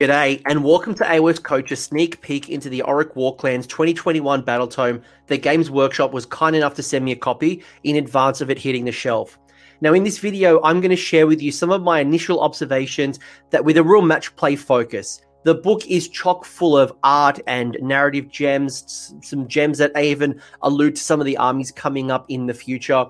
G'day, 0.00 0.40
and 0.46 0.62
welcome 0.62 0.94
to 0.94 1.02
AOS 1.02 1.42
Coach, 1.42 1.72
a 1.72 1.76
sneak 1.76 2.20
peek 2.20 2.48
into 2.48 2.68
the 2.68 2.84
Orruk 2.86 3.14
Warclans 3.16 3.66
2021 3.66 4.42
Battle 4.42 4.68
Tome. 4.68 5.02
The 5.26 5.36
Games 5.36 5.72
Workshop 5.72 6.12
was 6.12 6.24
kind 6.24 6.54
enough 6.54 6.74
to 6.74 6.84
send 6.84 7.04
me 7.04 7.10
a 7.10 7.16
copy 7.16 7.64
in 7.82 7.96
advance 7.96 8.40
of 8.40 8.48
it 8.48 8.58
hitting 8.58 8.84
the 8.84 8.92
shelf. 8.92 9.40
Now, 9.80 9.94
in 9.94 10.04
this 10.04 10.18
video, 10.18 10.62
I'm 10.62 10.80
going 10.80 10.92
to 10.92 10.96
share 10.96 11.26
with 11.26 11.42
you 11.42 11.50
some 11.50 11.72
of 11.72 11.82
my 11.82 11.98
initial 11.98 12.38
observations 12.38 13.18
that 13.50 13.64
with 13.64 13.76
a 13.76 13.82
real 13.82 14.02
match 14.02 14.36
play 14.36 14.54
focus. 14.54 15.20
The 15.42 15.54
book 15.54 15.84
is 15.86 16.08
chock 16.08 16.44
full 16.44 16.76
of 16.76 16.92
art 17.02 17.40
and 17.48 17.76
narrative 17.80 18.28
gems, 18.28 19.14
some 19.22 19.48
gems 19.48 19.78
that 19.78 19.98
even 19.98 20.40
allude 20.62 20.94
to 20.94 21.02
some 21.02 21.18
of 21.18 21.26
the 21.26 21.38
armies 21.38 21.72
coming 21.72 22.12
up 22.12 22.26
in 22.28 22.46
the 22.46 22.54
future. 22.54 23.04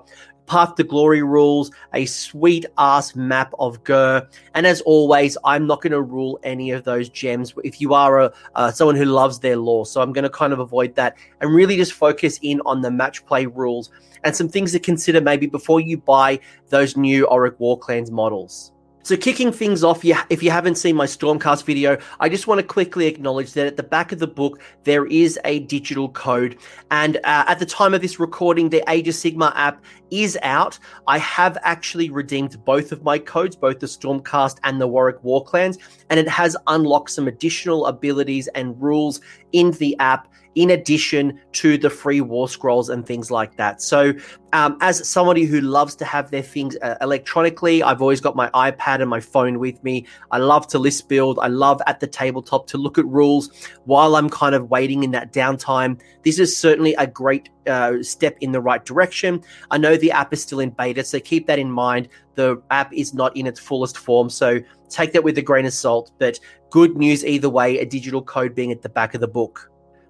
Path 0.49 0.75
to 0.75 0.83
Glory 0.83 1.21
rules, 1.21 1.71
a 1.93 2.05
sweet 2.07 2.65
ass 2.79 3.15
map 3.15 3.53
of 3.59 3.83
Ghur, 3.83 4.27
and 4.55 4.65
as 4.65 4.81
always, 4.81 5.37
I'm 5.45 5.67
not 5.67 5.81
going 5.81 5.91
to 5.91 6.01
rule 6.01 6.39
any 6.43 6.71
of 6.71 6.83
those 6.83 7.07
gems. 7.07 7.53
If 7.63 7.79
you 7.79 7.93
are 7.93 8.19
a 8.19 8.33
uh, 8.55 8.71
someone 8.71 8.95
who 8.95 9.05
loves 9.05 9.39
their 9.39 9.57
lore, 9.57 9.85
so 9.85 10.01
I'm 10.01 10.11
going 10.11 10.23
to 10.23 10.29
kind 10.29 10.51
of 10.51 10.59
avoid 10.59 10.95
that 10.95 11.15
and 11.39 11.53
really 11.53 11.77
just 11.77 11.93
focus 11.93 12.39
in 12.41 12.61
on 12.65 12.81
the 12.81 12.89
match 12.89 13.25
play 13.27 13.45
rules 13.45 13.91
and 14.23 14.35
some 14.35 14.49
things 14.49 14.71
to 14.71 14.79
consider 14.79 15.21
maybe 15.21 15.45
before 15.45 15.79
you 15.79 15.97
buy 15.97 16.39
those 16.69 16.97
new 16.97 17.27
Orruk 17.27 17.57
Warclans 17.59 18.11
models. 18.11 18.71
So, 19.09 19.17
kicking 19.17 19.51
things 19.51 19.83
off, 19.83 20.05
if 20.05 20.43
you 20.43 20.51
haven't 20.51 20.75
seen 20.75 20.95
my 20.95 21.07
Stormcast 21.07 21.63
video, 21.63 21.97
I 22.19 22.29
just 22.29 22.45
want 22.45 22.59
to 22.59 22.63
quickly 22.63 23.07
acknowledge 23.07 23.53
that 23.53 23.65
at 23.65 23.75
the 23.75 23.81
back 23.81 24.11
of 24.11 24.19
the 24.19 24.27
book, 24.27 24.61
there 24.83 25.07
is 25.07 25.39
a 25.45 25.61
digital 25.61 26.09
code. 26.09 26.59
And 26.91 27.17
uh, 27.17 27.45
at 27.47 27.57
the 27.57 27.65
time 27.65 27.95
of 27.95 28.01
this 28.01 28.19
recording, 28.19 28.69
the 28.69 28.83
Age 28.87 29.07
of 29.07 29.15
Sigmar 29.15 29.51
app 29.55 29.83
is 30.11 30.37
out. 30.43 30.77
I 31.07 31.17
have 31.17 31.57
actually 31.63 32.11
redeemed 32.11 32.63
both 32.65 32.91
of 32.91 33.01
my 33.01 33.17
codes, 33.17 33.55
both 33.55 33.79
the 33.79 33.87
Stormcast 33.87 34.59
and 34.63 34.79
the 34.79 34.87
Warwick 34.87 35.23
Warclans, 35.23 35.79
and 36.11 36.19
it 36.19 36.29
has 36.29 36.55
unlocked 36.67 37.09
some 37.09 37.27
additional 37.27 37.87
abilities 37.87 38.47
and 38.49 38.79
rules 38.79 39.21
in 39.53 39.71
the 39.71 39.97
app 39.97 40.27
in 40.55 40.71
addition 40.71 41.39
to 41.53 41.77
the 41.77 41.89
free 41.89 42.21
war 42.21 42.49
scrolls 42.49 42.89
and 42.89 43.05
things 43.05 43.29
like 43.31 43.55
that. 43.57 43.81
So, 43.81 44.13
um, 44.51 44.77
as 44.81 45.07
somebody 45.07 45.45
who 45.45 45.61
loves 45.61 45.95
to 45.97 46.05
have 46.05 46.31
their 46.31 46.41
things 46.41 46.75
uh, 46.81 46.95
electronically, 47.01 47.83
I've 47.83 48.01
always 48.01 48.19
got 48.19 48.35
my 48.35 48.49
iPad 48.49 48.99
and 48.99 49.09
my 49.09 49.19
phone 49.19 49.59
with 49.59 49.83
me. 49.83 50.07
I 50.31 50.39
love 50.39 50.67
to 50.69 50.79
list 50.79 51.07
build. 51.07 51.37
I 51.39 51.47
love 51.47 51.81
at 51.85 51.99
the 51.99 52.07
tabletop 52.07 52.65
to 52.67 52.77
look 52.77 52.97
at 52.97 53.05
rules 53.05 53.51
while 53.85 54.15
I'm 54.15 54.29
kind 54.29 54.55
of 54.55 54.71
waiting 54.71 55.03
in 55.03 55.11
that 55.11 55.31
downtime. 55.31 56.01
This 56.23 56.39
is 56.39 56.57
certainly 56.57 56.95
a 56.95 57.05
great 57.05 57.49
uh, 57.67 58.01
step 58.01 58.37
in 58.41 58.51
the 58.51 58.61
right 58.61 58.83
direction. 58.83 59.43
I 59.69 59.77
know 59.77 59.95
the 59.95 60.11
app 60.11 60.33
is 60.33 60.41
still 60.41 60.59
in 60.59 60.71
beta, 60.71 61.03
so 61.03 61.19
keep 61.19 61.45
that 61.47 61.59
in 61.59 61.71
mind. 61.71 62.09
The 62.35 62.61
app 62.71 62.91
is 62.91 63.13
not 63.13 63.37
in 63.37 63.45
its 63.45 63.59
fullest 63.59 63.97
form, 63.97 64.29
so 64.29 64.59
take 64.89 65.13
that 65.13 65.23
with 65.23 65.37
a 65.37 65.43
grain 65.43 65.65
of 65.65 65.73
salt. 65.73 66.11
But 66.17 66.39
good 66.71 66.97
news 66.97 67.23
either 67.23 67.49
way, 67.49 67.77
a 67.77 67.85
digital 67.85 68.23
code 68.23 68.55
being 68.55 68.71
at 68.71 68.81
the 68.81 68.89
back 68.89 69.13
of 69.13 69.21
the 69.21 69.27
book. 69.27 69.69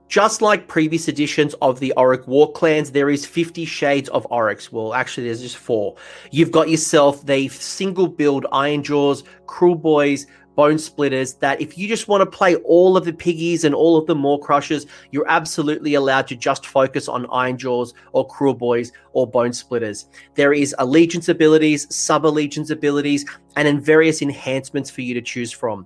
Just 0.10 0.42
like 0.42 0.68
previous 0.68 1.08
editions 1.08 1.54
of 1.62 1.80
the 1.80 1.94
Orruk 1.96 2.26
Warclans, 2.26 2.92
there 2.92 3.12
is 3.12 3.28
50 3.28 3.64
shades 3.66 4.10
of 4.10 4.28
Orruks. 4.32 4.72
Well, 4.72 4.96
actually, 4.96 5.28
there's 5.28 5.40
just 5.40 5.58
four. 5.58 5.98
You've 6.32 6.50
got 6.50 6.68
yourself 6.68 7.24
the 7.28 7.48
single 7.50 8.08
build 8.08 8.48
Iron 8.52 8.82
Jaws, 8.82 9.24
Cruel 9.46 9.76
Boys, 9.76 10.26
Bone 10.56 10.80
Splitters, 10.80 11.36
that 11.36 11.62
if 11.62 11.78
you 11.78 11.88
just 11.88 12.08
want 12.08 12.22
to 12.22 12.38
play 12.38 12.56
all 12.56 12.98
of 12.98 13.06
the 13.06 13.14
piggies 13.14 13.66
and 13.66 13.76
all 13.76 13.98
of 13.98 14.08
the 14.08 14.16
Maw-Krushas, 14.16 14.88
you're 15.12 15.30
absolutely 15.30 15.94
allowed 15.94 16.26
to 16.30 16.36
just 16.36 16.66
focus 16.66 17.08
on 17.08 17.28
Iron 17.32 17.60
Jaws 17.60 17.94
or 18.12 18.26
Cruel 18.26 18.56
Boys 18.56 18.92
or 19.14 19.28
Bone 19.28 19.54
Splitters. 19.54 20.08
There 20.34 20.54
is 20.54 20.74
allegiance 20.80 21.30
abilities, 21.30 21.86
sub 21.96 22.26
allegiance 22.26 22.72
abilities, 22.72 23.26
and 23.56 23.68
then 23.68 23.80
various 23.80 24.24
enhancements 24.24 24.90
for 24.90 25.02
you 25.02 25.14
to 25.14 25.22
choose 25.22 25.52
from 25.52 25.86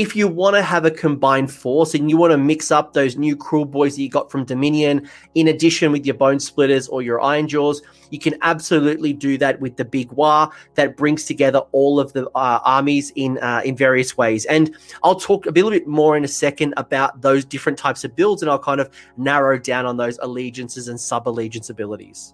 if 0.00 0.16
you 0.16 0.26
want 0.26 0.56
to 0.56 0.62
have 0.62 0.86
a 0.86 0.90
combined 0.90 1.52
force 1.52 1.94
and 1.94 2.08
you 2.08 2.16
want 2.16 2.30
to 2.30 2.38
mix 2.38 2.70
up 2.70 2.94
those 2.94 3.18
new 3.18 3.36
cruel 3.36 3.66
boys 3.66 3.96
that 3.96 4.02
you 4.02 4.08
got 4.08 4.30
from 4.30 4.46
Dominion, 4.46 5.06
in 5.34 5.46
addition 5.46 5.92
with 5.92 6.06
your 6.06 6.14
Bone 6.14 6.40
Splitters 6.40 6.88
or 6.88 7.02
your 7.02 7.20
iron 7.20 7.46
jaws, 7.46 7.82
you 8.08 8.18
can 8.18 8.34
absolutely 8.40 9.12
do 9.12 9.36
that 9.36 9.60
with 9.60 9.76
the 9.76 9.84
Big 9.84 10.10
war 10.12 10.48
that 10.76 10.96
brings 10.96 11.26
together 11.26 11.58
all 11.72 12.00
of 12.00 12.14
the 12.14 12.26
uh, 12.30 12.60
armies 12.64 13.12
in 13.14 13.36
uh, 13.40 13.60
in 13.62 13.76
various 13.76 14.16
ways. 14.16 14.46
And 14.46 14.74
I'll 15.04 15.20
talk 15.20 15.44
a 15.44 15.50
little 15.50 15.70
bit 15.70 15.86
more 15.86 16.16
in 16.16 16.24
a 16.24 16.28
second 16.28 16.72
about 16.78 17.20
those 17.20 17.44
different 17.44 17.76
types 17.76 18.02
of 18.02 18.16
builds, 18.16 18.40
and 18.40 18.50
I'll 18.50 18.58
kind 18.58 18.80
of 18.80 18.88
narrow 19.18 19.58
down 19.58 19.84
on 19.84 19.98
those 19.98 20.18
allegiances 20.22 20.88
and 20.88 20.98
sub 20.98 21.28
allegiance 21.28 21.68
abilities. 21.68 22.32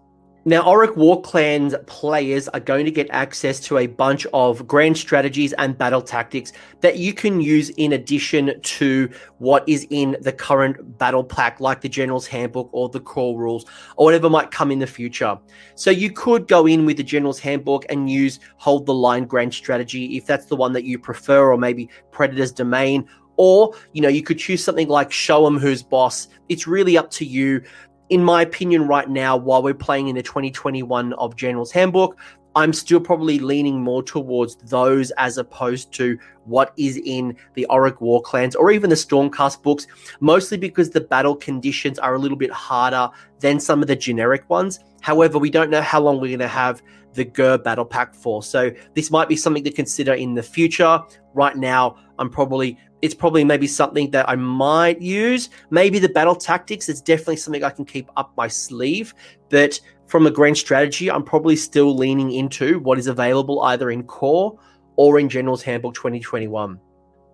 Now, 0.48 0.62
Orruk 0.62 0.94
Warclans 0.94 1.84
players 1.88 2.46
are 2.46 2.60
going 2.60 2.84
to 2.84 2.92
get 2.92 3.08
access 3.10 3.58
to 3.62 3.78
a 3.78 3.88
bunch 3.88 4.28
of 4.32 4.64
grand 4.68 4.96
strategies 4.96 5.52
and 5.54 5.76
battle 5.76 6.00
tactics 6.00 6.52
that 6.82 6.98
you 6.98 7.12
can 7.12 7.40
use 7.40 7.70
in 7.70 7.94
addition 7.94 8.60
to 8.60 9.10
what 9.38 9.68
is 9.68 9.88
in 9.90 10.16
the 10.20 10.30
current 10.30 10.98
battle 10.98 11.24
pack, 11.24 11.58
like 11.58 11.80
the 11.80 11.88
General's 11.88 12.28
Handbook 12.28 12.68
or 12.70 12.88
the 12.88 13.00
Core 13.00 13.36
Rules, 13.36 13.64
or 13.96 14.04
whatever 14.04 14.30
might 14.30 14.52
come 14.52 14.70
in 14.70 14.78
the 14.78 14.86
future. 14.86 15.36
So 15.74 15.90
you 15.90 16.12
could 16.12 16.46
go 16.46 16.64
in 16.68 16.86
with 16.86 16.98
the 16.98 17.02
General's 17.02 17.40
Handbook 17.40 17.84
and 17.88 18.08
use 18.08 18.38
Hold 18.58 18.86
the 18.86 18.94
Line 18.94 19.24
grand 19.24 19.52
strategy 19.52 20.16
if 20.16 20.26
that's 20.26 20.46
the 20.46 20.54
one 20.54 20.72
that 20.74 20.84
you 20.84 20.96
prefer, 20.96 21.50
or 21.50 21.58
maybe 21.58 21.90
Predator's 22.12 22.52
Domain. 22.52 23.04
Or, 23.36 23.74
you 23.92 24.00
know, 24.00 24.08
you 24.08 24.22
could 24.22 24.38
choose 24.38 24.62
something 24.62 24.86
like 24.86 25.10
Show 25.10 25.44
'em 25.44 25.58
Who's 25.58 25.82
Boss. 25.82 26.28
It's 26.48 26.68
really 26.68 26.96
up 26.96 27.10
to 27.10 27.24
you 27.24 27.62
in 28.08 28.22
my 28.22 28.42
opinion, 28.42 28.86
right 28.86 29.08
now, 29.08 29.36
while 29.36 29.62
we're 29.62 29.74
playing 29.74 30.08
in 30.08 30.16
the 30.16 30.22
2021 30.22 31.12
of 31.14 31.36
General's 31.36 31.72
Handbook, 31.72 32.16
I'm 32.54 32.72
still 32.72 33.00
probably 33.00 33.38
leaning 33.38 33.82
more 33.82 34.02
towards 34.02 34.56
those 34.56 35.10
as 35.18 35.36
opposed 35.36 35.92
to 35.94 36.18
what 36.44 36.72
is 36.78 36.96
in 37.04 37.36
the 37.52 37.66
Orruk 37.68 37.98
Warclans 37.98 38.56
or 38.56 38.70
even 38.70 38.88
the 38.88 38.96
Stormcast 38.96 39.62
books, 39.62 39.86
mostly 40.20 40.56
because 40.56 40.88
the 40.88 41.02
battle 41.02 41.36
conditions 41.36 41.98
are 41.98 42.14
a 42.14 42.18
little 42.18 42.38
bit 42.38 42.50
harder 42.50 43.10
than 43.40 43.60
some 43.60 43.82
of 43.82 43.88
the 43.88 43.96
generic 43.96 44.48
ones. 44.48 44.80
However, 45.02 45.38
we 45.38 45.50
don't 45.50 45.68
know 45.68 45.82
how 45.82 46.00
long 46.00 46.18
we're 46.18 46.28
going 46.28 46.38
to 46.38 46.48
have 46.48 46.82
the 47.16 47.24
Ghur 47.24 47.58
battle 47.58 47.84
pack 47.84 48.14
for. 48.14 48.42
So 48.42 48.70
this 48.94 49.10
might 49.10 49.28
be 49.28 49.36
something 49.36 49.64
to 49.64 49.72
consider 49.72 50.14
in 50.14 50.34
the 50.34 50.42
future. 50.42 51.00
Right 51.34 51.56
now, 51.56 51.96
I'm 52.18 52.30
probably 52.30 52.78
it's 53.02 53.14
probably 53.14 53.44
maybe 53.44 53.66
something 53.66 54.10
that 54.12 54.28
I 54.28 54.36
might 54.36 55.00
use. 55.02 55.50
Maybe 55.70 55.98
the 55.98 56.08
battle 56.08 56.34
tactics 56.34 56.88
is 56.88 57.02
definitely 57.02 57.36
something 57.36 57.62
I 57.62 57.70
can 57.70 57.84
keep 57.84 58.10
up 58.16 58.32
my 58.36 58.48
sleeve. 58.48 59.14
But 59.50 59.78
from 60.06 60.26
a 60.26 60.30
grand 60.30 60.56
strategy, 60.56 61.10
I'm 61.10 61.22
probably 61.22 61.56
still 61.56 61.94
leaning 61.94 62.32
into 62.32 62.78
what 62.80 62.98
is 62.98 63.06
available 63.06 63.62
either 63.62 63.90
in 63.90 64.02
core 64.04 64.58
or 64.96 65.18
in 65.18 65.28
General's 65.28 65.62
Handbook 65.62 65.94
2021 65.94 66.80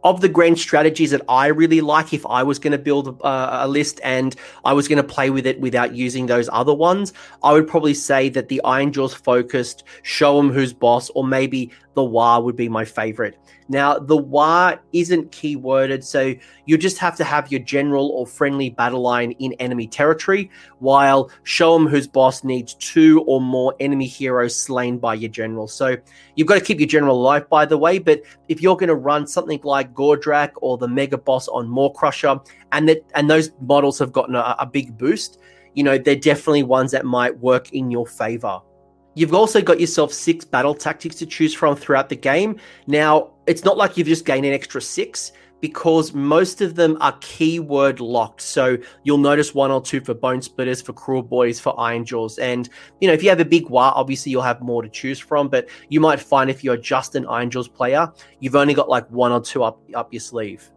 of 0.04 0.20
the 0.20 0.28
grand 0.28 0.58
strategies 0.58 1.10
that 1.12 1.22
I 1.28 1.46
really 1.46 1.80
like, 1.80 2.12
if 2.12 2.26
I 2.26 2.42
was 2.42 2.58
going 2.58 2.72
to 2.72 2.78
build 2.78 3.20
a, 3.22 3.64
a, 3.64 3.68
list 3.68 4.00
and 4.02 4.34
I 4.64 4.72
was 4.72 4.88
going 4.88 4.96
to 4.96 5.02
play 5.02 5.30
with 5.30 5.46
it 5.46 5.60
without 5.60 5.94
using 5.94 6.26
those 6.26 6.48
other 6.52 6.74
ones, 6.74 7.12
I 7.42 7.52
would 7.52 7.68
probably 7.68 7.94
say 7.94 8.28
that 8.30 8.48
the 8.48 8.60
Iron 8.64 8.92
Jaws 8.92 9.14
focused, 9.14 9.84
show 10.02 10.36
them 10.36 10.50
who's 10.50 10.72
boss, 10.72 11.10
or 11.10 11.24
maybe 11.24 11.70
the 11.94 12.02
Waaagh 12.02 12.42
would 12.44 12.56
be 12.56 12.68
my 12.68 12.84
favorite. 12.84 13.38
Now, 13.68 13.98
the 13.98 14.16
Waaagh 14.16 14.78
isn't 14.92 15.30
keyworded, 15.30 16.02
so 16.04 16.34
you 16.66 16.78
just 16.78 16.98
have 16.98 17.16
to 17.16 17.24
have 17.24 17.50
your 17.50 17.60
general 17.60 18.08
or 18.10 18.26
friendly 18.26 18.70
battle 18.70 19.00
line 19.00 19.32
in 19.32 19.52
enemy 19.54 19.86
territory, 19.86 20.50
while 20.78 21.30
show 21.42 21.74
them 21.74 21.86
whose 21.86 22.06
boss 22.06 22.44
needs 22.44 22.74
two 22.74 23.22
or 23.26 23.40
more 23.40 23.74
enemy 23.80 24.06
heroes 24.06 24.56
slain 24.56 24.98
by 24.98 25.14
your 25.14 25.30
general. 25.30 25.68
So 25.68 25.96
you've 26.34 26.48
got 26.48 26.54
to 26.54 26.64
keep 26.64 26.80
your 26.80 26.88
general 26.88 27.20
alive, 27.20 27.48
by 27.48 27.64
the 27.66 27.78
way, 27.78 27.98
but 27.98 28.22
if 28.48 28.60
you're 28.60 28.76
going 28.76 28.88
to 28.88 28.94
run 28.94 29.26
something 29.26 29.60
like 29.62 29.94
Gordrakk 29.94 30.52
or 30.56 30.78
the 30.78 30.88
Mega 30.88 31.18
Boss 31.18 31.48
on 31.48 31.68
Maw-Krusha, 31.68 32.46
and 32.72 32.88
that 32.88 33.04
and 33.14 33.30
those 33.30 33.52
models 33.60 33.98
have 33.98 34.12
gotten 34.12 34.34
a, 34.34 34.56
a 34.58 34.66
big 34.66 34.96
boost, 34.96 35.38
you 35.74 35.82
know, 35.82 35.98
they're 35.98 36.16
definitely 36.16 36.62
ones 36.62 36.90
that 36.90 37.04
might 37.04 37.38
work 37.38 37.72
in 37.72 37.90
your 37.90 38.06
favor. 38.06 38.60
You've 39.14 39.34
also 39.34 39.60
got 39.60 39.80
yourself 39.80 40.12
six 40.12 40.44
battle 40.44 40.74
tactics 40.74 41.16
to 41.16 41.26
choose 41.26 41.54
from 41.54 41.76
throughout 41.76 42.08
the 42.08 42.16
game. 42.16 42.58
Now, 42.86 43.30
it's 43.46 43.64
not 43.64 43.76
like 43.76 43.96
you've 43.96 44.08
just 44.08 44.24
gained 44.24 44.46
an 44.46 44.52
extra 44.52 44.80
six 44.80 45.32
because 45.60 46.12
most 46.12 46.60
of 46.60 46.74
them 46.74 46.98
are 47.00 47.16
keyword 47.20 48.00
locked. 48.00 48.40
So 48.40 48.76
you'll 49.04 49.18
notice 49.18 49.54
one 49.54 49.70
or 49.70 49.80
two 49.80 50.00
for 50.00 50.12
Bone 50.12 50.42
Splitters, 50.42 50.82
for 50.82 50.92
Cruel 50.92 51.22
Boys, 51.22 51.60
for 51.60 51.78
Iron 51.78 52.04
Jaws. 52.04 52.38
And, 52.38 52.68
you 53.00 53.06
know, 53.06 53.14
if 53.14 53.22
you 53.22 53.28
have 53.28 53.38
a 53.38 53.44
big 53.44 53.66
Waaagh, 53.66 53.92
obviously 53.94 54.32
you'll 54.32 54.42
have 54.42 54.60
more 54.60 54.82
to 54.82 54.88
choose 54.88 55.20
from. 55.20 55.48
But 55.48 55.68
you 55.88 56.00
might 56.00 56.18
find 56.18 56.50
if 56.50 56.64
you're 56.64 56.76
just 56.76 57.14
an 57.14 57.26
Iron 57.26 57.48
Jaws 57.48 57.68
player, 57.68 58.12
you've 58.40 58.56
only 58.56 58.74
got 58.74 58.88
like 58.88 59.08
one 59.10 59.30
or 59.30 59.40
two 59.40 59.62
up, 59.62 59.80
up 59.94 60.12
your 60.12 60.20
sleeve. 60.20 60.68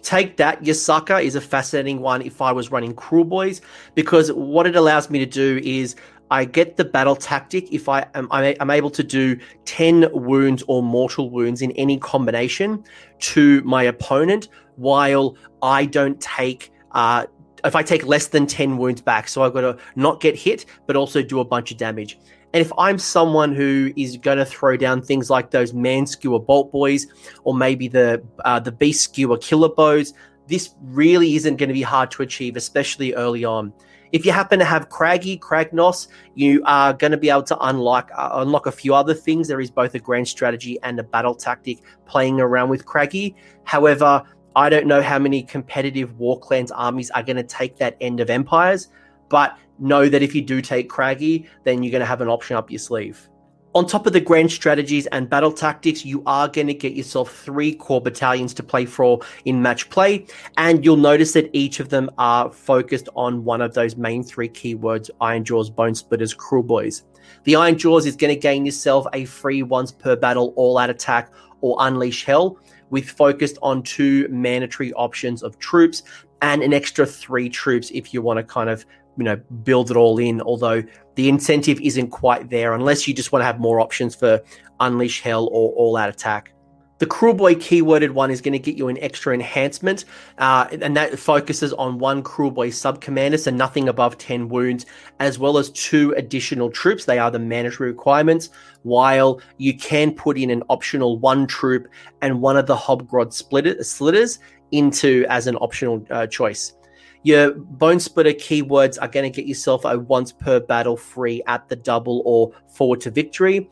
Take 0.00 0.38
that, 0.38 0.64
Ya 0.64 0.72
Suckas 0.72 1.22
is 1.24 1.34
a 1.34 1.42
fascinating 1.42 2.00
one 2.00 2.22
if 2.22 2.40
I 2.40 2.52
was 2.52 2.70
running 2.70 2.94
Cruel 2.94 3.24
Boys, 3.24 3.60
because 3.94 4.32
what 4.32 4.66
it 4.66 4.74
allows 4.74 5.10
me 5.10 5.18
to 5.18 5.26
do 5.26 5.60
is 5.62 5.96
I 6.30 6.44
get 6.44 6.76
the 6.76 6.84
battle 6.84 7.16
tactic 7.16 7.72
if 7.72 7.88
I 7.88 8.06
am 8.14 8.28
I'm 8.30 8.70
able 8.70 8.90
to 8.90 9.02
do 9.02 9.38
10 9.64 10.10
wounds 10.12 10.62
or 10.68 10.82
mortal 10.82 11.30
wounds 11.30 11.60
in 11.60 11.72
any 11.72 11.98
combination 11.98 12.84
to 13.20 13.62
my 13.62 13.82
opponent 13.82 14.48
while 14.76 15.36
I 15.62 15.86
don't 15.86 16.20
take 16.20 16.72
uh, 16.92 17.26
if 17.64 17.76
I 17.76 17.82
take 17.82 18.06
less 18.06 18.28
than 18.28 18.46
10 18.46 18.78
wounds 18.78 19.00
back. 19.00 19.28
So 19.28 19.42
I've 19.42 19.52
got 19.52 19.60
to 19.62 19.78
not 19.96 20.20
get 20.20 20.36
hit, 20.36 20.64
but 20.86 20.96
also 20.96 21.22
do 21.22 21.40
a 21.40 21.44
bunch 21.44 21.70
of 21.70 21.76
damage. 21.76 22.18
And 22.52 22.60
if 22.60 22.72
I'm 22.78 22.98
someone 22.98 23.54
who 23.54 23.92
is 23.96 24.16
going 24.16 24.38
to 24.38 24.44
throw 24.44 24.76
down 24.76 25.02
things 25.02 25.30
like 25.30 25.50
those 25.50 25.72
man 25.72 26.06
skewer 26.06 26.40
bolt 26.40 26.72
boys, 26.72 27.06
or 27.44 27.54
maybe 27.54 27.86
the 27.86 28.22
uh, 28.44 28.58
the 28.60 28.72
beast 28.72 29.02
skewer 29.02 29.38
killer 29.38 29.68
bows, 29.68 30.14
this 30.48 30.74
really 30.82 31.36
isn't 31.36 31.56
going 31.56 31.68
to 31.68 31.74
be 31.74 31.82
hard 31.82 32.10
to 32.12 32.22
achieve, 32.22 32.56
especially 32.56 33.14
early 33.14 33.44
on. 33.44 33.72
If 34.12 34.26
you 34.26 34.32
happen 34.32 34.58
to 34.58 34.64
have 34.64 34.88
Craggy, 34.88 35.38
Kragnos, 35.38 36.08
you 36.34 36.62
are 36.64 36.92
going 36.92 37.12
to 37.12 37.16
be 37.16 37.30
able 37.30 37.44
to 37.44 37.58
unlock 37.60 38.10
uh, 38.16 38.30
unlock 38.34 38.66
a 38.66 38.72
few 38.72 38.94
other 38.94 39.14
things. 39.14 39.46
There 39.46 39.60
is 39.60 39.70
both 39.70 39.94
a 39.94 40.00
grand 40.00 40.26
strategy 40.26 40.78
and 40.82 40.98
a 40.98 41.04
battle 41.04 41.34
tactic 41.34 41.78
playing 42.06 42.40
around 42.40 42.70
with 42.70 42.86
Craggy. 42.86 43.36
However, 43.64 44.22
I 44.56 44.68
don't 44.68 44.86
know 44.86 45.00
how 45.00 45.18
many 45.18 45.44
competitive 45.44 46.18
War 46.18 46.40
Clans 46.40 46.72
armies 46.72 47.10
are 47.12 47.22
going 47.22 47.36
to 47.36 47.44
take 47.44 47.76
that 47.76 47.96
end 48.00 48.18
of 48.18 48.30
Empires, 48.30 48.88
but 49.28 49.56
know 49.78 50.08
that 50.08 50.22
if 50.22 50.34
you 50.34 50.42
do 50.42 50.60
take 50.60 50.88
Craggy, 50.88 51.48
then 51.62 51.82
you're 51.82 51.92
going 51.92 52.00
to 52.00 52.06
have 52.06 52.20
an 52.20 52.28
option 52.28 52.56
up 52.56 52.68
your 52.70 52.80
sleeve. 52.80 53.28
On 53.72 53.86
top 53.86 54.04
of 54.04 54.12
the 54.12 54.20
grand 54.20 54.50
strategies 54.50 55.06
and 55.08 55.30
battle 55.30 55.52
tactics, 55.52 56.04
you 56.04 56.24
are 56.26 56.48
going 56.48 56.66
to 56.66 56.74
get 56.74 56.94
yourself 56.94 57.32
three 57.32 57.72
core 57.72 58.00
battalions 58.00 58.52
to 58.54 58.64
play 58.64 58.84
for 58.84 59.20
in 59.44 59.62
match 59.62 59.88
play. 59.90 60.26
And 60.56 60.84
you'll 60.84 60.96
notice 60.96 61.34
that 61.34 61.48
each 61.52 61.78
of 61.78 61.88
them 61.88 62.10
are 62.18 62.50
focused 62.50 63.08
on 63.14 63.44
one 63.44 63.60
of 63.60 63.74
those 63.74 63.96
main 63.96 64.24
three 64.24 64.48
keywords 64.48 65.08
Iron 65.20 65.44
Jaws, 65.44 65.70
Bone 65.70 65.94
Splitters, 65.94 66.34
Cruel 66.34 66.64
Boys. 66.64 67.04
The 67.44 67.54
Iron 67.54 67.78
Jaws 67.78 68.06
is 68.06 68.16
going 68.16 68.34
to 68.34 68.40
gain 68.40 68.66
yourself 68.66 69.06
a 69.12 69.24
free 69.24 69.62
once 69.62 69.92
per 69.92 70.16
battle 70.16 70.52
all 70.56 70.76
out 70.76 70.90
attack 70.90 71.30
or 71.60 71.76
unleash 71.78 72.24
hell 72.24 72.58
with 72.90 73.08
focused 73.08 73.56
on 73.62 73.84
two 73.84 74.26
mandatory 74.30 74.92
options 74.94 75.44
of 75.44 75.56
troops 75.60 76.02
and 76.42 76.64
an 76.64 76.72
extra 76.72 77.06
three 77.06 77.48
troops 77.48 77.92
if 77.94 78.12
you 78.12 78.20
want 78.20 78.38
to 78.38 78.42
kind 78.42 78.68
of 78.68 78.84
you 79.16 79.24
know 79.24 79.36
build 79.64 79.90
it 79.90 79.96
all 79.96 80.18
in 80.18 80.40
although 80.40 80.82
the 81.20 81.28
incentive 81.28 81.78
isn't 81.82 82.08
quite 82.08 82.48
there 82.48 82.72
unless 82.72 83.06
you 83.06 83.12
just 83.12 83.30
want 83.30 83.42
to 83.42 83.44
have 83.44 83.60
more 83.60 83.78
options 83.78 84.14
for 84.14 84.40
unleash 84.80 85.20
hell 85.20 85.50
or 85.52 85.70
all 85.72 85.94
out 85.94 86.08
attack 86.08 86.54
the 86.98 87.06
Kruleboy 87.06 87.56
keyworded 87.56 88.10
one 88.10 88.30
is 88.30 88.42
going 88.42 88.52
to 88.52 88.58
get 88.58 88.76
you 88.76 88.88
an 88.88 88.98
extra 88.98 89.32
enhancement, 89.32 90.04
uh, 90.36 90.66
and 90.82 90.94
that 90.98 91.18
focuses 91.18 91.72
on 91.72 91.98
one 91.98 92.22
Kruleboy 92.22 92.74
sub 92.74 93.00
commander, 93.00 93.38
so 93.38 93.50
nothing 93.50 93.88
above 93.88 94.18
10 94.18 94.50
wounds, 94.50 94.84
as 95.18 95.38
well 95.38 95.56
as 95.56 95.70
two 95.70 96.12
additional 96.18 96.68
troops. 96.68 97.06
They 97.06 97.18
are 97.18 97.30
the 97.30 97.38
mandatory 97.38 97.88
requirements, 97.90 98.50
while 98.82 99.40
you 99.56 99.74
can 99.78 100.12
put 100.12 100.36
in 100.36 100.50
an 100.50 100.62
optional 100.68 101.18
one 101.18 101.46
troop 101.46 101.88
and 102.20 102.42
one 102.42 102.58
of 102.58 102.66
the 102.66 102.76
Hobgrot 102.76 103.32
splitter, 103.32 103.82
slitters 103.82 104.38
into 104.70 105.24
as 105.30 105.46
an 105.46 105.56
optional 105.56 106.04
uh, 106.10 106.26
choice. 106.26 106.74
Your 107.22 107.52
bone 107.52 108.00
splitter 108.00 108.32
keywords 108.32 108.98
are 109.00 109.08
going 109.08 109.30
to 109.30 109.34
get 109.34 109.46
yourself 109.46 109.84
a 109.84 109.98
once 109.98 110.32
per 110.32 110.60
battle 110.60 110.96
free 110.96 111.42
at 111.46 111.68
the 111.68 111.76
double 111.76 112.22
or 112.24 112.52
forward 112.68 113.00
to 113.02 113.10
victory. 113.10 113.68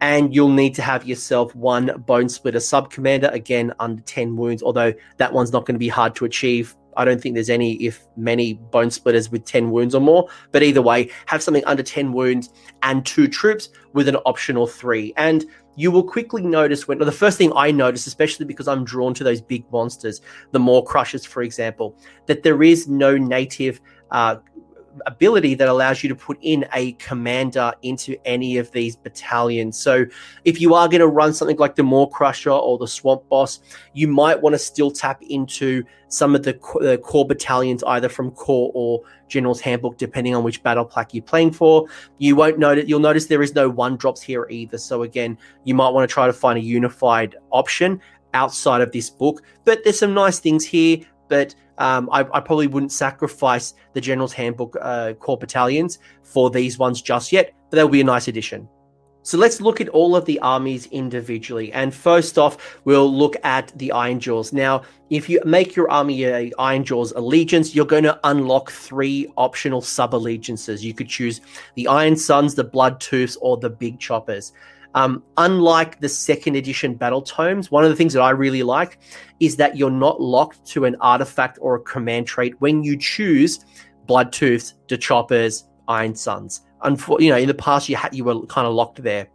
And 0.00 0.34
you'll 0.34 0.48
need 0.48 0.74
to 0.76 0.82
have 0.82 1.06
yourself 1.06 1.54
one 1.54 2.02
bone 2.06 2.28
splitter 2.28 2.60
sub 2.60 2.90
commander, 2.90 3.28
again, 3.32 3.72
under 3.78 4.02
10 4.02 4.36
wounds, 4.36 4.62
although 4.62 4.92
that 5.18 5.32
one's 5.32 5.52
not 5.52 5.64
going 5.64 5.76
to 5.76 5.80
be 5.80 5.88
hard 5.88 6.16
to 6.16 6.24
achieve. 6.24 6.74
I 6.96 7.04
don't 7.04 7.20
think 7.20 7.34
there's 7.34 7.50
any, 7.50 7.74
if 7.74 8.04
many, 8.16 8.54
bone 8.54 8.90
splitters 8.90 9.30
with 9.30 9.44
10 9.44 9.70
wounds 9.70 9.94
or 9.94 10.00
more. 10.00 10.28
But 10.50 10.62
either 10.62 10.82
way, 10.82 11.10
have 11.26 11.42
something 11.42 11.64
under 11.66 11.82
10 11.82 12.12
wounds 12.12 12.50
and 12.82 13.06
two 13.06 13.28
troops 13.28 13.68
with 13.92 14.08
an 14.08 14.16
optional 14.26 14.66
three. 14.66 15.14
And 15.16 15.46
you 15.76 15.90
will 15.90 16.02
quickly 16.02 16.42
notice 16.42 16.86
when 16.86 16.98
the 16.98 17.12
first 17.12 17.38
thing 17.38 17.52
I 17.56 17.70
notice, 17.70 18.06
especially 18.06 18.46
because 18.46 18.68
I'm 18.68 18.84
drawn 18.84 19.14
to 19.14 19.24
those 19.24 19.40
big 19.40 19.64
monsters, 19.72 20.20
the 20.50 20.58
Maw-Krushas, 20.58 21.26
for 21.26 21.42
example, 21.42 21.96
that 22.26 22.42
there 22.42 22.62
is 22.62 22.88
no 22.88 23.16
native 23.16 23.80
uh, 24.10 24.36
ability 25.06 25.54
that 25.54 25.68
allows 25.68 26.02
you 26.02 26.08
to 26.08 26.14
put 26.14 26.38
in 26.42 26.66
a 26.74 26.92
commander 26.92 27.72
into 27.82 28.16
any 28.24 28.58
of 28.58 28.70
these 28.72 28.96
battalions. 28.96 29.78
So 29.78 30.04
if 30.44 30.60
you 30.60 30.74
are 30.74 30.88
going 30.88 31.00
to 31.00 31.08
run 31.08 31.32
something 31.32 31.56
like 31.56 31.76
the 31.76 31.82
Maw-Krusha 31.82 32.52
or 32.52 32.78
the 32.78 32.86
Swamp 32.86 33.28
Boss, 33.28 33.60
you 33.94 34.08
might 34.08 34.40
want 34.40 34.54
to 34.54 34.58
still 34.58 34.90
tap 34.90 35.22
into 35.22 35.82
some 36.08 36.34
of 36.34 36.42
the, 36.42 36.52
the 36.80 36.98
core 36.98 37.26
battalions, 37.26 37.82
either 37.84 38.08
from 38.08 38.30
core 38.32 38.70
or 38.74 39.00
General's 39.28 39.60
Handbook, 39.60 39.96
depending 39.96 40.34
on 40.34 40.44
which 40.44 40.62
battle 40.62 40.84
pack 40.84 41.14
you're 41.14 41.22
playing 41.22 41.52
for. 41.52 41.86
You 42.18 42.36
won't 42.36 42.58
notice. 42.58 42.86
You'll 42.86 43.00
notice 43.00 43.26
there 43.26 43.42
is 43.42 43.54
no 43.54 43.70
one 43.70 43.96
drops 43.96 44.20
here 44.20 44.46
either. 44.50 44.76
So 44.76 45.04
again, 45.04 45.38
you 45.64 45.74
might 45.74 45.88
want 45.88 46.08
to 46.08 46.12
try 46.12 46.26
to 46.26 46.32
find 46.32 46.58
a 46.58 46.62
unified 46.62 47.36
option 47.50 48.00
outside 48.34 48.82
of 48.82 48.92
this 48.92 49.08
book. 49.08 49.42
But 49.64 49.84
there's 49.84 49.98
some 49.98 50.12
nice 50.12 50.38
things 50.38 50.66
here. 50.66 50.98
But 51.28 51.54
um, 51.78 52.08
I, 52.12 52.20
I, 52.20 52.40
probably 52.40 52.66
wouldn't 52.66 52.92
sacrifice 52.92 53.74
the 53.94 54.00
General's 54.00 54.32
Handbook 54.32 54.76
uh, 54.80 55.14
core 55.14 55.38
battalions 55.38 55.98
for 56.22 56.50
these 56.50 56.78
ones 56.78 57.00
just 57.00 57.32
yet, 57.32 57.54
but 57.70 57.76
they'll 57.76 57.88
be 57.88 58.02
a 58.02 58.04
nice 58.04 58.28
addition. 58.28 58.68
So 59.24 59.38
let's 59.38 59.60
look 59.60 59.80
at 59.80 59.88
all 59.90 60.16
of 60.16 60.24
the 60.24 60.40
armies 60.40 60.86
individually. 60.86 61.72
And 61.72 61.94
first 61.94 62.38
off, 62.38 62.80
we'll 62.84 63.12
look 63.12 63.36
at 63.44 63.72
the 63.78 63.92
Iron 63.92 64.18
Jaws. 64.18 64.52
Now, 64.52 64.82
if 65.10 65.28
you 65.28 65.40
make 65.44 65.76
your 65.76 65.88
army 65.90 66.24
a 66.24 66.50
Ironjawz 66.58 67.14
allegiance, 67.14 67.72
you're 67.72 67.86
going 67.86 68.02
to 68.02 68.18
unlock 68.24 68.72
three 68.72 69.32
optional 69.36 69.80
sub 69.80 70.14
allegiances. 70.14 70.84
You 70.84 70.92
could 70.92 71.08
choose 71.08 71.40
the 71.76 71.86
Iron 71.86 72.16
Sons, 72.16 72.56
the 72.56 72.64
Blood 72.64 73.00
Tooths, 73.00 73.36
or 73.40 73.56
the 73.56 73.70
Big 73.70 74.00
Choppers. 74.00 74.52
Um, 74.94 75.22
unlike 75.38 76.00
the 76.00 76.08
second 76.08 76.56
edition 76.56 76.94
battle 76.94 77.22
tomes, 77.22 77.70
one 77.70 77.84
of 77.84 77.90
the 77.90 77.96
things 77.96 78.12
that 78.12 78.20
I 78.20 78.30
really 78.30 78.62
like 78.62 78.98
is 79.40 79.56
that 79.56 79.76
you're 79.76 79.90
not 79.90 80.20
locked 80.20 80.66
to 80.66 80.84
an 80.84 80.96
artifact 81.00 81.58
or 81.60 81.76
a 81.76 81.80
command 81.80 82.26
trait 82.26 82.54
when 82.60 82.84
you 82.84 82.96
choose 82.96 83.64
Bloodtooths, 84.06 84.74
the 84.88 84.98
Choppers, 84.98 85.64
Iron 85.88 86.14
Sons. 86.14 86.62
Unfor- 86.84 87.20
you 87.20 87.30
know, 87.30 87.38
in 87.38 87.48
the 87.48 87.54
past 87.54 87.88
you 87.88 87.96
you 88.12 88.24
were 88.24 88.44
kind 88.46 88.66
of 88.66 88.74
locked 88.74 89.02
there. 89.02 89.28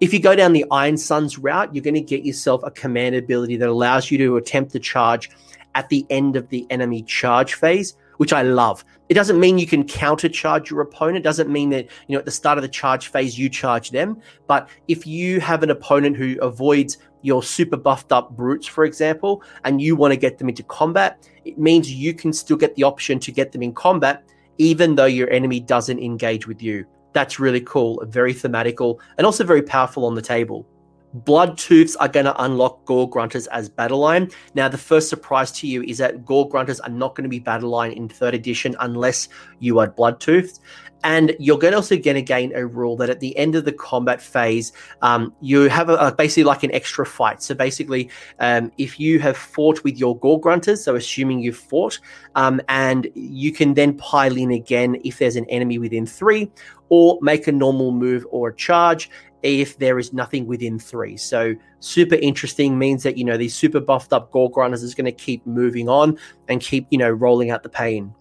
If 0.00 0.12
you 0.12 0.20
go 0.20 0.34
down 0.34 0.52
the 0.52 0.64
Iron 0.70 0.96
Sons 0.96 1.38
route, 1.38 1.74
you're 1.74 1.84
going 1.84 1.94
to 1.94 2.00
get 2.00 2.24
yourself 2.24 2.62
a 2.64 2.70
command 2.70 3.14
ability 3.14 3.56
that 3.58 3.68
allows 3.68 4.10
you 4.10 4.18
to 4.18 4.36
attempt 4.36 4.72
to 4.72 4.78
charge 4.78 5.30
at 5.74 5.88
the 5.88 6.04
end 6.10 6.36
of 6.36 6.48
the 6.48 6.66
enemy 6.70 7.02
charge 7.02 7.54
phase 7.54 7.96
which 8.18 8.32
I 8.32 8.42
love. 8.42 8.84
It 9.08 9.14
doesn't 9.14 9.38
mean 9.38 9.58
you 9.58 9.66
can 9.66 9.84
counter 9.84 10.28
charge 10.28 10.70
your 10.70 10.80
opponent. 10.80 11.18
It 11.18 11.22
doesn't 11.22 11.48
mean 11.48 11.70
that, 11.70 11.86
you 12.08 12.14
know, 12.14 12.18
at 12.18 12.24
the 12.24 12.30
start 12.30 12.58
of 12.58 12.62
the 12.62 12.68
charge 12.68 13.08
phase, 13.08 13.38
you 13.38 13.48
charge 13.48 13.90
them. 13.90 14.20
But 14.48 14.68
if 14.88 15.06
you 15.06 15.40
have 15.40 15.62
an 15.62 15.70
opponent 15.70 16.16
who 16.16 16.36
avoids 16.40 16.98
your 17.22 17.42
super 17.42 17.76
buffed 17.76 18.10
up 18.10 18.36
brutes, 18.36 18.66
for 18.66 18.84
example, 18.84 19.42
and 19.64 19.80
you 19.80 19.94
want 19.94 20.12
to 20.12 20.16
get 20.16 20.38
them 20.38 20.48
into 20.48 20.64
combat, 20.64 21.28
it 21.44 21.56
means 21.56 21.92
you 21.92 22.14
can 22.14 22.32
still 22.32 22.56
get 22.56 22.74
the 22.74 22.82
option 22.82 23.20
to 23.20 23.30
get 23.30 23.52
them 23.52 23.62
in 23.62 23.72
combat, 23.72 24.24
even 24.58 24.96
though 24.96 25.06
your 25.06 25.30
enemy 25.30 25.60
doesn't 25.60 26.00
engage 26.00 26.48
with 26.48 26.60
you. 26.60 26.84
That's 27.12 27.38
really 27.38 27.60
cool, 27.60 28.04
very 28.08 28.34
thematical, 28.34 28.98
and 29.18 29.24
also 29.24 29.44
very 29.44 29.62
powerful 29.62 30.04
on 30.04 30.14
the 30.14 30.22
table. 30.22 30.66
Bloodtooths 31.14 31.96
are 31.98 32.08
going 32.08 32.26
to 32.26 32.42
unlock 32.42 32.84
Gore 32.84 33.08
Grunters 33.08 33.46
as 33.50 33.68
battle 33.68 34.00
line. 34.00 34.30
Now, 34.54 34.68
the 34.68 34.78
first 34.78 35.08
surprise 35.08 35.50
to 35.52 35.66
you 35.66 35.82
is 35.82 35.98
that 35.98 36.24
Gore 36.24 36.48
Grunters 36.48 36.80
are 36.84 36.90
not 36.90 37.14
going 37.14 37.24
to 37.24 37.30
be 37.30 37.38
battle 37.38 37.70
line 37.70 37.92
in 37.92 38.08
third 38.08 38.34
edition 38.34 38.76
unless 38.80 39.28
you 39.58 39.78
are 39.78 39.88
Bloodtooths. 39.88 40.60
And 41.04 41.36
you're 41.38 41.58
going 41.58 41.72
to 41.72 41.76
also 41.76 41.96
going 41.96 42.16
to 42.16 42.22
gain 42.22 42.52
a 42.54 42.66
rule 42.66 42.96
that 42.96 43.10
at 43.10 43.20
the 43.20 43.36
end 43.38 43.54
of 43.54 43.64
the 43.64 43.72
combat 43.72 44.20
phase, 44.20 44.72
um, 45.02 45.32
you 45.40 45.68
have 45.68 45.88
a, 45.88 45.94
a, 45.96 46.12
basically 46.12 46.44
like 46.44 46.64
an 46.64 46.72
extra 46.72 47.06
fight. 47.06 47.42
So 47.42 47.54
basically, 47.54 48.10
um, 48.40 48.72
if 48.76 48.98
you 48.98 49.20
have 49.20 49.36
fought 49.36 49.84
with 49.84 49.98
your 49.98 50.18
Gore 50.18 50.40
Grunters, 50.40 50.78
so 50.78 50.96
assuming 50.96 51.40
you've 51.40 51.56
fought, 51.56 52.00
um, 52.34 52.60
and 52.68 53.08
you 53.14 53.52
can 53.52 53.74
then 53.74 53.96
pile 53.96 54.36
in 54.36 54.50
again 54.50 54.96
if 55.04 55.18
there's 55.18 55.36
an 55.36 55.44
enemy 55.48 55.78
within 55.78 56.06
three, 56.06 56.50
or 56.88 57.18
make 57.22 57.46
a 57.46 57.52
normal 57.52 57.92
move 57.92 58.26
or 58.30 58.48
a 58.48 58.54
charge 58.54 59.10
if 59.42 59.78
there 59.78 59.98
is 59.98 60.12
nothing 60.12 60.46
within 60.46 60.78
three. 60.78 61.16
So 61.16 61.54
super 61.80 62.16
interesting 62.16 62.78
means 62.78 63.02
that 63.02 63.16
you 63.16 63.24
know 63.24 63.36
these 63.36 63.54
super 63.54 63.80
buffed 63.80 64.12
up 64.12 64.30
Gore 64.32 64.50
Grunters 64.50 64.82
is 64.82 64.94
going 64.94 65.04
to 65.04 65.12
keep 65.12 65.46
moving 65.46 65.88
on 65.88 66.18
and 66.48 66.60
keep 66.60 66.86
you 66.90 66.98
know 66.98 67.10
rolling 67.10 67.50
out 67.50 67.62
the 67.62 67.68
pain. 67.68 68.12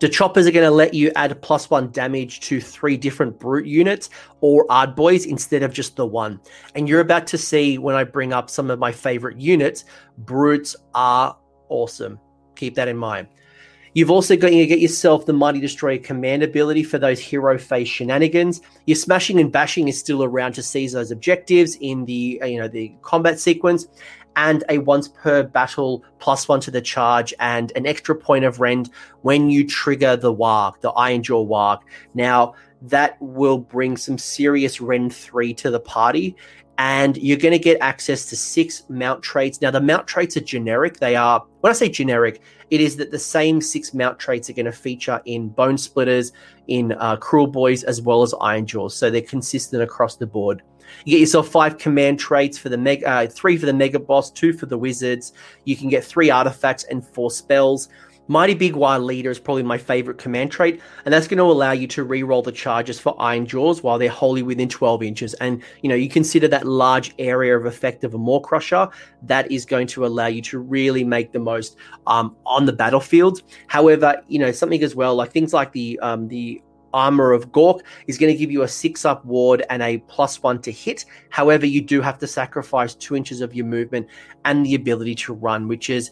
The 0.00 0.08
choppers 0.08 0.46
are 0.46 0.52
going 0.52 0.64
to 0.64 0.70
let 0.70 0.94
you 0.94 1.10
add 1.16 1.40
plus 1.42 1.70
one 1.70 1.90
damage 1.90 2.38
to 2.40 2.60
three 2.60 2.96
different 2.96 3.38
brute 3.40 3.66
units 3.66 4.10
or 4.40 4.64
Ardboys 4.68 5.26
instead 5.26 5.64
of 5.64 5.72
just 5.72 5.96
the 5.96 6.06
one. 6.06 6.38
And 6.76 6.88
you're 6.88 7.00
about 7.00 7.26
to 7.28 7.38
see 7.38 7.78
when 7.78 7.96
I 7.96 8.04
bring 8.04 8.32
up 8.32 8.48
some 8.48 8.70
of 8.70 8.78
my 8.78 8.92
favorite 8.92 9.40
units, 9.40 9.84
brutes 10.18 10.76
are 10.94 11.36
awesome. 11.68 12.20
Keep 12.54 12.76
that 12.76 12.86
in 12.86 12.96
mind. 12.96 13.26
You've 13.98 14.12
also 14.12 14.36
got 14.36 14.50
to 14.50 14.66
get 14.66 14.78
yourself 14.78 15.26
the 15.26 15.32
Mighty 15.32 15.58
Destroyer 15.58 15.98
command 15.98 16.44
ability 16.44 16.84
for 16.84 17.00
those 17.00 17.18
hero 17.18 17.58
phase 17.58 17.88
shenanigans. 17.88 18.60
Your 18.86 18.94
smashing 18.94 19.40
and 19.40 19.50
bashing 19.50 19.88
is 19.88 19.98
still 19.98 20.22
around 20.22 20.52
to 20.52 20.62
seize 20.62 20.92
those 20.92 21.10
objectives 21.10 21.76
in 21.80 22.04
the 22.04 22.38
uh, 22.40 22.46
you 22.46 22.60
know 22.60 22.68
the 22.68 22.94
combat 23.02 23.40
sequence, 23.40 23.88
and 24.36 24.62
a 24.68 24.78
once 24.78 25.08
per 25.08 25.42
battle 25.42 26.04
plus 26.20 26.46
one 26.46 26.60
to 26.60 26.70
the 26.70 26.80
charge 26.80 27.34
and 27.40 27.72
an 27.74 27.88
extra 27.88 28.14
point 28.14 28.44
of 28.44 28.60
rend 28.60 28.88
when 29.22 29.50
you 29.50 29.66
trigger 29.66 30.14
the 30.14 30.32
Waaagh, 30.32 30.80
the 30.80 30.90
Iron 30.90 31.24
Jaw 31.24 31.44
Waaagh. 31.44 31.80
Now 32.14 32.54
that 32.82 33.16
will 33.20 33.58
bring 33.58 33.96
some 33.96 34.16
serious 34.16 34.80
rend 34.80 35.12
three 35.12 35.52
to 35.54 35.72
the 35.72 35.80
party 35.80 36.36
and 36.78 37.16
you're 37.16 37.36
going 37.36 37.52
to 37.52 37.58
get 37.58 37.76
access 37.80 38.26
to 38.26 38.36
six 38.36 38.84
mount 38.88 39.22
traits. 39.22 39.60
Now, 39.60 39.72
the 39.72 39.80
mount 39.80 40.06
traits 40.06 40.36
are 40.36 40.40
generic. 40.40 40.98
They 40.98 41.16
are, 41.16 41.44
when 41.60 41.70
I 41.70 41.74
say 41.74 41.88
generic, 41.88 42.40
it 42.70 42.80
is 42.80 42.96
that 42.96 43.10
the 43.10 43.18
same 43.18 43.60
six 43.60 43.92
mount 43.92 44.18
traits 44.20 44.48
are 44.48 44.52
going 44.52 44.66
to 44.66 44.72
feature 44.72 45.20
in 45.24 45.48
Bone 45.48 45.76
Splitters, 45.76 46.32
in 46.68 46.92
uh, 46.92 47.16
boys, 47.46 47.82
as 47.82 48.00
well 48.00 48.22
as 48.22 48.32
Iron 48.40 48.64
Jaws. 48.64 48.94
So 48.94 49.10
they're 49.10 49.22
consistent 49.22 49.82
across 49.82 50.16
the 50.16 50.26
board. 50.26 50.62
You 51.04 51.12
get 51.12 51.20
yourself 51.20 51.48
five 51.48 51.78
command 51.78 52.18
traits 52.18 52.56
for 52.56 52.68
the 52.68 52.78
mega, 52.78 53.08
uh, 53.08 53.26
three 53.26 53.56
for 53.56 53.66
the 53.66 53.72
mega 53.72 53.98
boss, 53.98 54.30
two 54.30 54.52
for 54.52 54.66
the 54.66 54.78
wizards. 54.78 55.32
You 55.64 55.76
can 55.76 55.88
get 55.88 56.04
three 56.04 56.30
artifacts 56.30 56.84
and 56.84 57.06
four 57.06 57.30
spells. 57.30 57.88
Mighty 58.30 58.52
Big 58.52 58.76
Wild 58.76 59.04
Leader 59.04 59.30
is 59.30 59.38
probably 59.38 59.62
my 59.62 59.78
favorite 59.78 60.18
command 60.18 60.52
trait, 60.52 60.82
and 61.04 61.12
that's 61.12 61.26
going 61.26 61.38
to 61.38 61.44
allow 61.44 61.72
you 61.72 61.86
to 61.88 62.04
re-roll 62.04 62.42
the 62.42 62.52
charges 62.52 63.00
for 63.00 63.16
Iron 63.18 63.46
Jaws 63.46 63.82
while 63.82 63.98
they're 63.98 64.10
wholly 64.10 64.42
within 64.42 64.68
12 64.68 65.02
inches. 65.02 65.32
And 65.34 65.62
you 65.82 65.88
know, 65.88 65.94
you 65.94 66.10
consider 66.10 66.46
that 66.48 66.66
large 66.66 67.14
area 67.18 67.56
of 67.56 67.64
effect 67.64 68.04
of 68.04 68.12
a 68.12 68.18
Maw-Krusha, 68.18 68.92
that 69.22 69.50
is 69.50 69.64
going 69.64 69.86
to 69.88 70.04
allow 70.04 70.26
you 70.26 70.42
to 70.42 70.58
really 70.58 71.04
make 71.04 71.32
the 71.32 71.38
most 71.38 71.76
um, 72.06 72.36
on 72.44 72.66
the 72.66 72.72
battlefield. 72.72 73.40
However, 73.66 74.22
you 74.28 74.38
know, 74.38 74.52
something 74.52 74.82
as 74.82 74.94
well, 74.94 75.14
like 75.14 75.32
things 75.32 75.54
like 75.54 75.72
the 75.72 75.98
um, 76.00 76.28
the 76.28 76.62
armor 76.92 77.32
of 77.32 77.50
Gork 77.52 77.80
is 78.06 78.18
going 78.18 78.32
to 78.32 78.38
give 78.38 78.50
you 78.50 78.62
a 78.62 78.68
six 78.68 79.04
up 79.04 79.24
ward 79.24 79.64
and 79.70 79.82
a 79.82 79.98
plus 79.98 80.42
one 80.42 80.60
to 80.62 80.72
hit. 80.72 81.04
However, 81.30 81.66
you 81.66 81.80
do 81.80 82.00
have 82.00 82.18
to 82.18 82.26
sacrifice 82.26 82.94
two 82.94 83.16
inches 83.16 83.40
of 83.40 83.54
your 83.54 83.66
movement 83.66 84.06
and 84.44 84.64
the 84.64 84.74
ability 84.74 85.14
to 85.16 85.34
run, 85.34 85.68
which 85.68 85.90
is 85.90 86.10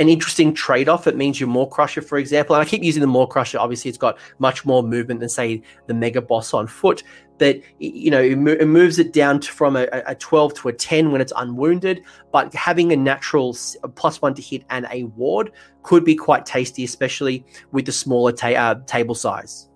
an 0.00 0.08
interesting 0.08 0.54
trade 0.54 0.88
off. 0.88 1.06
It 1.06 1.16
means 1.16 1.38
your 1.38 1.48
Maw-Krusha, 1.50 2.02
for 2.02 2.18
example, 2.18 2.56
and 2.56 2.62
I 2.62 2.68
keep 2.68 2.82
using 2.82 3.02
the 3.02 3.06
Maw-Krusha. 3.06 3.60
Obviously, 3.60 3.90
it's 3.90 3.98
got 3.98 4.18
much 4.38 4.64
more 4.64 4.82
movement 4.82 5.20
than, 5.20 5.28
say, 5.28 5.62
the 5.86 5.94
Mega 5.94 6.22
Boss 6.22 6.54
on 6.54 6.66
foot. 6.66 7.02
But 7.38 7.60
you 7.78 8.10
know, 8.10 8.20
it, 8.20 8.32
it 8.60 8.66
moves 8.66 8.98
it 8.98 9.12
down 9.12 9.40
to, 9.40 9.50
from 9.50 9.76
a, 9.76 9.86
a, 10.06 10.14
12 10.14 10.54
to 10.54 10.68
a 10.68 10.72
10 10.72 11.10
when 11.10 11.20
it's 11.20 11.32
unwounded. 11.36 12.02
But 12.32 12.52
having 12.54 12.92
a 12.92 12.96
natural 12.96 13.56
plus 13.94 14.20
one 14.20 14.34
to 14.34 14.42
hit 14.42 14.64
and 14.68 14.86
a 14.90 15.04
ward 15.04 15.52
could 15.82 16.04
be 16.04 16.14
quite 16.14 16.44
tasty, 16.44 16.84
especially 16.84 17.44
with 17.72 17.86
the 17.86 17.92
smaller 17.92 18.32
ta- 18.32 18.48
uh, 18.48 18.74
table 18.86 19.14
size. 19.14 19.69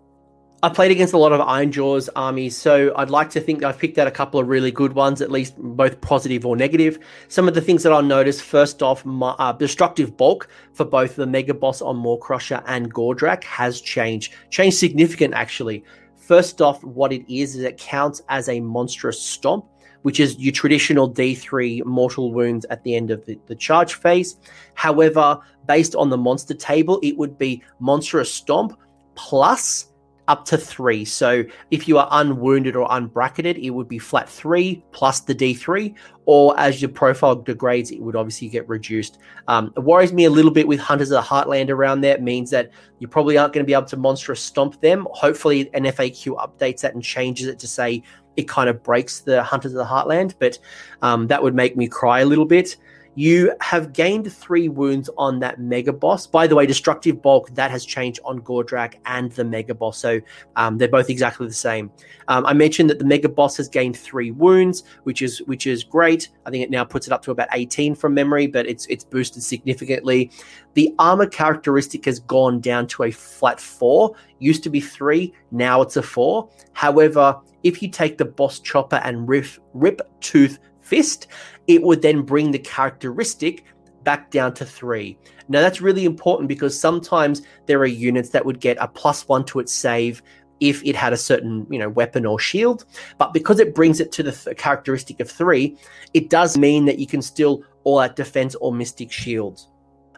I 0.64 0.70
played 0.70 0.90
against 0.90 1.12
a 1.12 1.18
lot 1.18 1.32
of 1.32 1.42
Iron 1.42 1.70
Jaws 1.70 2.08
armies, 2.16 2.56
so 2.56 2.90
I'd 2.96 3.10
like 3.10 3.28
to 3.32 3.40
think 3.42 3.62
I've 3.62 3.78
picked 3.78 3.98
out 3.98 4.06
a 4.06 4.10
couple 4.10 4.40
of 4.40 4.48
really 4.48 4.70
good 4.70 4.94
ones, 4.94 5.20
at 5.20 5.30
least 5.30 5.58
both 5.58 6.00
positive 6.00 6.46
or 6.46 6.56
negative. 6.56 6.98
Some 7.28 7.46
of 7.46 7.52
the 7.52 7.60
things 7.60 7.82
that 7.82 7.92
I'll 7.92 8.00
notice 8.00 8.40
first 8.40 8.82
off, 8.82 9.04
my, 9.04 9.32
uh, 9.32 9.52
destructive 9.52 10.16
bulk 10.16 10.48
for 10.72 10.86
both 10.86 11.16
the 11.16 11.26
Mega 11.26 11.52
Boss 11.52 11.82
on 11.82 11.96
Maw-Krusha 11.96 12.64
and 12.66 12.94
Gordrakk 12.94 13.44
has 13.44 13.82
changed, 13.82 14.32
changed 14.48 14.78
significant 14.78 15.34
actually. 15.34 15.84
First 16.16 16.62
off, 16.62 16.82
what 16.82 17.12
it 17.12 17.30
is 17.30 17.56
is 17.56 17.62
it 17.62 17.76
counts 17.76 18.22
as 18.30 18.48
a 18.48 18.58
monstrous 18.58 19.20
stomp, 19.20 19.66
which 20.00 20.18
is 20.18 20.38
your 20.38 20.52
traditional 20.52 21.12
D3 21.12 21.84
mortal 21.84 22.32
wounds 22.32 22.64
at 22.70 22.82
the 22.84 22.94
end 22.94 23.10
of 23.10 23.26
the, 23.26 23.38
the 23.48 23.54
charge 23.54 23.92
phase. 23.96 24.38
However, 24.72 25.38
based 25.68 25.94
on 25.94 26.08
the 26.08 26.16
monster 26.16 26.54
table, 26.54 27.00
it 27.02 27.18
would 27.18 27.36
be 27.36 27.62
monstrous 27.80 28.32
stomp 28.32 28.80
plus 29.14 29.90
up 30.28 30.44
to 30.46 30.58
three. 30.58 31.04
So 31.04 31.44
if 31.70 31.86
you 31.86 31.98
are 31.98 32.08
unwounded 32.10 32.76
or 32.76 32.88
unbracketed, 32.88 33.62
it 33.62 33.70
would 33.70 33.88
be 33.88 33.98
flat 33.98 34.28
three 34.28 34.82
plus 34.92 35.20
the 35.20 35.34
D3, 35.34 35.94
or 36.26 36.58
as 36.58 36.80
your 36.80 36.90
profile 36.90 37.36
degrades, 37.36 37.90
it 37.90 38.00
would 38.00 38.16
obviously 38.16 38.48
get 38.48 38.68
reduced. 38.68 39.18
Um, 39.48 39.72
it 39.76 39.80
worries 39.80 40.12
me 40.12 40.24
a 40.24 40.30
little 40.30 40.50
bit 40.50 40.66
with 40.66 40.80
Hunters 40.80 41.10
of 41.10 41.22
the 41.22 41.28
Heartland 41.28 41.70
around 41.70 42.00
there. 42.00 42.14
It 42.14 42.22
means 42.22 42.50
that 42.50 42.70
you 42.98 43.08
probably 43.08 43.36
aren't 43.36 43.52
going 43.52 43.64
to 43.64 43.66
be 43.66 43.74
able 43.74 43.86
to 43.86 43.96
monstrous 43.96 44.40
stomp 44.40 44.80
them. 44.80 45.06
Hopefully, 45.10 45.70
an 45.74 45.84
FAQ 45.84 46.36
updates 46.36 46.80
that 46.80 46.94
and 46.94 47.02
changes 47.02 47.46
it 47.46 47.58
to 47.58 47.66
say 47.66 48.02
it 48.36 48.48
kind 48.48 48.68
of 48.68 48.82
breaks 48.82 49.20
the 49.20 49.42
Hunters 49.42 49.72
of 49.72 49.78
the 49.78 49.84
Heartland, 49.84 50.34
but 50.38 50.58
um, 51.02 51.26
that 51.28 51.42
would 51.42 51.54
make 51.54 51.76
me 51.76 51.86
cry 51.86 52.20
a 52.20 52.26
little 52.26 52.46
bit. 52.46 52.76
You 53.14 53.54
have 53.60 53.92
gained 53.92 54.32
three 54.32 54.68
wounds 54.68 55.08
on 55.16 55.38
that 55.40 55.60
Mega 55.60 55.92
Boss. 55.92 56.26
By 56.26 56.46
the 56.46 56.56
way, 56.56 56.66
Destructive 56.66 57.22
Bulk, 57.22 57.54
that 57.54 57.70
has 57.70 57.84
changed 57.84 58.20
on 58.24 58.40
Gordrakk 58.40 58.94
and 59.06 59.30
the 59.32 59.44
Mega 59.44 59.74
Boss. 59.74 59.98
So 59.98 60.20
um, 60.56 60.78
they're 60.78 60.88
both 60.88 61.10
exactly 61.10 61.46
the 61.46 61.52
same. 61.52 61.90
Um, 62.28 62.44
I 62.46 62.52
mentioned 62.52 62.90
that 62.90 62.98
the 62.98 63.04
Mega 63.04 63.28
Boss 63.28 63.56
has 63.58 63.68
gained 63.68 63.96
three 63.96 64.30
wounds, 64.30 64.82
which 65.04 65.22
is 65.22 65.38
which 65.42 65.66
is 65.66 65.84
great. 65.84 66.30
I 66.46 66.50
think 66.50 66.64
it 66.64 66.70
now 66.70 66.84
puts 66.84 67.06
it 67.06 67.12
up 67.12 67.22
to 67.24 67.30
about 67.30 67.48
18 67.52 67.94
from 67.94 68.14
memory, 68.14 68.46
but 68.46 68.66
it's 68.66 68.86
it's 68.86 69.04
boosted 69.04 69.42
significantly. 69.42 70.30
The 70.74 70.92
armor 70.98 71.26
characteristic 71.26 72.04
has 72.06 72.18
gone 72.20 72.60
down 72.60 72.86
to 72.88 73.04
a 73.04 73.10
flat 73.10 73.60
four. 73.60 74.16
Used 74.40 74.62
to 74.64 74.70
be 74.70 74.80
three, 74.80 75.32
now 75.52 75.82
it's 75.82 75.96
a 75.96 76.02
four. 76.02 76.48
However, 76.72 77.40
if 77.62 77.82
you 77.82 77.88
take 77.88 78.18
the 78.18 78.24
boss 78.24 78.60
chopper 78.60 78.96
and 78.96 79.26
rip, 79.26 79.46
rip 79.72 80.00
tooth 80.20 80.58
fist, 80.84 81.26
it 81.66 81.82
would 81.82 82.02
then 82.02 82.22
bring 82.22 82.50
the 82.50 82.58
characteristic 82.58 83.64
back 84.04 84.30
down 84.30 84.54
to 84.54 84.64
three. 84.64 85.18
Now, 85.48 85.60
that's 85.60 85.80
really 85.80 86.04
important 86.04 86.48
because 86.48 86.78
sometimes 86.78 87.42
there 87.66 87.78
are 87.80 87.86
units 87.86 88.30
that 88.30 88.44
would 88.44 88.60
get 88.60 88.76
a 88.80 88.88
plus 88.88 89.26
one 89.28 89.44
to 89.46 89.60
its 89.60 89.72
save 89.72 90.22
if 90.60 90.84
it 90.84 90.94
had 90.94 91.12
a 91.12 91.16
certain 91.16 91.66
you 91.68 91.78
know 91.78 91.88
weapon 91.88 92.24
or 92.24 92.38
shield. 92.38 92.84
But 93.18 93.32
because 93.32 93.60
it 93.60 93.74
brings 93.74 94.00
it 94.00 94.12
to 94.12 94.22
the 94.22 94.32
th- 94.32 94.56
characteristic 94.56 95.20
of 95.20 95.30
three 95.30 95.76
it 96.12 96.30
does 96.30 96.56
mean 96.56 96.84
that 96.86 96.98
you 96.98 97.06
can 97.06 97.22
still 97.22 97.64
all 97.82 97.98
out 97.98 98.16
defense 98.16 98.54
or 98.56 98.72
mystic 98.72 99.10
shields. 99.10 99.68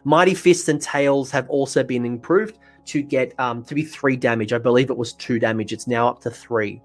Mighty 0.03 0.33
fists 0.33 0.69
and 0.69 0.81
tails 0.81 1.31
have 1.31 1.49
also 1.49 1.83
been 1.83 2.05
improved 2.05 2.59
to 2.85 3.01
get 3.01 3.37
um, 3.39 3.63
to 3.65 3.75
be 3.75 3.83
three 3.83 4.15
damage. 4.15 4.53
I 4.53 4.57
believe 4.57 4.89
it 4.89 4.97
was 4.97 5.13
two 5.13 5.39
damage. 5.39 5.73
It's 5.73 5.87
now 5.87 6.07
up 6.07 6.21
to 6.21 6.31
three 6.31 6.81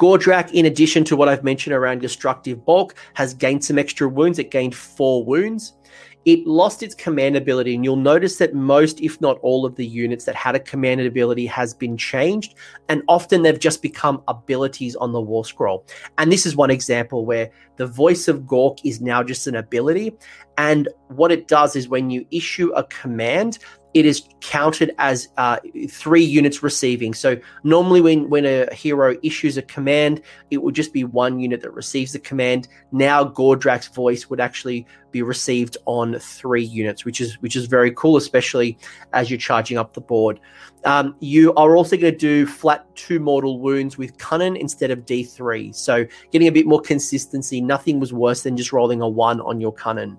Gordrakk, 0.00 0.50
in 0.52 0.64
addition 0.64 1.04
to 1.04 1.14
what 1.14 1.28
I've 1.28 1.44
mentioned 1.44 1.74
around 1.74 2.00
destructive 2.00 2.64
bulk, 2.64 2.94
has 3.12 3.34
gained 3.34 3.62
some 3.62 3.78
extra 3.78 4.08
wounds. 4.08 4.38
It 4.38 4.50
gained 4.50 4.74
four 4.74 5.22
wounds. 5.22 5.74
It 6.24 6.46
lost 6.46 6.82
its 6.82 6.94
command 6.94 7.36
ability, 7.36 7.74
and 7.74 7.84
you'll 7.84 7.96
notice 7.96 8.36
that 8.38 8.54
most, 8.54 9.00
if 9.00 9.20
not 9.20 9.38
all, 9.40 9.66
of 9.66 9.76
the 9.76 9.86
units 9.86 10.24
that 10.24 10.34
had 10.34 10.54
a 10.54 10.60
command 10.60 11.00
ability 11.00 11.46
has 11.46 11.72
been 11.74 11.96
changed, 11.96 12.54
and 12.88 13.02
often 13.08 13.42
they've 13.42 13.58
just 13.58 13.80
become 13.80 14.22
abilities 14.28 14.96
on 14.96 15.12
the 15.12 15.20
war 15.20 15.44
scroll. 15.44 15.86
And 16.18 16.30
this 16.30 16.44
is 16.44 16.56
one 16.56 16.70
example 16.70 17.24
where 17.24 17.50
the 17.76 17.86
voice 17.86 18.28
of 18.28 18.40
Gork 18.40 18.80
is 18.84 19.00
now 19.00 19.22
just 19.22 19.46
an 19.46 19.56
ability, 19.56 20.14
and 20.58 20.88
what 21.08 21.32
it 21.32 21.48
does 21.48 21.74
is 21.74 21.88
when 21.88 22.10
you 22.10 22.26
issue 22.30 22.70
a 22.72 22.84
command, 22.84 23.58
it 23.92 24.06
is 24.06 24.28
counted 24.40 24.94
as 24.98 25.28
uh, 25.36 25.58
three 25.88 26.22
units 26.22 26.62
receiving. 26.62 27.12
So 27.12 27.36
normally, 27.64 28.00
when 28.00 28.30
when 28.30 28.46
a 28.46 28.72
hero 28.72 29.16
issues 29.22 29.56
a 29.56 29.62
command, 29.62 30.22
it 30.50 30.58
would 30.58 30.74
just 30.74 30.92
be 30.92 31.04
one 31.04 31.40
unit 31.40 31.60
that 31.62 31.72
receives 31.72 32.12
the 32.12 32.20
command. 32.20 32.68
Now, 32.92 33.24
Gordrakk's 33.24 33.88
voice 33.88 34.30
would 34.30 34.40
actually 34.40 34.86
be 35.10 35.22
received 35.22 35.76
on 35.86 36.18
three 36.20 36.62
units, 36.62 37.04
which 37.04 37.20
is 37.20 37.40
which 37.42 37.56
is 37.56 37.66
very 37.66 37.90
cool, 37.92 38.16
especially 38.16 38.78
as 39.12 39.28
you're 39.28 39.38
charging 39.38 39.76
up 39.76 39.94
the 39.94 40.00
board. 40.00 40.38
Um, 40.84 41.16
you 41.20 41.52
are 41.54 41.76
also 41.76 41.96
going 41.96 42.12
to 42.12 42.18
do 42.18 42.46
flat 42.46 42.86
two 42.94 43.18
mortal 43.18 43.58
wounds 43.58 43.98
with 43.98 44.16
Cunnin 44.18 44.56
instead 44.56 44.90
of 44.90 45.04
D3, 45.04 45.74
so 45.74 46.06
getting 46.30 46.48
a 46.48 46.52
bit 46.52 46.66
more 46.66 46.80
consistency. 46.80 47.60
Nothing 47.60 47.98
was 47.98 48.12
worse 48.12 48.42
than 48.44 48.56
just 48.56 48.72
rolling 48.72 49.02
a 49.02 49.08
one 49.08 49.40
on 49.40 49.60
your 49.60 49.74
Cunnin. 49.74 50.16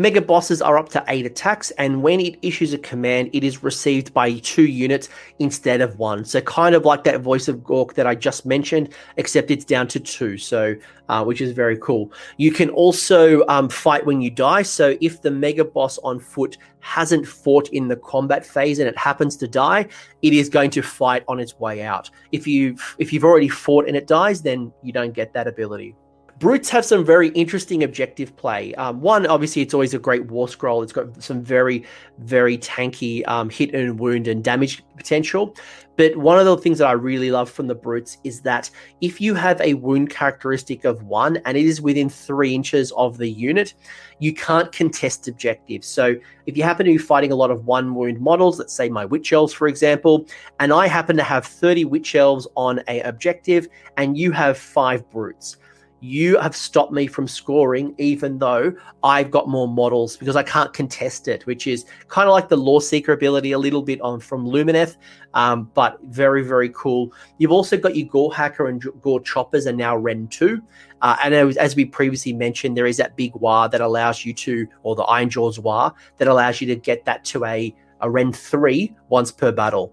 Mega 0.00 0.22
bosses 0.22 0.62
are 0.62 0.78
up 0.78 0.88
to 0.90 1.04
8 1.08 1.26
attacks, 1.26 1.72
and 1.72 2.04
when 2.04 2.20
it 2.20 2.38
issues 2.40 2.72
a 2.72 2.78
command, 2.78 3.30
it 3.32 3.42
is 3.42 3.64
received 3.64 4.14
by 4.14 4.34
two 4.38 4.66
units 4.66 5.08
instead 5.40 5.80
of 5.80 5.98
one. 5.98 6.24
So, 6.24 6.40
kind 6.40 6.76
of 6.76 6.84
like 6.84 7.02
that 7.02 7.20
voice 7.20 7.48
of 7.48 7.56
Gork 7.64 7.94
that 7.94 8.06
I 8.06 8.14
just 8.14 8.46
mentioned, 8.46 8.94
except 9.16 9.50
it's 9.50 9.64
down 9.64 9.88
to 9.88 9.98
two, 9.98 10.38
so 10.38 10.76
uh, 11.08 11.24
which 11.24 11.40
is 11.40 11.50
very 11.50 11.76
cool. 11.78 12.12
You 12.36 12.52
can 12.52 12.70
also 12.70 13.44
um, 13.48 13.68
fight 13.68 14.06
when 14.06 14.20
you 14.20 14.30
die. 14.30 14.62
So, 14.62 14.96
if 15.00 15.20
the 15.20 15.32
Mega 15.32 15.64
boss 15.64 15.98
on 16.04 16.20
foot 16.20 16.58
hasn't 16.78 17.26
fought 17.26 17.68
in 17.70 17.88
the 17.88 17.96
combat 17.96 18.46
phase 18.46 18.78
and 18.78 18.88
it 18.88 18.96
happens 18.96 19.36
to 19.38 19.48
die, 19.48 19.88
it 20.22 20.32
is 20.32 20.48
going 20.48 20.70
to 20.70 20.80
fight 20.80 21.24
on 21.26 21.40
its 21.40 21.58
way 21.58 21.82
out. 21.82 22.08
If 22.30 22.46
you 22.46 22.76
if 22.98 23.12
you've 23.12 23.24
already 23.24 23.48
fought 23.48 23.88
and 23.88 23.96
it 23.96 24.06
dies, 24.06 24.42
then 24.42 24.72
you 24.80 24.92
don't 24.92 25.12
get 25.12 25.32
that 25.32 25.48
ability. 25.48 25.96
Brutes 26.38 26.68
have 26.70 26.84
some 26.84 27.04
very 27.04 27.30
interesting 27.30 27.82
objective 27.82 28.36
play. 28.36 28.72
Um, 28.76 29.00
one, 29.00 29.26
obviously, 29.26 29.60
it's 29.60 29.74
always 29.74 29.92
a 29.92 29.98
great 29.98 30.26
war 30.26 30.48
scroll. 30.48 30.84
It's 30.84 30.92
got 30.92 31.20
some 31.20 31.42
very, 31.42 31.84
very 32.18 32.56
tanky 32.58 33.26
um, 33.26 33.50
hit 33.50 33.74
and 33.74 33.98
wound 33.98 34.28
and 34.28 34.44
damage 34.44 34.84
potential. 34.96 35.56
But 35.96 36.16
one 36.16 36.38
of 36.38 36.46
the 36.46 36.56
things 36.56 36.78
that 36.78 36.86
I 36.86 36.92
really 36.92 37.32
love 37.32 37.50
from 37.50 37.66
the 37.66 37.74
Brutes 37.74 38.18
is 38.22 38.42
that 38.42 38.70
if 39.00 39.20
you 39.20 39.34
have 39.34 39.60
a 39.60 39.74
wound 39.74 40.10
characteristic 40.10 40.84
of 40.84 41.02
one 41.02 41.38
and 41.38 41.56
it 41.56 41.64
is 41.64 41.80
within 41.80 42.08
three 42.08 42.54
inches 42.54 42.92
of 42.92 43.18
the 43.18 43.28
unit, 43.28 43.74
you 44.20 44.32
can't 44.32 44.70
contest 44.70 45.26
objectives. 45.26 45.88
So 45.88 46.14
if 46.46 46.56
you 46.56 46.62
happen 46.62 46.86
to 46.86 46.92
be 46.92 46.98
fighting 46.98 47.32
a 47.32 47.36
lot 47.36 47.50
of 47.50 47.66
one 47.66 47.96
wound 47.96 48.20
models, 48.20 48.60
let's 48.60 48.72
say 48.72 48.88
my 48.88 49.04
Witch 49.04 49.32
Elves, 49.32 49.52
for 49.52 49.66
example, 49.66 50.24
and 50.60 50.72
I 50.72 50.86
happen 50.86 51.16
to 51.16 51.24
have 51.24 51.44
30 51.44 51.86
Witch 51.86 52.14
Elves 52.14 52.46
on 52.56 52.80
a 52.86 53.00
objective 53.00 53.66
and 53.96 54.16
you 54.16 54.30
have 54.30 54.56
five 54.56 55.10
Brutes 55.10 55.56
you 56.00 56.38
have 56.38 56.54
stopped 56.54 56.92
me 56.92 57.06
from 57.06 57.26
scoring, 57.26 57.94
even 57.98 58.38
though 58.38 58.72
I've 59.02 59.30
got 59.30 59.48
more 59.48 59.66
models 59.66 60.16
because 60.16 60.36
I 60.36 60.42
can't 60.42 60.72
contest 60.72 61.26
it, 61.26 61.44
which 61.46 61.66
is 61.66 61.86
kind 62.08 62.28
of 62.28 62.32
like 62.32 62.48
the 62.48 62.56
Loreseeker 62.56 63.12
ability 63.12 63.52
a 63.52 63.58
little 63.58 63.82
bit 63.82 64.00
on 64.00 64.20
from 64.20 64.46
Lumineth, 64.46 64.96
um, 65.34 65.70
but 65.74 65.98
very, 66.04 66.42
very 66.42 66.70
cool. 66.70 67.12
You've 67.38 67.52
also 67.52 67.76
got 67.76 67.96
your 67.96 68.06
Gore 68.08 68.34
Hacker 68.34 68.68
and 68.68 68.82
Gore 69.00 69.20
Choppers 69.20 69.66
are 69.66 69.72
now 69.72 69.96
Rend 69.96 70.30
2. 70.30 70.62
Uh, 71.02 71.16
and 71.22 71.34
as, 71.34 71.56
as, 71.56 71.76
we 71.76 71.84
previously 71.84 72.32
mentioned, 72.32 72.76
there 72.76 72.86
is 72.86 72.96
that 72.96 73.16
big 73.16 73.32
Waaagh 73.34 73.70
that 73.72 73.80
allows 73.80 74.24
you 74.24 74.32
to, 74.34 74.66
or 74.82 74.94
the 74.94 75.04
Ironjawz 75.04 75.58
Waaagh, 75.60 75.94
that 76.18 76.28
allows 76.28 76.60
you 76.60 76.66
to 76.68 76.76
get 76.76 77.04
that 77.06 77.24
to 77.26 77.44
a, 77.44 77.74
a 78.00 78.10
Rend 78.10 78.36
3 78.36 78.94
once 79.08 79.32
per 79.32 79.52
battle. 79.52 79.92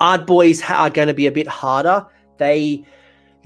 Ard 0.00 0.26
Boys 0.26 0.62
are 0.68 0.90
going 0.90 1.08
to 1.08 1.14
be 1.14 1.26
a 1.26 1.32
bit 1.32 1.48
harder. 1.48 2.06
They 2.36 2.84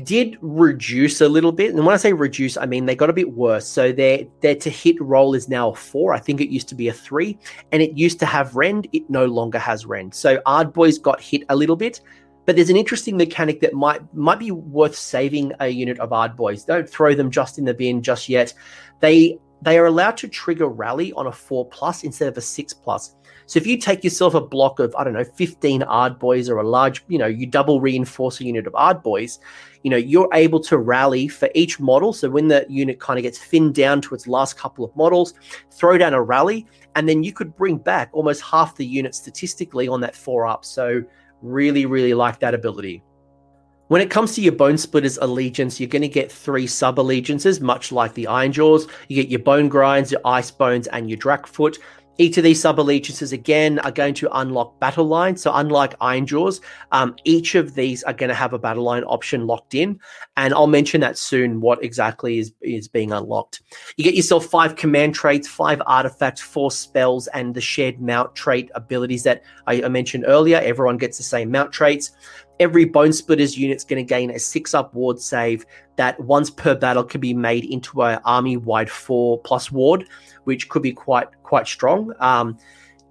did 0.04 0.37
reduce 0.40 1.21
a 1.21 1.28
little 1.28 1.52
bit. 1.52 1.75
And 1.75 1.85
when 1.85 1.95
I 1.95 1.97
say 1.97 2.12
reduce, 2.12 2.57
I 2.57 2.66
mean 2.66 2.87
they 2.87 2.95
got 2.95 3.11
a 3.11 3.12
bit 3.12 3.33
worse. 3.33 3.66
So 3.66 3.92
their 3.92 4.25
their 4.40 4.54
to 4.57 4.71
hit 4.71 5.00
roll 5.00 5.35
is 5.35 5.49
now 5.49 5.71
a 5.71 5.75
four. 5.75 6.12
I 6.12 6.19
think 6.19 6.40
it 6.40 6.50
used 6.50 6.69
to 6.69 6.75
be 6.75 6.88
a 6.88 6.92
three, 6.92 7.38
and 7.73 7.83
it 7.83 7.97
used 7.97 8.19
to 8.21 8.26
have 8.26 8.57
rend. 8.57 8.88
It 8.92 9.09
no 9.09 9.26
longer 9.26 9.59
has 9.59 9.87
rend. 9.87 10.14
So 10.14 10.40
Ard 10.47 10.73
Boys 10.73 10.99
got 10.99 11.21
hit 11.21 11.45
a 11.49 11.57
little 11.57 11.76
bit. 11.76 12.00
But 12.47 12.57
there's 12.57 12.71
an 12.71 12.76
interesting 12.76 13.16
mechanic 13.16 13.61
that 13.61 13.75
might 13.75 14.02
might 14.14 14.38
be 14.38 14.50
worth 14.50 14.97
saving 14.97 15.52
a 15.61 15.69
unit 15.69 15.99
of 16.00 16.12
Ard 16.12 16.37
Boys. 16.37 16.64
Don't 16.64 16.88
throw 16.88 17.14
them 17.14 17.30
just 17.30 17.59
in 17.59 17.64
the 17.64 17.75
bin 17.75 18.02
just 18.02 18.28
yet. 18.28 18.52
They 19.00 19.38
they 19.62 19.78
are 19.78 19.87
allowed 19.87 20.16
to 20.19 20.28
trigger 20.28 20.66
rally 20.66 21.12
on 21.12 21.26
a 21.26 21.33
four 21.33 21.69
plus 21.69 22.02
instead 22.02 22.28
of 22.28 22.37
a 22.37 22.40
six 22.40 22.73
plus. 22.73 23.14
So 23.50 23.59
if 23.59 23.66
you 23.66 23.78
take 23.78 24.04
yourself 24.04 24.35
a 24.35 24.40
block 24.40 24.78
of, 24.78 24.95
I 24.95 25.02
don't 25.02 25.12
know, 25.12 25.25
15 25.25 25.83
Ard 25.83 26.21
boys 26.21 26.49
or 26.49 26.59
a 26.59 26.69
large, 26.69 27.02
you 27.09 27.19
know, 27.19 27.26
you 27.26 27.47
double 27.47 27.80
reinforce 27.80 28.40
a 28.40 28.45
unit 28.45 28.64
of 28.64 28.76
Ard 28.76 29.02
boys, 29.02 29.40
you 29.83 29.90
know, 29.90 29.97
you're 29.97 30.28
able 30.33 30.61
to 30.61 30.78
rally 30.78 31.26
for 31.26 31.49
each 31.57 31.80
model. 31.80 32.12
So 32.12 32.30
when 32.30 32.47
the 32.47 32.64
unit 32.69 33.00
kind 33.00 33.19
of 33.19 33.25
gets 33.25 33.38
thinned 33.40 33.75
down 33.75 34.02
to 34.02 34.14
its 34.14 34.28
last 34.28 34.57
couple 34.57 34.85
of 34.85 34.95
models, 34.95 35.35
throw 35.73 35.99
down 35.99 36.14
a 36.14 36.23
rally, 36.23 36.64
and 36.95 37.09
then 37.09 37.25
you 37.25 37.33
could 37.33 37.57
bring 37.57 37.76
back 37.76 38.11
almost 38.12 38.40
half 38.40 38.76
the 38.76 38.87
unit 38.87 39.16
statistically 39.16 39.88
on 39.88 40.00
that 40.02 40.14
four 40.14 40.47
up. 40.47 40.64
So 40.64 41.02
really, 41.42 41.87
really 41.87 42.14
like 42.14 42.38
that 42.38 42.54
ability. 42.54 43.02
When 43.88 44.00
it 44.00 44.09
comes 44.09 44.37
to 44.37 44.40
your 44.40 44.52
Bone 44.52 44.78
Splitters 44.78 45.19
allegiance, 45.19 45.80
you're 45.80 45.88
going 45.88 46.02
to 46.02 46.09
get 46.09 46.30
three 46.30 46.69
sub 46.69 47.00
allegiances, 47.00 47.61
much 47.61 47.90
like 47.90 48.14
the 48.14 48.28
Iron 48.28 48.52
Jaws. 48.52 48.87
You 49.09 49.16
get 49.16 49.28
your 49.28 49.40
Bone 49.40 49.69
Grinds, 49.69 50.12
your 50.12 50.21
Ice 50.25 50.52
Bones, 50.52 50.87
and 50.87 51.11
your 51.11 51.19
Drakfoot. 51.19 51.76
Each 52.20 52.36
of 52.36 52.44
these 52.44 52.60
sub 52.60 52.78
allegiances 52.78 53.32
again 53.32 53.78
are 53.78 53.90
going 53.90 54.12
to 54.12 54.28
unlock 54.38 54.78
battle 54.78 55.06
line. 55.06 55.38
So 55.38 55.52
unlike 55.54 55.98
Ironjawz, 56.00 56.60
um, 56.92 57.16
each 57.24 57.54
of 57.54 57.74
these 57.74 58.02
are 58.02 58.12
going 58.12 58.28
to 58.28 58.34
have 58.34 58.52
a 58.52 58.58
battle 58.58 58.84
line 58.84 59.04
option 59.04 59.46
locked 59.46 59.74
in, 59.74 59.98
and 60.36 60.52
I'll 60.52 60.66
mention 60.66 61.00
that 61.00 61.16
soon. 61.16 61.62
What 61.62 61.82
exactly 61.82 62.38
is 62.38 62.52
is 62.60 62.88
being 62.88 63.10
unlocked? 63.10 63.62
You 63.96 64.04
get 64.04 64.16
yourself 64.16 64.44
five 64.44 64.76
command 64.76 65.14
traits, 65.14 65.48
five 65.48 65.80
artifacts, 65.86 66.42
four 66.42 66.70
spells, 66.70 67.26
and 67.28 67.54
the 67.54 67.62
shared 67.62 68.02
mount 68.02 68.34
trait 68.36 68.70
abilities 68.74 69.22
that 69.22 69.42
I, 69.66 69.82
I 69.82 69.88
mentioned 69.88 70.24
earlier. 70.26 70.58
Everyone 70.58 70.98
gets 70.98 71.16
the 71.16 71.24
same 71.24 71.50
mount 71.50 71.72
traits 71.72 72.10
every 72.61 72.85
Bone 72.85 73.12
Splitters 73.12 73.59
unit's 73.59 73.83
going 73.83 74.05
to 74.05 74.09
gain 74.09 74.31
a 74.31 74.38
six 74.38 74.75
up 74.75 74.95
ward 74.95 75.19
save 75.19 75.67
that 75.97 76.21
once 76.21 76.50
per 76.50 76.75
battle 76.76 77.02
can 77.02 77.21
be 77.21 77.35
made 77.35 77.64
into 77.64 78.02
an 78.02 78.21
army 78.25 78.57
wide 78.57 78.90
four 78.90 79.38
plus 79.40 79.73
ward, 79.73 80.07
which 80.45 80.69
could 80.69 80.83
be 80.83 80.93
quite 80.93 81.29
quite 81.43 81.67
strong. 81.67 82.12
Um, 82.21 82.57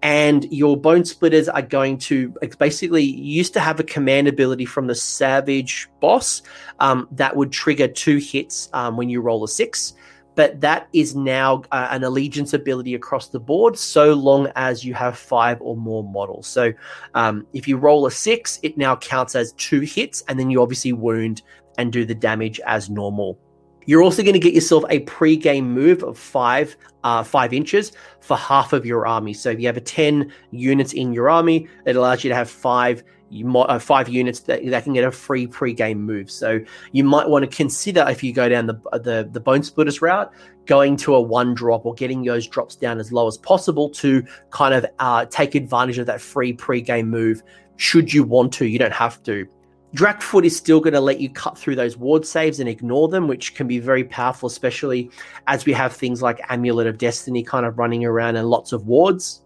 and 0.02 0.46
your 0.52 0.78
Bone 0.78 1.04
Splitters 1.04 1.50
are 1.50 1.62
going 1.62 1.98
to 1.98 2.34
basically 2.58 3.04
used 3.04 3.54
to 3.54 3.60
have 3.60 3.80
a 3.82 3.84
command 3.84 4.30
ability 4.30 4.66
from 4.66 4.88
the 4.88 4.96
Savage 4.96 5.90
boss 6.00 6.42
um, 6.80 7.08
that 7.12 7.36
would 7.36 7.52
trigger 7.52 7.88
two 7.88 8.18
hits 8.18 8.70
um, 8.72 8.96
when 8.96 9.10
you 9.10 9.20
roll 9.20 9.44
a 9.44 9.48
six 9.48 9.94
but 10.36 10.62
that 10.62 10.88
is 10.94 11.16
now 11.16 11.64
uh, 11.72 11.88
an 11.92 12.04
allegiance 12.04 12.54
ability 12.54 12.96
across 12.96 13.28
the 13.28 13.40
board 13.40 13.78
so 13.78 14.14
long 14.14 14.48
as 14.56 14.86
you 14.86 14.94
have 14.94 15.18
five 15.18 15.62
or 15.62 15.76
more 15.76 16.04
models. 16.04 16.48
So 16.48 16.72
um, 17.14 17.46
if 17.54 17.68
you 17.68 17.78
roll 17.78 18.06
a 18.06 18.12
six, 18.12 18.60
it 18.64 18.78
now 18.78 18.96
counts 18.96 19.36
as 19.36 19.54
two 19.54 19.82
hits, 19.82 20.24
and 20.28 20.40
then 20.40 20.50
you 20.50 20.62
obviously 20.62 20.94
wound 20.94 21.42
and 21.78 21.92
do 21.92 22.06
the 22.06 22.16
damage 22.16 22.60
as 22.66 22.90
normal. 22.90 23.38
You're 23.86 24.04
also 24.04 24.22
going 24.22 24.34
to 24.34 24.40
get 24.40 24.54
yourself 24.54 24.84
a 24.90 25.00
pre-game 25.00 25.74
move 25.74 26.04
of 26.04 26.18
five, 26.18 26.78
uh, 27.04 27.24
five 27.24 27.54
inches 27.54 27.92
for 28.20 28.38
half 28.38 28.72
of 28.72 28.86
your 28.86 29.08
army. 29.08 29.34
So 29.34 29.50
if 29.50 29.60
you 29.60 29.66
have 29.66 29.78
a 29.78 29.82
ten 29.82 30.32
units 30.52 30.94
in 30.94 31.12
your 31.12 31.30
army, 31.30 31.68
it 31.86 31.96
allows 31.96 32.24
you 32.24 32.30
to 32.30 32.36
have 32.36 32.50
five 32.50 33.04
you 33.30 33.46
might 33.46 33.66
uh, 33.66 33.80
five 33.80 34.10
units 34.10 34.42
that, 34.42 34.66
that 34.66 34.84
can 34.84 34.94
get 34.94 35.04
a 35.04 35.12
free 35.12 35.48
pre-game 35.48 36.02
move. 36.02 36.30
So 36.30 36.60
you 36.92 37.04
might 37.04 37.30
want 37.30 37.50
to 37.50 37.56
consider 37.56 38.06
if 38.10 38.24
you 38.24 38.34
go 38.34 38.50
down 38.50 38.68
the 38.68 38.80
the, 38.94 39.30
the 39.32 39.40
bone 39.40 39.64
splitters 39.64 40.02
route, 40.02 40.32
going 40.66 40.98
to 40.98 41.16
a 41.16 41.22
one 41.22 41.54
drop 41.54 41.86
or 41.86 41.94
getting 41.94 42.24
those 42.24 42.48
drops 42.48 42.76
down 42.76 43.00
as 43.00 43.12
low 43.12 43.28
as 43.28 43.38
possible 43.38 43.90
to 43.92 44.24
kind 44.52 44.74
of 44.74 44.86
uh, 45.00 45.26
take 45.26 45.56
advantage 45.56 45.98
of 45.98 46.06
that 46.06 46.22
free 46.22 46.54
pre-game 46.54 47.10
move. 47.10 47.42
Should 47.78 48.14
you 48.14 48.24
want 48.24 48.52
to, 48.54 48.66
you 48.66 48.80
don't 48.80 48.94
have 48.94 49.24
to. 49.24 49.48
Drakfoot 49.96 50.46
is 50.46 50.56
still 50.56 50.80
going 50.80 50.94
to 50.94 51.00
let 51.00 51.20
you 51.20 51.32
cut 51.32 51.58
through 51.58 51.76
those 51.76 51.98
ward 51.98 52.24
saves 52.24 52.60
and 52.60 52.70
ignore 52.70 53.08
them, 53.08 53.28
which 53.28 53.56
can 53.56 53.68
be 53.68 53.80
very 53.80 54.04
powerful, 54.04 54.46
especially 54.46 55.10
as 55.48 55.66
we 55.66 55.74
have 55.74 55.94
things 55.94 56.22
like 56.22 56.40
Amulet 56.50 56.86
of 56.86 57.00
Destiny 57.00 57.42
kind 57.42 57.66
of 57.66 57.80
running 57.80 58.06
around 58.06 58.36
and 58.36 58.48
lots 58.48 58.72
of 58.72 58.86
wards. 58.86 59.42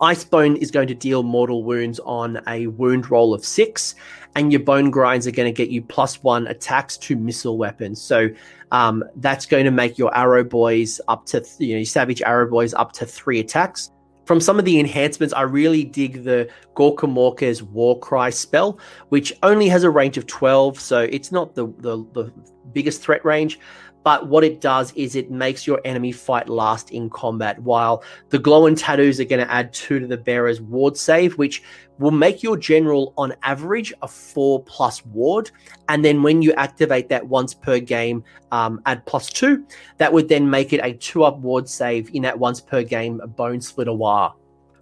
Icebone 0.00 0.56
is 0.58 0.70
going 0.70 0.88
to 0.88 0.94
deal 0.94 1.22
mortal 1.22 1.64
wounds 1.64 2.00
on 2.00 2.40
a 2.48 2.66
wound 2.68 3.10
roll 3.10 3.34
of 3.34 3.44
six, 3.44 3.94
and 4.34 4.52
your 4.52 4.60
bone 4.60 4.90
grinds 4.90 5.26
are 5.26 5.32
going 5.32 5.52
to 5.52 5.56
get 5.56 5.70
you 5.70 5.82
plus 5.82 6.22
one 6.22 6.46
attacks 6.46 6.96
to 6.98 7.16
missile 7.16 7.56
weapons. 7.58 8.00
So 8.00 8.28
um, 8.72 9.04
that's 9.16 9.46
going 9.46 9.64
to 9.64 9.70
make 9.70 9.98
your 9.98 10.14
arrow 10.16 10.44
boys 10.44 11.00
up 11.08 11.26
to 11.26 11.40
th- 11.40 11.60
you 11.60 11.78
know 11.78 11.84
savage 11.84 12.22
arrow 12.22 12.48
boys 12.48 12.74
up 12.74 12.92
to 12.92 13.06
three 13.06 13.40
attacks. 13.40 13.90
From 14.26 14.40
some 14.40 14.58
of 14.58 14.64
the 14.64 14.80
enhancements, 14.80 15.34
I 15.34 15.42
really 15.42 15.84
dig 15.84 16.24
the 16.24 16.48
Gorkamorka's 16.76 17.62
War 17.62 17.98
Cry 17.98 18.30
spell, 18.30 18.78
which 19.10 19.34
only 19.42 19.68
has 19.68 19.84
a 19.84 19.90
range 19.90 20.16
of 20.16 20.26
12, 20.26 20.80
so 20.80 21.00
it's 21.00 21.30
not 21.30 21.54
the, 21.54 21.66
the, 21.78 21.98
the 22.14 22.32
biggest 22.72 23.02
threat 23.02 23.22
range, 23.22 23.60
but 24.04 24.28
what 24.28 24.44
it 24.44 24.60
does 24.60 24.92
is 24.92 25.16
it 25.16 25.30
makes 25.30 25.66
your 25.66 25.80
enemy 25.84 26.12
fight 26.12 26.48
last 26.48 26.90
in 26.90 27.08
combat, 27.10 27.58
while 27.60 28.04
the 28.28 28.38
glow 28.38 28.66
and 28.66 28.76
tattoos 28.76 29.18
are 29.18 29.24
going 29.24 29.44
to 29.44 29.50
add 29.50 29.72
two 29.72 29.98
to 29.98 30.06
the 30.06 30.16
bearer's 30.16 30.60
ward 30.60 30.96
save, 30.96 31.36
which 31.38 31.62
will 31.98 32.10
make 32.10 32.42
your 32.42 32.56
general 32.56 33.14
on 33.16 33.34
average 33.42 33.94
a 34.02 34.08
four 34.08 34.62
plus 34.62 35.04
ward. 35.06 35.50
And 35.88 36.04
then 36.04 36.22
when 36.22 36.42
you 36.42 36.52
activate 36.52 37.08
that 37.08 37.26
once 37.26 37.54
per 37.54 37.80
game, 37.80 38.22
um, 38.52 38.80
add 38.84 39.04
plus 39.06 39.30
two, 39.30 39.66
that 39.96 40.12
would 40.12 40.28
then 40.28 40.48
make 40.48 40.74
it 40.74 40.80
a 40.84 40.92
two 40.92 41.24
up 41.24 41.38
ward 41.38 41.66
save 41.68 42.14
in 42.14 42.22
that 42.22 42.38
once 42.38 42.60
per 42.60 42.82
game 42.82 43.22
bone 43.36 43.60
splitter 43.60 43.92
Waaagh. 43.92 44.34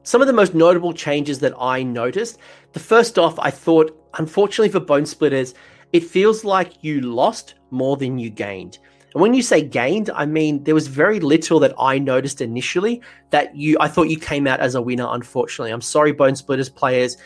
Some 0.03 0.21
of 0.21 0.27
the 0.27 0.33
most 0.33 0.53
notable 0.53 0.93
changes 0.93 1.39
that 1.39 1.55
I 1.61 1.85
noticed. 1.85 2.39
The 2.73 2.81
first 2.81 3.21
off, 3.21 3.39
I 3.39 3.53
thought, 3.53 3.97
unfortunately 4.19 4.71
for 4.71 4.81
bone 4.81 5.07
splitters, 5.07 5.55
it 5.93 6.03
feels 6.03 6.45
like 6.45 6.83
you 6.83 7.03
lost 7.03 7.55
more 7.71 7.97
than 7.97 8.19
you 8.19 8.31
gained. 8.31 8.79
And 9.15 9.21
when 9.21 9.35
you 9.35 9.43
say 9.43 9.63
gained, 9.63 10.11
I 10.15 10.27
mean 10.27 10.65
there 10.65 10.75
was 10.75 10.87
very 10.87 11.21
little 11.21 11.61
that 11.61 11.75
I 11.79 11.99
noticed 11.99 12.41
initially 12.41 13.01
that 13.31 13.55
you 13.55 13.77
I 13.81 13.89
thought 13.89 14.09
you 14.09 14.19
came 14.19 14.47
out 14.47 14.61
as 14.61 14.75
a 14.75 14.83
winner, 14.83 15.07
unfortunately. 15.11 15.73
I'm 15.73 15.81
sorry, 15.81 16.13
Bone 16.13 16.37
Splitters 16.37 16.69
players. 16.69 17.17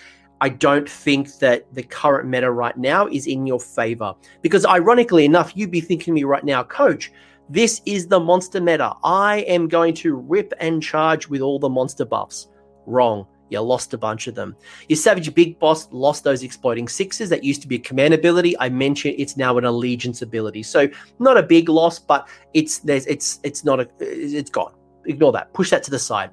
I 0.41 0.51
don't 0.51 0.89
think 0.89 1.39
that 1.39 1.73
the 1.75 1.83
current 1.83 2.29
meta 2.29 2.51
right 2.51 2.77
now 2.77 3.07
is 3.07 3.27
in 3.27 3.47
your 3.47 3.61
favor. 3.61 4.15
Because 4.43 4.67
ironically 4.67 5.25
enough, 5.25 5.57
you'd 5.57 5.71
be 5.71 5.81
thinking 5.81 6.13
me 6.13 6.25
right 6.25 6.45
now, 6.45 6.63
coach, 6.63 7.11
this 7.49 7.81
is 7.87 8.09
the 8.09 8.21
monster 8.21 8.61
meta. 8.61 8.93
I 9.03 9.39
am 9.49 9.69
going 9.69 9.95
to 9.95 10.17
rip 10.17 10.53
and 10.61 10.83
charge 10.83 11.29
with 11.29 11.41
all 11.41 11.59
the 11.59 11.69
monster 11.69 12.05
buffs. 12.05 12.49
Wrong. 12.87 13.27
You 13.49 13.61
lost 13.61 13.95
a 13.95 13.99
bunch 13.99 14.27
of 14.27 14.35
them. 14.35 14.57
Your 14.89 14.97
Savage 14.97 15.33
Big 15.35 15.59
Boss 15.59 15.89
lost 15.93 16.25
those 16.25 16.43
exploding 16.43 16.89
sixes. 16.89 17.29
That 17.31 17.45
used 17.45 17.63
to 17.63 17.69
be 17.69 17.77
a 17.77 17.81
command 17.81 18.15
ability. 18.15 18.59
I 18.59 18.69
mentioned 18.69 19.15
it's 19.19 19.37
now 19.37 19.57
an 19.59 19.65
allegiance 19.65 20.23
ability. 20.23 20.63
So 20.63 20.89
not 21.19 21.37
a 21.37 21.43
big 21.43 21.69
loss, 21.69 21.99
but 21.99 22.29
it's 22.55 22.79
there's 22.81 23.07
it's 23.07 23.41
it's 23.43 23.65
not 23.65 23.81
a 23.81 23.89
it's 24.01 24.51
gone. 24.51 24.73
Ignore 25.05 25.33
that. 25.33 25.53
Push 25.53 25.71
that 25.71 25.83
to 25.85 25.91
the 25.91 25.99
side. 25.99 26.31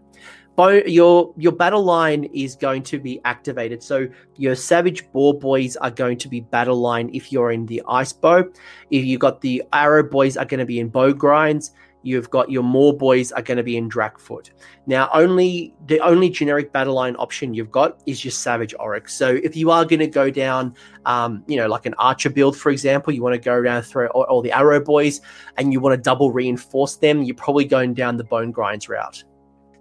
Your 0.86 1.34
your 1.36 1.52
battle 1.52 1.84
line 1.84 2.26
is 2.26 2.56
going 2.56 2.84
to 2.84 3.00
be 3.00 3.20
activated. 3.26 3.82
So 3.82 4.08
your 4.38 4.56
Savage 4.56 5.12
Boar 5.12 5.34
Boys 5.34 5.76
are 5.78 5.92
going 5.92 6.18
to 6.20 6.28
be 6.28 6.42
battle 6.42 6.80
line 6.80 7.10
if 7.14 7.32
you're 7.32 7.52
in 7.52 7.66
the 7.66 7.82
Ice 7.88 8.14
Bow. 8.14 8.44
If 8.92 9.04
you 9.06 9.18
got 9.18 9.42
the 9.42 9.64
Arrow 9.74 10.04
Boys 10.04 10.38
are 10.38 10.46
going 10.46 10.60
to 10.60 10.66
be 10.66 10.80
in 10.80 10.90
Bow 10.90 11.12
Grinds 11.12 11.72
you've 12.04 12.30
got 12.30 12.52
your 12.52 12.64
Morboys 12.64 13.32
are 13.36 13.42
going 13.42 13.58
to 13.58 13.64
be 13.64 13.76
in 13.78 13.90
Drakfoot. 13.90 14.52
Now, 14.86 15.10
only 15.14 15.74
the 15.88 16.00
only 16.02 16.30
generic 16.30 16.72
battle 16.72 16.94
line 16.94 17.16
option 17.18 17.54
you've 17.54 17.72
got 17.72 18.02
is 18.06 18.24
your 18.24 18.32
Savage 18.32 18.76
Orruks. 18.80 19.12
So 19.12 19.40
if 19.44 19.56
you 19.56 19.72
are 19.72 19.86
going 19.86 20.00
to 20.00 20.08
go 20.08 20.30
down, 20.30 20.76
um, 21.06 21.44
you 21.48 21.58
know, 21.58 21.68
like 21.68 21.86
an 21.86 21.96
Archer 21.98 22.30
build, 22.30 22.56
for 22.56 22.70
example, 22.70 23.14
you 23.14 23.24
want 23.24 23.34
to 23.34 23.40
go 23.40 23.54
around 23.54 23.84
through 23.84 24.08
all, 24.10 24.24
all, 24.24 24.42
the 24.42 24.52
Arrow 24.52 24.84
boys 24.84 25.22
and 25.58 25.74
you 25.74 25.80
want 25.80 25.96
to 25.96 26.02
double 26.02 26.32
reinforce 26.32 26.98
them, 26.98 27.24
you're 27.24 27.36
probably 27.36 27.66
going 27.66 27.94
down 27.94 28.18
the 28.18 28.24
Bone 28.24 28.52
Grinds 28.52 28.88
route. 28.90 29.24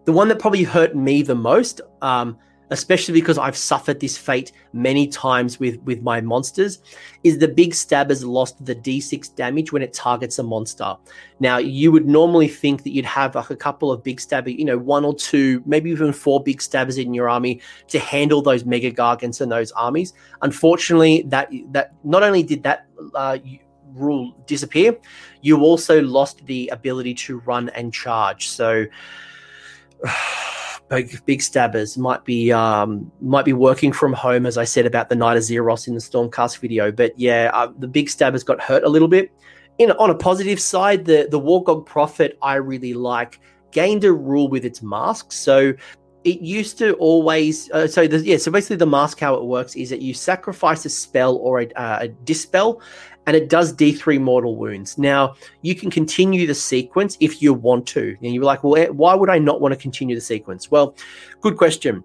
The 0.04 0.12
one 0.12 0.28
that 0.28 0.38
probably 0.38 0.64
hurt 0.64 0.96
me 0.96 1.22
the 1.22 1.35
most, 1.35 1.80
um, 2.00 2.38
especially 2.72 3.12
because 3.12 3.37
I've 3.37 3.56
suffered 3.56 4.00
this 4.00 4.16
fate 4.16 4.52
many 4.72 5.06
times 5.06 5.61
with 5.61 5.80
with 5.82 6.02
my 6.02 6.20
monsters, 6.20 6.80
is 7.22 7.38
the 7.38 7.48
big 7.48 7.74
stabbers 7.74 8.24
lost 8.24 8.64
the 8.64 8.74
d6 8.74 9.35
damage 9.35 9.72
when 9.72 9.82
it 9.82 9.92
targets 9.92 10.38
a 10.38 10.42
monster. 10.42 10.96
Now 11.38 11.58
you 11.58 11.92
would 11.92 12.06
normally 12.06 12.48
think 12.48 12.82
that 12.85 12.90
you'd 12.90 13.04
have 13.04 13.35
like 13.35 13.50
a 13.50 13.56
couple 13.56 13.92
of 13.92 14.02
big 14.02 14.20
stabber, 14.20 14.50
you 14.50 14.64
know, 14.64 14.78
one 14.78 15.04
or 15.04 15.14
two, 15.14 15.62
maybe 15.66 15.90
even 15.90 16.12
four 16.12 16.42
big 16.42 16.62
stabbers 16.62 16.98
in 16.98 17.12
your 17.12 17.28
army 17.28 17.61
to 17.88 17.98
handle 17.98 18.40
those 18.40 18.64
mega 18.64 18.90
gargants 18.90 19.40
and 19.40 19.52
those 19.52 19.70
armies. 19.72 20.14
Unfortunately, 20.40 21.24
that 21.28 21.50
that 21.72 21.92
not 22.04 22.22
only 22.22 22.42
did 22.42 22.62
that 22.62 22.87
uh, 23.14 23.38
rule 23.92 24.32
disappear, 24.46 24.96
you 25.42 25.61
also 25.61 26.00
lost 26.00 26.46
the 26.46 26.68
ability 26.68 27.14
to 27.14 27.40
run 27.40 27.68
and 27.70 27.92
charge. 27.92 28.48
So. 28.48 28.87
big, 30.92 31.24
big 31.24 31.42
stabbers 31.42 31.96
might 31.96 32.24
be 32.24 32.52
um, 32.52 33.11
might 33.20 33.44
be 33.44 33.52
working 33.52 33.92
from 33.92 34.12
home, 34.12 34.46
as 34.46 34.59
I 34.59 34.64
said 34.64 34.87
about 34.87 35.09
the 35.09 35.14
Knight 35.16 35.37
of 35.37 35.42
Azyros 35.42 35.88
in 35.88 35.94
the 35.94 36.00
Stormcast 36.00 36.59
video. 36.59 36.92
But 36.92 37.18
yeah, 37.18 37.50
uh, 37.55 37.72
the 37.78 37.88
big 37.88 38.11
stabbers 38.11 38.44
got 38.44 38.61
hurt 38.61 38.85
a 38.85 38.88
little 38.88 39.09
bit. 39.09 39.33
In 39.78 39.90
on 39.92 40.11
a 40.11 40.14
positive 40.14 40.61
side, 40.61 41.05
the 41.05 41.28
the 41.31 41.40
Wurrgog 41.40 41.87
Prophet 41.87 42.38
I 42.42 42.57
really 42.57 42.94
like 42.94 43.40
gained 43.70 44.05
a 44.05 44.12
rule 44.12 44.48
with 44.48 44.64
its 44.64 44.83
mask. 44.83 45.33
So 45.33 45.72
it 46.24 46.40
used 46.40 46.78
to 46.78 46.92
always 46.94 47.70
uh, 47.72 47.88
so 47.88 48.07
the, 48.07 48.18
yeah 48.18 48.37
so 48.37 48.50
basically 48.50 48.76
the 48.76 48.87
mask 48.87 49.18
how 49.18 49.35
it 49.35 49.44
works 49.44 49.74
is 49.74 49.90
that 49.90 50.00
you 50.00 50.14
sacrifice 50.14 50.85
a 50.85 50.88
spell 50.88 51.37
or 51.38 51.62
a, 51.62 51.72
uh, 51.72 51.98
a 52.02 52.09
dispel 52.09 52.81
and 53.26 53.37
it 53.37 53.48
does 53.48 53.72
d3 53.74 54.20
mortal 54.20 54.56
wounds. 54.56 54.98
Now 54.98 55.35
you 55.62 55.74
can 55.74 55.90
continue 55.90 56.46
the 56.46 56.54
sequence 56.54 57.16
if 57.20 57.42
you 57.42 57.54
want 57.54 57.87
to. 57.88 58.16
And 58.22 58.35
you're 58.35 58.44
like 58.44 58.64
well 58.64 58.76
eh, 58.76 58.88
why 58.88 59.14
would 59.14 59.30
i 59.30 59.38
not 59.38 59.61
want 59.61 59.72
to 59.72 59.80
continue 59.80 60.14
the 60.14 60.20
sequence? 60.20 60.70
Well 60.70 60.94
good 61.40 61.56
question. 61.56 62.04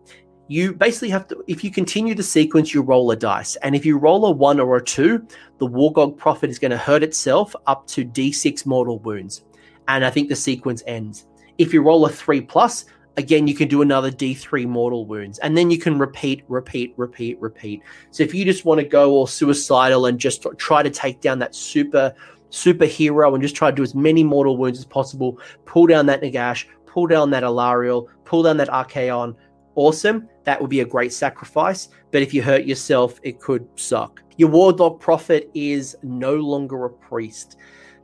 You 0.49 0.73
basically 0.73 1.09
have 1.09 1.27
to 1.27 1.43
if 1.47 1.63
you 1.63 1.71
continue 1.71 2.15
the 2.15 2.23
sequence 2.23 2.73
you 2.73 2.81
roll 2.81 3.11
a 3.11 3.15
dice. 3.15 3.55
And 3.57 3.75
if 3.75 3.85
you 3.85 3.97
roll 3.97 4.25
a 4.25 4.31
one 4.31 4.59
or 4.59 4.77
a 4.77 4.83
two 4.83 5.25
the 5.57 5.67
wurrgog 5.67 6.17
prophet 6.17 6.49
is 6.49 6.59
going 6.59 6.71
to 6.71 6.77
hurt 6.77 7.03
itself 7.03 7.55
up 7.65 7.87
to 7.87 8.05
d6 8.05 8.65
mortal 8.65 8.99
wounds. 8.99 9.43
And 9.87 10.05
i 10.05 10.09
think 10.09 10.29
the 10.29 10.35
sequence 10.35 10.83
ends. 10.87 11.27
If 11.57 11.73
you 11.73 11.81
roll 11.81 12.05
a 12.05 12.09
three 12.09 12.41
plus 12.41 12.85
again 13.17 13.47
you 13.47 13.55
can 13.55 13.67
do 13.67 13.81
another 13.81 14.11
d3 14.11 14.65
mortal 14.67 15.05
wounds 15.05 15.39
and 15.39 15.57
then 15.57 15.69
you 15.69 15.77
can 15.77 15.97
repeat 15.97 16.43
repeat 16.47 16.93
repeat 16.97 17.39
repeat. 17.41 17.81
So 18.11 18.23
if 18.23 18.33
you 18.33 18.45
just 18.45 18.63
want 18.63 18.79
to 18.79 18.87
go 18.87 19.11
all 19.11 19.27
suicidal 19.27 20.05
and 20.05 20.19
just 20.19 20.45
try 20.57 20.83
to 20.83 20.89
take 20.89 21.19
down 21.19 21.39
that 21.39 21.55
super 21.55 22.13
superhero 22.51 23.33
and 23.33 23.41
just 23.41 23.55
try 23.55 23.69
to 23.69 23.75
do 23.75 23.83
as 23.83 23.93
many 23.93 24.23
mortal 24.23 24.55
wounds 24.55 24.79
as 24.79 24.85
possible 24.85 25.37
pull 25.65 25.85
down 25.85 26.05
that 26.05 26.21
nagash 26.21 26.65
pull 26.85 27.05
down 27.05 27.29
that 27.29 27.43
alarielle 27.43 28.07
pull 28.23 28.43
down 28.43 28.55
that 28.57 28.69
archaon 28.69 29.35
awesome. 29.75 30.27
That 30.45 30.59
would 30.59 30.69
be 30.69 30.79
a 30.79 30.85
great 30.85 31.11
sacrifice 31.11 31.89
but 32.11 32.21
if 32.21 32.33
you 32.33 32.41
hurt 32.41 32.65
yourself 32.65 33.19
it 33.23 33.39
could 33.39 33.67
suck. 33.75 34.21
Your 34.37 34.49
wurrgog 34.49 34.99
prophet 34.99 35.49
is 35.55 35.97
no 36.03 36.35
longer 36.35 36.85
a 36.85 36.89
priest 36.89 37.57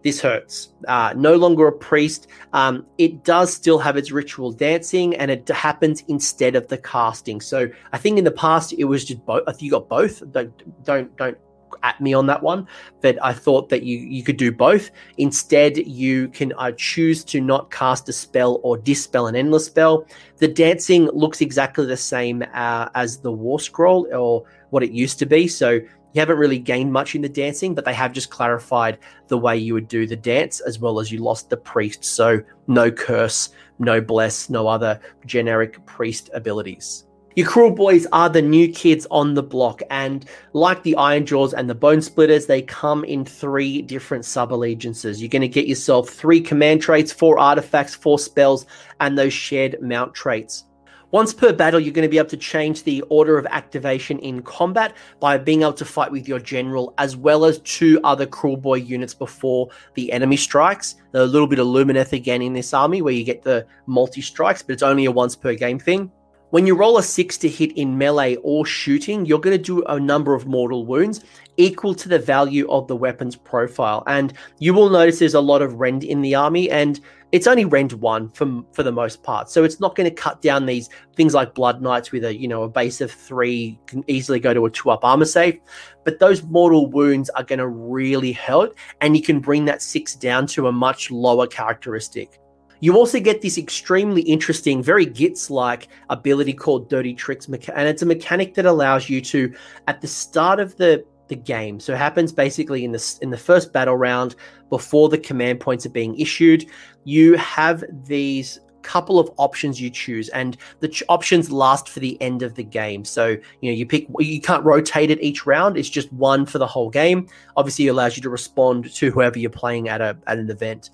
this 0.03 0.21
hurts. 0.21 0.73
Uh, 0.87 1.13
no 1.15 1.35
longer 1.35 1.67
a 1.67 1.71
priest. 1.71 2.27
Um, 2.51 2.85
it 2.97 3.23
does 3.23 3.53
still 3.53 3.79
have 3.79 3.97
its 3.97 4.11
ritual 4.11 4.51
dancing, 4.51 5.15
and 5.15 5.31
it 5.31 5.47
happens 5.47 6.03
instead 6.07 6.55
of 6.55 6.67
the 6.67 6.77
casting. 6.77 7.41
So 7.41 7.69
I 7.91 7.97
think 7.97 8.17
in 8.17 8.23
the 8.23 8.31
past 8.31 8.73
it 8.73 8.83
was 8.83 9.05
just 9.05 9.25
both. 9.25 9.61
You 9.61 9.71
got 9.71 9.89
both. 9.89 10.21
Don't 10.31 10.83
don't 10.83 11.15
don't 11.17 11.37
at 11.81 11.99
me 11.99 12.13
on 12.13 12.27
that 12.27 12.41
one. 12.43 12.67
But 13.01 13.17
I 13.23 13.33
thought 13.33 13.69
that 13.69 13.83
you 13.83 13.97
you 13.97 14.23
could 14.23 14.37
do 14.37 14.51
both. 14.51 14.91
Instead, 15.17 15.77
you 15.77 16.27
can 16.29 16.53
uh, 16.57 16.71
choose 16.77 17.23
to 17.25 17.41
not 17.41 17.71
cast 17.71 18.09
a 18.09 18.13
spell 18.13 18.59
or 18.63 18.77
dispel 18.77 19.27
an 19.27 19.35
endless 19.35 19.65
spell. 19.65 20.05
The 20.37 20.47
dancing 20.47 21.05
looks 21.07 21.41
exactly 21.41 21.85
the 21.85 21.97
same 21.97 22.43
uh, 22.53 22.89
as 22.95 23.19
the 23.19 23.31
war 23.31 23.59
scroll 23.59 24.07
or 24.13 24.43
what 24.71 24.83
it 24.83 24.91
used 24.91 25.19
to 25.19 25.25
be. 25.25 25.47
So 25.47 25.79
you 26.13 26.19
haven't 26.19 26.37
really 26.37 26.59
gained 26.59 26.93
much 26.93 27.15
in 27.15 27.21
the 27.21 27.29
dancing, 27.29 27.73
but 27.73 27.85
they 27.85 27.93
have 27.93 28.13
just 28.13 28.29
clarified 28.29 28.99
the 29.27 29.37
way 29.37 29.57
you 29.57 29.73
would 29.73 29.87
do 29.87 30.05
the 30.05 30.15
dance 30.15 30.59
as 30.61 30.79
well 30.79 30.99
as 30.99 31.11
you 31.11 31.19
lost 31.19 31.49
the 31.49 31.57
priest. 31.57 32.05
So 32.05 32.41
no 32.67 32.91
curse, 32.91 33.49
no 33.79 33.99
bless, 33.99 34.49
no 34.49 34.67
other 34.67 34.99
generic 35.25 35.83
priest 35.85 36.29
abilities. 36.33 37.05
Your 37.35 37.47
Cruel 37.47 37.71
Boys 37.71 38.05
are 38.11 38.29
the 38.29 38.43
new 38.43 38.71
kids 38.71 39.07
on 39.09 39.33
the 39.33 39.41
block, 39.41 39.81
and 39.89 40.23
like 40.53 40.83
the 40.83 40.95
Iron 40.97 41.25
Jaws 41.25 41.55
and 41.55 41.67
the 41.67 41.73
Bone 41.73 41.99
Splitters, 41.99 42.45
they 42.45 42.61
come 42.61 43.03
in 43.05 43.25
three 43.25 43.81
different 43.81 44.23
sub 44.23 44.53
allegiances. 44.53 45.19
You're 45.19 45.29
going 45.29 45.41
to 45.41 45.47
get 45.47 45.65
yourself 45.65 46.09
three 46.09 46.39
command 46.39 46.83
traits, 46.83 47.11
four 47.11 47.39
artifacts, 47.39 47.95
four 47.95 48.19
spells, 48.19 48.67
and 48.99 49.17
those 49.17 49.33
shared 49.33 49.81
mount 49.81 50.13
traits. 50.13 50.65
Once 51.13 51.31
per 51.31 51.53
battle, 51.53 51.79
you're 51.79 51.93
going 51.93 52.01
to 52.01 52.09
be 52.09 52.17
able 52.17 52.27
to 52.27 52.35
change 52.35 52.81
the 52.81 53.03
order 53.03 53.37
of 53.37 53.45
activation 53.51 54.17
in 54.17 54.41
combat 54.41 54.95
by 55.19 55.37
being 55.37 55.61
able 55.61 55.71
to 55.71 55.85
fight 55.85 56.11
with 56.11 56.27
your 56.27 56.39
general 56.39 56.91
as 56.97 57.15
well 57.15 57.45
as 57.45 57.59
two 57.59 57.99
other 58.03 58.25
Kruleboy 58.25 58.83
units 58.87 59.13
before 59.13 59.69
the 59.93 60.11
enemy 60.11 60.37
strikes. 60.37 60.95
a 61.13 61.23
little 61.23 61.45
bit 61.45 61.59
of 61.59 61.67
Lumineth 61.67 62.13
again 62.13 62.41
in 62.41 62.53
this 62.53 62.73
army 62.73 63.03
where 63.03 63.13
you 63.13 63.23
get 63.23 63.43
the 63.43 63.63
multi 63.85 64.21
strikes, 64.21 64.63
but 64.63 64.73
it's 64.73 64.81
only 64.81 65.05
a 65.05 65.11
once 65.11 65.35
per 65.35 65.53
game 65.53 65.77
thing. 65.77 66.11
When 66.49 66.65
you 66.65 66.75
roll 66.75 66.97
a 66.97 67.03
six 67.03 67.37
to 67.39 67.49
hit 67.49 67.71
in 67.77 67.95
melee 67.95 68.37
or 68.37 68.65
shooting, 68.65 69.23
you're 69.27 69.39
going 69.39 69.55
to 69.55 69.63
do 69.63 69.83
a 69.83 69.99
number 69.99 70.33
of 70.33 70.47
mortal 70.47 70.83
wounds 70.83 71.23
equal 71.57 71.93
to 71.93 72.09
the 72.09 72.17
value 72.17 72.67
of 72.71 72.87
the 72.87 72.95
weapon's 72.95 73.35
profile. 73.35 74.03
And 74.07 74.33
you 74.57 74.73
will 74.73 74.89
notice 74.89 75.19
there's 75.19 75.35
a 75.35 75.41
lot 75.41 75.61
of 75.61 75.79
rend 75.79 76.03
in 76.03 76.21
the 76.21 76.33
army, 76.33 76.71
and 76.71 76.99
it's 77.33 77.47
only 77.47 77.65
rend 77.65 77.91
one 77.93 78.29
for 78.29 78.63
for 78.71 78.83
the 78.83 78.91
most 78.91 79.23
part. 79.23 79.49
So 79.49 79.63
it's 79.63 79.79
not 79.79 79.95
going 79.95 80.07
to 80.07 80.15
cut 80.15 80.41
down 80.41 80.67
these 80.67 80.87
things 81.15 81.33
like 81.33 81.55
Blood 81.55 81.81
Knights 81.81 82.11
with 82.11 82.23
a 82.23 82.33
you 82.33 82.47
know 82.47 82.61
a 82.61 82.69
base 82.69 83.01
of 83.01 83.11
three 83.11 83.77
can 83.87 84.03
easily 84.07 84.39
go 84.39 84.53
to 84.53 84.65
a 84.67 84.69
two 84.69 84.91
up 84.91 85.03
armor 85.03 85.25
save, 85.25 85.59
but 86.05 86.19
those 86.19 86.43
mortal 86.43 86.85
wounds 86.85 87.31
are 87.31 87.43
going 87.43 87.59
to 87.59 87.67
really 87.67 88.31
hurt, 88.31 88.77
and 89.01 89.17
you 89.17 89.23
can 89.23 89.39
bring 89.39 89.65
that 89.65 89.81
six 89.81 90.15
down 90.15 90.45
to 90.47 90.67
a 90.67 90.71
much 90.71 91.09
lower 91.09 91.47
characteristic. 91.47 92.39
You 92.81 92.97
also 92.97 93.19
get 93.19 93.41
this 93.41 93.57
extremely 93.57 94.21
interesting, 94.23 94.83
very 94.83 95.07
Gitz 95.07 95.49
like 95.49 95.87
ability 96.09 96.53
called 96.53 96.87
Dirty 96.87 97.15
Tricks, 97.15 97.47
and 97.47 97.87
it's 97.87 98.01
a 98.03 98.05
mechanic 98.05 98.53
that 98.55 98.65
allows 98.65 99.09
you 99.09 99.21
to, 99.21 99.55
at 99.87 100.01
the 100.01 100.07
start 100.07 100.59
of 100.59 100.75
the 100.75 101.03
the 101.27 101.35
game. 101.35 101.79
So 101.79 101.93
it 101.93 101.97
happens 101.97 102.31
basically 102.31 102.83
in 102.83 102.91
the 102.91 103.19
in 103.21 103.29
the 103.29 103.37
first 103.37 103.73
battle 103.73 103.95
round 103.95 104.35
before 104.69 105.09
the 105.09 105.17
command 105.17 105.59
points 105.59 105.85
are 105.85 105.89
being 105.89 106.19
issued. 106.19 106.65
You 107.03 107.35
have 107.37 107.83
these 108.05 108.59
couple 108.83 109.17
of 109.17 109.31
options 109.37 109.79
you 109.79 109.89
choose 109.89 110.27
and 110.29 110.57
the 110.81 110.89
ch- 110.89 111.03
options 111.07 111.49
last 111.49 111.87
for 111.87 112.01
the 112.01 112.21
end 112.21 112.43
of 112.43 112.55
the 112.55 112.63
game. 112.63 113.05
So 113.05 113.29
you 113.61 113.71
know 113.71 113.75
you 113.75 113.85
pick 113.85 114.07
you 114.19 114.41
can't 114.41 114.63
rotate 114.63 115.09
it 115.09 115.21
each 115.23 115.45
round. 115.45 115.77
It's 115.77 115.89
just 115.89 116.11
one 116.13 116.45
for 116.45 116.59
the 116.59 116.67
whole 116.67 116.89
game. 116.89 117.27
Obviously 117.57 117.87
it 117.87 117.91
allows 117.91 118.15
you 118.15 118.23
to 118.23 118.29
respond 118.29 118.93
to 118.93 119.09
whoever 119.11 119.39
you're 119.39 119.49
playing 119.49 119.89
at 119.89 120.01
a 120.01 120.17
at 120.27 120.37
an 120.37 120.49
event. 120.49 120.91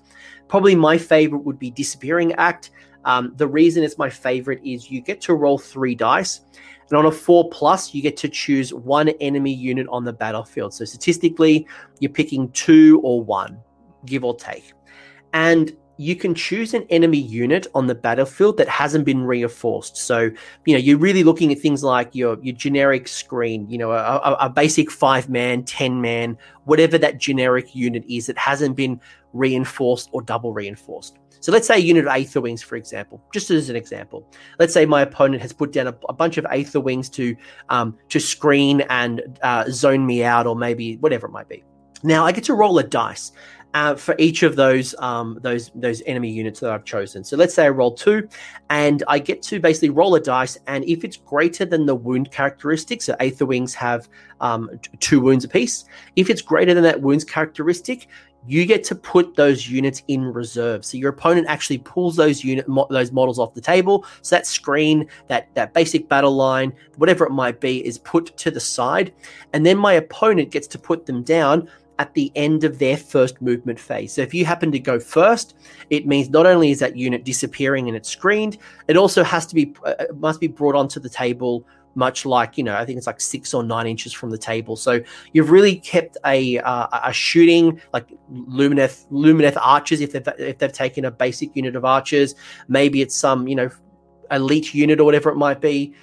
Probably 0.48 0.74
my 0.74 0.96
favorite 0.96 1.44
would 1.44 1.58
be 1.58 1.70
disappearing 1.70 2.32
act. 2.34 2.70
Um, 3.04 3.32
the 3.36 3.48
reason 3.48 3.82
it's 3.82 3.98
my 3.98 4.10
favorite 4.10 4.60
is 4.64 4.90
you 4.90 5.00
get 5.00 5.20
to 5.22 5.34
roll 5.34 5.58
three 5.58 5.94
dice 5.94 6.42
and 6.90 6.98
on 6.98 7.06
a 7.06 7.12
four 7.12 7.48
plus, 7.50 7.94
you 7.94 8.02
get 8.02 8.16
to 8.18 8.28
choose 8.28 8.74
one 8.74 9.10
enemy 9.20 9.52
unit 9.52 9.86
on 9.90 10.04
the 10.04 10.12
battlefield. 10.12 10.74
So 10.74 10.84
statistically, 10.84 11.66
you're 12.00 12.10
picking 12.10 12.50
two 12.50 13.00
or 13.04 13.22
one, 13.22 13.58
give 14.06 14.24
or 14.24 14.36
take. 14.36 14.72
And 15.32 15.76
you 15.98 16.16
can 16.16 16.34
choose 16.34 16.72
an 16.72 16.84
enemy 16.88 17.18
unit 17.18 17.66
on 17.74 17.86
the 17.86 17.94
battlefield 17.94 18.56
that 18.56 18.68
hasn't 18.68 19.04
been 19.04 19.22
reinforced. 19.22 19.98
So, 19.98 20.30
you 20.64 20.72
know, 20.72 20.78
you're 20.78 20.98
really 20.98 21.22
looking 21.22 21.52
at 21.52 21.60
things 21.60 21.84
like 21.84 22.14
your 22.14 22.38
your 22.42 22.56
generic 22.56 23.06
screen, 23.06 23.70
you 23.70 23.78
know, 23.78 23.92
a, 23.92 24.36
a 24.40 24.48
basic 24.50 24.90
five 24.90 25.28
man, 25.28 25.62
ten 25.62 26.00
man, 26.00 26.38
whatever 26.64 26.96
that 26.98 27.18
generic 27.18 27.76
unit 27.76 28.02
is 28.08 28.26
that 28.26 28.38
hasn't 28.38 28.76
been 28.76 28.98
reinforced 29.34 30.08
or 30.12 30.22
double 30.22 30.52
reinforced. 30.52 31.19
So 31.40 31.52
let's 31.52 31.66
say 31.66 31.78
unit 31.78 32.06
of 32.06 32.12
Aether 32.12 32.40
Wings, 32.40 32.62
for 32.62 32.76
example, 32.76 33.22
just 33.32 33.50
as 33.50 33.70
an 33.70 33.76
example. 33.76 34.26
Let's 34.58 34.74
say 34.74 34.86
my 34.86 35.02
opponent 35.02 35.42
has 35.42 35.52
put 35.52 35.72
down 35.72 35.86
a, 35.86 35.96
a 36.08 36.12
bunch 36.12 36.36
of 36.36 36.46
Aether 36.50 36.80
Wings 36.80 37.08
to 37.10 37.34
um, 37.70 37.96
to 38.10 38.20
screen 38.20 38.82
and 38.82 39.38
uh, 39.42 39.64
zone 39.70 40.06
me 40.06 40.22
out, 40.22 40.46
or 40.46 40.54
maybe 40.54 40.96
whatever 40.98 41.26
it 41.26 41.30
might 41.30 41.48
be. 41.48 41.64
Now 42.02 42.24
I 42.24 42.32
get 42.32 42.44
to 42.44 42.54
roll 42.54 42.78
a 42.78 42.84
dice. 42.84 43.32
Uh, 43.72 43.94
for 43.94 44.16
each 44.18 44.42
of 44.42 44.56
those 44.56 44.96
um, 44.98 45.38
those 45.42 45.70
those 45.76 46.02
enemy 46.04 46.28
units 46.28 46.58
that 46.58 46.72
I've 46.72 46.84
chosen. 46.84 47.22
So 47.22 47.36
let's 47.36 47.54
say 47.54 47.66
I 47.66 47.68
roll 47.68 47.94
two, 47.94 48.28
and 48.68 49.04
I 49.06 49.20
get 49.20 49.42
to 49.42 49.60
basically 49.60 49.90
roll 49.90 50.16
a 50.16 50.20
dice, 50.20 50.58
and 50.66 50.82
if 50.86 51.04
it's 51.04 51.16
greater 51.16 51.64
than 51.64 51.86
the 51.86 51.94
wound 51.94 52.32
characteristic, 52.32 53.00
so 53.00 53.14
Aether 53.20 53.46
Wings 53.46 53.72
have 53.74 54.08
um, 54.40 54.70
t- 54.82 54.90
two 54.98 55.20
wounds 55.20 55.44
apiece. 55.44 55.84
If 56.16 56.30
it's 56.30 56.42
greater 56.42 56.74
than 56.74 56.82
that 56.82 57.00
wounds 57.00 57.22
characteristic, 57.22 58.08
you 58.46 58.64
get 58.64 58.84
to 58.84 58.94
put 58.94 59.36
those 59.36 59.68
units 59.68 60.02
in 60.08 60.24
reserve. 60.24 60.84
So 60.84 60.96
your 60.96 61.10
opponent 61.10 61.46
actually 61.48 61.78
pulls 61.78 62.16
those 62.16 62.42
unit 62.42 62.66
mo- 62.66 62.86
those 62.90 63.12
models 63.12 63.38
off 63.38 63.54
the 63.54 63.60
table. 63.60 64.04
So 64.22 64.36
that 64.36 64.46
screen, 64.46 65.08
that 65.28 65.54
that 65.54 65.74
basic 65.74 66.08
battle 66.08 66.34
line, 66.34 66.72
whatever 66.96 67.24
it 67.26 67.32
might 67.32 67.60
be, 67.60 67.84
is 67.86 67.98
put 67.98 68.36
to 68.38 68.50
the 68.50 68.60
side, 68.60 69.12
and 69.52 69.64
then 69.64 69.76
my 69.76 69.94
opponent 69.94 70.50
gets 70.50 70.66
to 70.68 70.78
put 70.78 71.06
them 71.06 71.22
down 71.22 71.68
at 71.98 72.14
the 72.14 72.32
end 72.34 72.64
of 72.64 72.78
their 72.78 72.96
first 72.96 73.42
movement 73.42 73.78
phase. 73.78 74.14
So 74.14 74.22
if 74.22 74.32
you 74.32 74.46
happen 74.46 74.72
to 74.72 74.78
go 74.78 74.98
first, 74.98 75.54
it 75.90 76.06
means 76.06 76.30
not 76.30 76.46
only 76.46 76.70
is 76.70 76.78
that 76.78 76.96
unit 76.96 77.24
disappearing 77.24 77.88
and 77.88 77.96
it's 77.96 78.08
screened, 78.08 78.56
it 78.88 78.96
also 78.96 79.22
has 79.22 79.44
to 79.46 79.54
be 79.54 79.74
uh, 79.84 80.06
must 80.16 80.40
be 80.40 80.46
brought 80.46 80.74
onto 80.74 80.98
the 80.98 81.10
table 81.10 81.66
much 81.94 82.24
like 82.24 82.56
you 82.56 82.64
know 82.64 82.76
i 82.76 82.84
think 82.84 82.96
it's 82.96 83.06
like 83.06 83.20
six 83.20 83.52
or 83.52 83.62
nine 83.62 83.86
inches 83.86 84.12
from 84.12 84.30
the 84.30 84.38
table. 84.38 84.76
So 84.76 85.00
you've 85.32 85.50
really 85.50 85.76
kept 85.76 86.16
a 86.24 86.58
uh, 86.58 86.86
a 87.04 87.12
shooting 87.12 87.80
like 87.92 88.06
lumineth 88.32 89.06
lumineth 89.10 89.56
archers 89.60 90.00
if 90.00 90.12
they've 90.12 90.28
if 90.38 90.58
they've 90.58 90.72
taken 90.72 91.04
a 91.04 91.10
basic 91.10 91.54
unit 91.56 91.76
of 91.76 91.84
archers 91.84 92.34
maybe 92.68 93.02
it's 93.02 93.14
some 93.14 93.48
you 93.48 93.56
know 93.56 93.70
elite 94.30 94.74
unit 94.74 95.00
or 95.00 95.04
whatever 95.04 95.30
it 95.30 95.36
might 95.36 95.60
be 95.60 95.94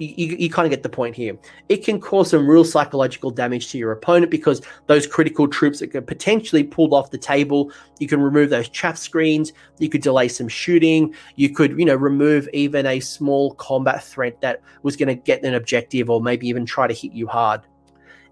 you, 0.00 0.36
you 0.36 0.50
kind 0.50 0.66
of 0.66 0.70
get 0.70 0.82
the 0.82 0.88
point 0.88 1.14
here. 1.14 1.36
It 1.68 1.84
can 1.84 2.00
cause 2.00 2.30
some 2.30 2.48
real 2.48 2.64
psychological 2.64 3.30
damage 3.30 3.70
to 3.70 3.78
your 3.78 3.92
opponent 3.92 4.30
because 4.30 4.62
those 4.86 5.06
critical 5.06 5.46
troops 5.46 5.80
that 5.80 5.88
could 5.88 6.06
potentially 6.06 6.64
pulled 6.64 6.92
off 6.92 7.10
the 7.10 7.18
table, 7.18 7.70
you 7.98 8.08
can 8.08 8.20
remove 8.20 8.50
those 8.50 8.68
chaff 8.68 8.96
screens, 8.96 9.52
you 9.78 9.88
could 9.88 10.02
delay 10.02 10.28
some 10.28 10.48
shooting, 10.48 11.14
you 11.36 11.50
could, 11.50 11.78
you 11.78 11.84
know, 11.84 11.96
remove 11.96 12.48
even 12.52 12.86
a 12.86 13.00
small 13.00 13.54
combat 13.54 14.02
threat 14.02 14.40
that 14.40 14.62
was 14.82 14.96
going 14.96 15.08
to 15.08 15.14
get 15.14 15.44
an 15.44 15.54
objective 15.54 16.08
or 16.08 16.20
maybe 16.20 16.48
even 16.48 16.64
try 16.64 16.86
to 16.86 16.94
hit 16.94 17.12
you 17.12 17.26
hard. 17.26 17.60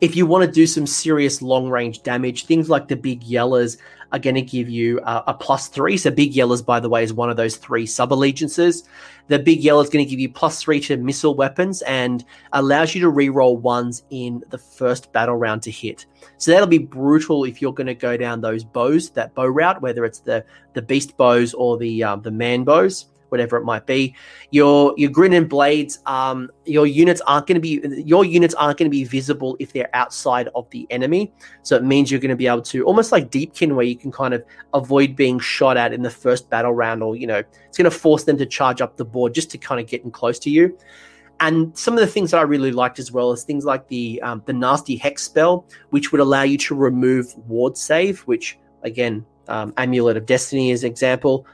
If 0.00 0.14
you 0.14 0.26
want 0.26 0.44
to 0.44 0.50
do 0.50 0.66
some 0.66 0.86
serious 0.86 1.42
long 1.42 1.68
range 1.68 2.04
damage, 2.04 2.44
things 2.44 2.70
like 2.70 2.86
the 2.86 2.94
big 2.94 3.24
yellers 3.24 3.78
are 4.12 4.18
going 4.18 4.34
to 4.34 4.42
give 4.42 4.68
you 4.68 5.00
uh, 5.00 5.22
a 5.26 5.34
plus 5.34 5.68
three. 5.68 5.96
So 5.96 6.10
big 6.10 6.32
yellers, 6.32 6.64
by 6.64 6.80
the 6.80 6.88
way, 6.88 7.02
is 7.02 7.12
one 7.12 7.30
of 7.30 7.36
those 7.36 7.56
three 7.56 7.86
sub 7.86 8.12
allegiances. 8.12 8.84
The 9.28 9.38
big 9.38 9.62
yellow 9.62 9.82
is 9.82 9.90
going 9.90 10.04
to 10.04 10.10
give 10.10 10.20
you 10.20 10.30
plus 10.30 10.62
three 10.62 10.80
to 10.80 10.96
missile 10.96 11.34
weapons 11.34 11.82
and 11.82 12.24
allows 12.52 12.94
you 12.94 13.00
to 13.02 13.10
re-roll 13.10 13.58
ones 13.58 14.02
in 14.10 14.42
the 14.48 14.58
first 14.58 15.12
battle 15.12 15.36
round 15.36 15.62
to 15.64 15.70
hit. 15.70 16.06
So 16.38 16.50
that'll 16.50 16.66
be 16.66 16.78
brutal 16.78 17.44
if 17.44 17.60
you're 17.60 17.74
going 17.74 17.88
to 17.88 17.94
go 17.94 18.16
down 18.16 18.40
those 18.40 18.64
bows, 18.64 19.10
that 19.10 19.34
bow 19.34 19.46
route, 19.46 19.82
whether 19.82 20.04
it's 20.04 20.20
the 20.20 20.44
the 20.72 20.82
beast 20.82 21.16
bows 21.16 21.52
or 21.54 21.76
the 21.76 22.02
um, 22.02 22.22
the 22.22 22.30
man 22.30 22.64
bows 22.64 23.06
whatever 23.28 23.56
it 23.56 23.64
might 23.64 23.86
be. 23.86 24.14
Your 24.50 24.94
your 24.96 25.10
Grinnin' 25.10 25.48
Blades, 25.48 25.98
um, 26.06 26.50
your 26.64 26.86
units 26.86 27.20
aren't 27.26 27.46
going 27.46 27.54
to 27.54 27.60
be 27.60 27.80
your 28.02 28.24
units 28.24 28.54
aren't 28.54 28.78
going 28.78 28.90
to 28.90 28.96
be 28.96 29.04
visible 29.04 29.56
if 29.58 29.72
they're 29.72 29.94
outside 29.94 30.48
of 30.54 30.68
the 30.70 30.86
enemy. 30.90 31.32
So 31.62 31.76
it 31.76 31.84
means 31.84 32.10
you're 32.10 32.20
going 32.20 32.30
to 32.30 32.36
be 32.36 32.46
able 32.46 32.62
to 32.62 32.84
almost 32.84 33.12
like 33.12 33.30
Deepkin, 33.30 33.74
where 33.74 33.84
you 33.84 33.96
can 33.96 34.12
kind 34.12 34.34
of 34.34 34.44
avoid 34.74 35.16
being 35.16 35.38
shot 35.38 35.76
at 35.76 35.92
in 35.92 36.02
the 36.02 36.10
first 36.10 36.50
battle 36.50 36.72
round, 36.72 37.02
or 37.02 37.16
you 37.16 37.26
know, 37.26 37.42
it's 37.66 37.78
going 37.78 37.84
to 37.84 37.90
force 37.90 38.24
them 38.24 38.38
to 38.38 38.46
charge 38.46 38.80
up 38.80 38.96
the 38.96 39.04
board 39.04 39.34
just 39.34 39.50
to 39.50 39.58
kind 39.58 39.80
of 39.80 39.86
get 39.86 40.02
in 40.04 40.10
close 40.10 40.38
to 40.40 40.50
you. 40.50 40.76
And 41.40 41.76
some 41.78 41.94
of 41.94 42.00
the 42.00 42.06
things 42.06 42.32
that 42.32 42.38
I 42.38 42.42
really 42.42 42.72
liked 42.72 42.98
as 42.98 43.12
well 43.12 43.30
is 43.32 43.44
things 43.44 43.64
like 43.64 43.86
the 43.88 44.20
um, 44.22 44.42
the 44.46 44.52
nasty 44.52 44.96
hex 44.96 45.22
spell, 45.22 45.66
which 45.90 46.10
would 46.10 46.20
allow 46.20 46.42
you 46.42 46.58
to 46.58 46.74
remove 46.74 47.32
ward 47.46 47.76
save, 47.76 48.20
which 48.20 48.58
again 48.82 49.24
um, 49.48 49.72
Amulet 49.76 50.16
of 50.16 50.26
Destiny 50.26 50.70
is 50.70 50.84
an 50.84 50.90
example 50.90 51.46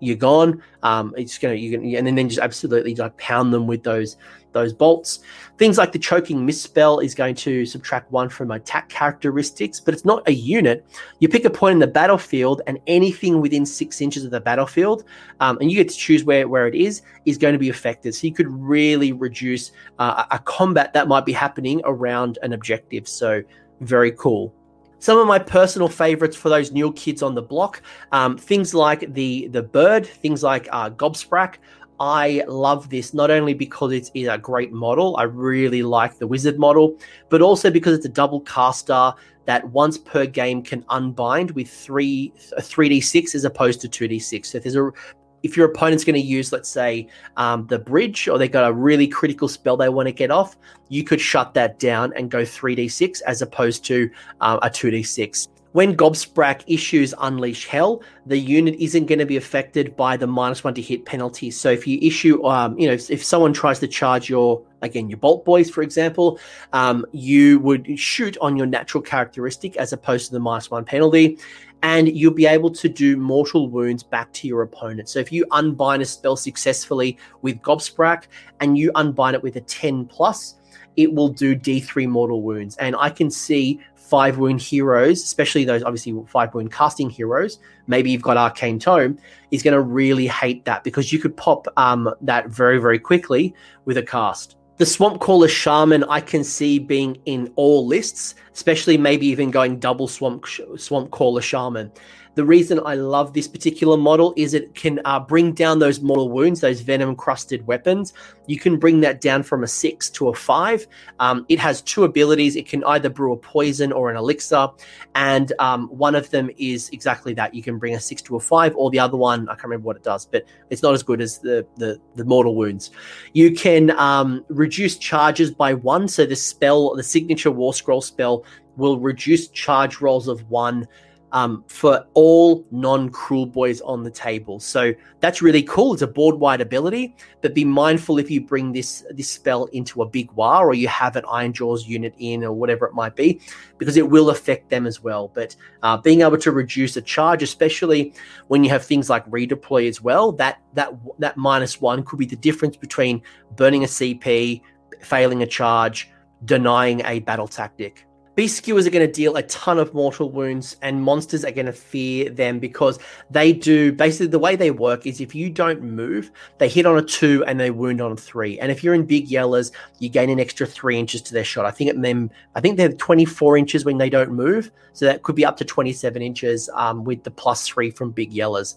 you're 0.00 0.16
gone. 0.16 0.62
Um, 0.82 1.14
it's 1.16 1.38
gonna 1.38 1.54
you 1.54 1.70
can 1.70 1.94
and 1.94 2.18
then 2.18 2.28
just 2.28 2.40
absolutely 2.40 2.94
like 2.94 3.16
pound 3.18 3.52
them 3.52 3.66
with 3.66 3.82
those 3.82 4.16
those 4.52 4.72
bolts. 4.72 5.20
Things 5.58 5.78
like 5.78 5.92
the 5.92 5.98
choking 5.98 6.44
misspell 6.46 7.00
is 7.00 7.14
going 7.14 7.34
to 7.36 7.66
subtract 7.66 8.10
one 8.10 8.28
from 8.28 8.50
attack 8.50 8.88
characteristics, 8.88 9.80
but 9.80 9.94
it's 9.94 10.04
not 10.04 10.26
a 10.26 10.32
unit. 10.32 10.86
You 11.18 11.28
pick 11.28 11.44
a 11.44 11.50
point 11.50 11.74
in 11.74 11.78
the 11.78 11.86
battlefield, 11.86 12.62
and 12.66 12.78
anything 12.86 13.40
within 13.40 13.66
six 13.66 14.00
inches 14.00 14.24
of 14.24 14.30
the 14.30 14.40
battlefield, 14.40 15.04
um, 15.40 15.58
and 15.60 15.70
you 15.70 15.76
get 15.76 15.90
to 15.90 15.96
choose 15.96 16.24
where 16.24 16.48
where 16.48 16.66
it 16.66 16.74
is, 16.74 17.02
is 17.26 17.38
going 17.38 17.52
to 17.52 17.58
be 17.58 17.68
affected. 17.68 18.14
So 18.14 18.26
you 18.26 18.34
could 18.34 18.50
really 18.50 19.12
reduce 19.12 19.72
uh, 19.98 20.24
a 20.30 20.38
combat 20.38 20.92
that 20.92 21.08
might 21.08 21.26
be 21.26 21.32
happening 21.32 21.80
around 21.84 22.38
an 22.42 22.52
objective. 22.52 23.08
So 23.08 23.42
very 23.80 24.12
cool. 24.12 24.54
Some 25.00 25.18
of 25.18 25.26
my 25.26 25.38
personal 25.38 25.88
favorites 25.88 26.36
for 26.36 26.48
those 26.48 26.72
new 26.72 26.92
kids 26.92 27.22
on 27.22 27.34
the 27.34 27.42
block, 27.42 27.82
um, 28.12 28.36
things 28.36 28.74
like 28.74 29.12
the 29.14 29.48
the 29.48 29.62
bird, 29.62 30.06
things 30.06 30.42
like 30.42 30.68
uh, 30.72 30.90
Gobsprakk. 30.90 31.54
I 32.00 32.44
love 32.46 32.90
this 32.90 33.12
not 33.12 33.30
only 33.30 33.54
because 33.54 33.92
it's, 33.92 34.10
it's 34.14 34.28
a 34.28 34.38
great 34.38 34.72
model, 34.72 35.16
I 35.16 35.24
really 35.24 35.82
like 35.82 36.18
the 36.18 36.28
wizard 36.28 36.56
model, 36.56 36.96
but 37.28 37.42
also 37.42 37.70
because 37.70 37.96
it's 37.96 38.06
a 38.06 38.10
double 38.10 38.40
caster 38.42 39.12
that 39.46 39.66
once 39.70 39.98
per 39.98 40.26
game 40.26 40.62
can 40.62 40.84
unbind 40.90 41.50
with 41.52 41.68
three 41.68 42.32
a 42.56 42.60
3d6 42.60 43.34
as 43.34 43.44
opposed 43.44 43.80
to 43.80 43.88
2d6. 43.88 44.46
So 44.46 44.58
if 44.58 44.64
there's 44.64 44.76
a 44.76 44.92
if 45.42 45.56
your 45.56 45.66
opponent's 45.66 46.04
going 46.04 46.14
to 46.14 46.20
use, 46.20 46.52
let's 46.52 46.68
say, 46.68 47.08
um, 47.36 47.66
the 47.66 47.78
bridge, 47.78 48.28
or 48.28 48.38
they've 48.38 48.50
got 48.50 48.68
a 48.68 48.72
really 48.72 49.06
critical 49.06 49.48
spell 49.48 49.76
they 49.76 49.88
want 49.88 50.06
to 50.08 50.12
get 50.12 50.30
off, 50.30 50.56
you 50.88 51.04
could 51.04 51.20
shut 51.20 51.54
that 51.54 51.78
down 51.78 52.12
and 52.16 52.30
go 52.30 52.42
3d6 52.42 53.22
as 53.22 53.42
opposed 53.42 53.84
to 53.86 54.10
uh, 54.40 54.58
a 54.62 54.70
2d6. 54.70 55.48
When 55.72 55.94
Gobsprakk 55.94 56.64
issues 56.66 57.12
Unleash 57.20 57.66
Hell, 57.66 58.02
the 58.24 58.38
unit 58.38 58.74
isn't 58.80 59.04
going 59.04 59.18
to 59.18 59.26
be 59.26 59.36
affected 59.36 59.94
by 59.96 60.16
the 60.16 60.26
minus 60.26 60.64
one 60.64 60.72
to 60.74 60.82
hit 60.82 61.04
penalty. 61.04 61.50
So 61.50 61.70
if 61.70 61.86
you 61.86 61.98
issue, 62.00 62.42
um, 62.46 62.78
you 62.78 62.86
know, 62.86 62.94
if, 62.94 63.10
if, 63.10 63.22
someone 63.22 63.52
tries 63.52 63.78
to 63.80 63.86
charge 63.86 64.30
your, 64.30 64.62
again, 64.80 65.10
your 65.10 65.18
Bolt 65.18 65.44
Boys, 65.44 65.68
for 65.68 65.82
example, 65.82 66.40
um, 66.72 67.04
you 67.12 67.58
would 67.60 67.98
shoot 67.98 68.38
on 68.40 68.56
your 68.56 68.66
natural 68.66 69.02
characteristic 69.02 69.76
as 69.76 69.92
opposed 69.92 70.26
to 70.26 70.32
the 70.32 70.40
minus 70.40 70.70
one 70.70 70.86
penalty 70.86 71.38
and 71.82 72.08
you'll 72.08 72.34
be 72.34 72.46
able 72.46 72.70
to 72.70 72.88
do 72.88 73.16
mortal 73.16 73.68
wounds 73.68 74.02
back 74.02 74.32
to 74.32 74.48
your 74.48 74.62
opponent. 74.62 75.08
So 75.08 75.18
if 75.18 75.30
you 75.30 75.46
unbind 75.52 76.02
a 76.02 76.04
spell 76.04 76.36
successfully 76.36 77.18
with 77.42 77.60
Gobsprakk 77.62 78.24
and 78.60 78.76
you 78.76 78.90
unbind 78.94 79.36
it 79.36 79.42
with 79.42 79.56
a 79.56 79.60
10 79.60 80.06
plus, 80.06 80.56
it 80.96 81.12
will 81.12 81.28
do 81.28 81.54
D3 81.54 82.08
mortal 82.08 82.42
wounds. 82.42 82.76
And 82.78 82.96
I 82.96 83.10
can 83.10 83.30
see 83.30 83.80
five 83.94 84.38
wound 84.38 84.60
heroes, 84.60 85.22
especially 85.22 85.64
those 85.64 85.82
obviously 85.82 86.14
five 86.26 86.52
wound 86.54 86.72
casting 86.72 87.10
heroes, 87.10 87.58
maybe 87.86 88.10
you've 88.10 88.22
got 88.22 88.36
Arcane 88.36 88.78
Tome, 88.78 89.18
is 89.50 89.62
going 89.62 89.74
to 89.74 89.80
really 89.80 90.26
hate 90.26 90.64
that 90.64 90.82
because 90.82 91.12
you 91.12 91.18
could 91.18 91.36
pop 91.36 91.68
um, 91.76 92.12
that 92.22 92.48
very, 92.48 92.78
very 92.78 92.98
quickly 92.98 93.54
with 93.84 93.98
a 93.98 94.02
cast. 94.02 94.57
The 94.78 94.86
Swamp 94.86 95.18
Caller 95.20 95.48
Shaman 95.48 96.04
I 96.04 96.20
can 96.20 96.44
see 96.44 96.78
being 96.78 97.20
in 97.24 97.52
all 97.56 97.84
lists, 97.84 98.36
especially 98.54 98.96
maybe 98.96 99.26
even 99.26 99.50
going 99.50 99.80
double 99.80 100.06
Swamp 100.06 100.46
Swamp 100.76 101.10
Caller 101.10 101.40
Shaman. 101.40 101.90
The 102.38 102.44
reason 102.44 102.78
I 102.86 102.94
love 102.94 103.32
this 103.32 103.48
particular 103.48 103.96
model 103.96 104.32
is 104.36 104.54
it 104.54 104.72
can 104.76 105.00
uh, 105.04 105.18
bring 105.18 105.54
down 105.54 105.80
those 105.80 106.00
mortal 106.00 106.30
wounds, 106.30 106.60
those 106.60 106.82
venom 106.82 107.16
crusted 107.16 107.66
weapons. 107.66 108.12
You 108.46 108.60
can 108.60 108.76
bring 108.76 109.00
that 109.00 109.20
down 109.20 109.42
from 109.42 109.64
a 109.64 109.66
six 109.66 110.08
to 110.10 110.28
a 110.28 110.34
five. 110.34 110.86
Um, 111.18 111.44
it 111.48 111.58
has 111.58 111.82
two 111.82 112.04
abilities. 112.04 112.54
It 112.54 112.68
can 112.68 112.84
either 112.84 113.10
brew 113.10 113.32
a 113.32 113.36
poison 113.36 113.90
or 113.90 114.08
an 114.08 114.16
elixir, 114.16 114.68
and 115.16 115.52
um, 115.58 115.88
one 115.88 116.14
of 116.14 116.30
them 116.30 116.48
is 116.58 116.90
exactly 116.90 117.34
that. 117.34 117.54
You 117.54 117.62
can 117.64 117.76
bring 117.76 117.96
a 117.96 118.00
six 118.00 118.22
to 118.22 118.36
a 118.36 118.40
five, 118.40 118.72
or 118.76 118.88
the 118.92 119.00
other 119.00 119.16
one 119.16 119.48
I 119.48 119.54
can't 119.54 119.64
remember 119.64 119.86
what 119.86 119.96
it 119.96 120.04
does, 120.04 120.24
but 120.24 120.44
it's 120.70 120.84
not 120.84 120.94
as 120.94 121.02
good 121.02 121.20
as 121.20 121.40
the 121.40 121.66
the, 121.74 122.00
the 122.14 122.24
mortal 122.24 122.54
wounds. 122.54 122.92
You 123.32 123.50
can 123.50 123.90
um, 123.98 124.44
reduce 124.48 124.96
charges 124.96 125.50
by 125.50 125.74
one, 125.74 126.06
so 126.06 126.24
the 126.24 126.36
spell, 126.36 126.94
the 126.94 127.02
signature 127.02 127.50
War 127.50 127.74
Scroll 127.74 128.00
spell, 128.00 128.44
will 128.76 129.00
reduce 129.00 129.48
charge 129.48 130.00
rolls 130.00 130.28
of 130.28 130.48
one 130.48 130.86
um, 131.32 131.64
for 131.66 132.06
all 132.14 132.64
non 132.70 133.10
cruel 133.10 133.46
boys 133.46 133.80
on 133.82 134.02
the 134.02 134.10
table. 134.10 134.60
So 134.60 134.92
that's 135.20 135.42
really 135.42 135.62
cool. 135.62 135.92
It's 135.92 136.02
a 136.02 136.06
board 136.06 136.36
wide 136.36 136.60
ability, 136.60 137.16
but 137.42 137.54
be 137.54 137.64
mindful 137.64 138.18
if 138.18 138.30
you 138.30 138.40
bring 138.40 138.72
this 138.72 139.04
this 139.10 139.30
spell 139.30 139.66
into 139.66 140.02
a 140.02 140.06
big 140.06 140.30
war 140.32 140.66
or 140.66 140.74
you 140.74 140.88
have 140.88 141.16
an 141.16 141.24
Iron 141.30 141.52
Jaws 141.52 141.86
unit 141.86 142.14
in 142.18 142.44
or 142.44 142.52
whatever 142.52 142.86
it 142.86 142.94
might 142.94 143.14
be, 143.16 143.40
because 143.76 143.96
it 143.96 144.08
will 144.08 144.30
affect 144.30 144.70
them 144.70 144.86
as 144.86 145.02
well. 145.02 145.28
But 145.28 145.54
uh, 145.82 145.96
being 145.98 146.22
able 146.22 146.38
to 146.38 146.52
reduce 146.52 146.96
a 146.96 147.02
charge, 147.02 147.42
especially 147.42 148.14
when 148.48 148.64
you 148.64 148.70
have 148.70 148.84
things 148.84 149.10
like 149.10 149.28
redeploy 149.30 149.88
as 149.88 150.00
well, 150.00 150.32
that 150.32 150.60
that 150.74 150.92
that 151.18 151.36
minus 151.36 151.80
one 151.80 152.02
could 152.04 152.18
be 152.18 152.26
the 152.26 152.36
difference 152.36 152.76
between 152.76 153.22
burning 153.56 153.84
a 153.84 153.86
CP, 153.86 154.62
failing 155.02 155.42
a 155.42 155.46
charge, 155.46 156.10
denying 156.44 157.02
a 157.04 157.20
battle 157.20 157.48
tactic. 157.48 158.07
Beast 158.38 158.56
skewers 158.56 158.86
are 158.86 158.90
going 158.90 159.04
to 159.04 159.12
deal 159.12 159.34
a 159.34 159.42
ton 159.42 159.80
of 159.80 159.92
mortal 159.92 160.30
wounds, 160.30 160.76
and 160.80 161.02
monsters 161.02 161.44
are 161.44 161.50
going 161.50 161.66
to 161.66 161.72
fear 161.72 162.30
them 162.30 162.60
because 162.60 162.96
they 163.28 163.52
do 163.52 163.90
basically 163.90 164.28
the 164.28 164.38
way 164.38 164.54
they 164.54 164.70
work 164.70 165.08
is 165.08 165.20
if 165.20 165.34
you 165.34 165.50
don't 165.50 165.82
move, 165.82 166.30
they 166.58 166.68
hit 166.68 166.86
on 166.86 166.96
a 166.96 167.02
two 167.02 167.44
and 167.46 167.58
they 167.58 167.72
wound 167.72 168.00
on 168.00 168.12
a 168.12 168.16
three. 168.16 168.56
And 168.60 168.70
if 168.70 168.84
you're 168.84 168.94
in 168.94 169.06
big 169.06 169.26
yellers, 169.26 169.72
you 169.98 170.08
gain 170.08 170.30
an 170.30 170.38
extra 170.38 170.68
three 170.68 170.96
inches 170.96 171.20
to 171.22 171.34
their 171.34 171.42
shot. 171.42 171.66
I 171.66 171.72
think 171.72 172.00
them, 172.00 172.30
I 172.54 172.60
think 172.60 172.76
they're 172.76 172.92
24 172.92 173.56
inches 173.56 173.84
when 173.84 173.98
they 173.98 174.08
don't 174.08 174.30
move, 174.30 174.70
so 174.92 175.04
that 175.06 175.24
could 175.24 175.34
be 175.34 175.44
up 175.44 175.56
to 175.56 175.64
27 175.64 176.22
inches 176.22 176.70
um, 176.74 177.02
with 177.02 177.24
the 177.24 177.32
plus 177.32 177.66
three 177.66 177.90
from 177.90 178.12
big 178.12 178.32
yellers. 178.32 178.76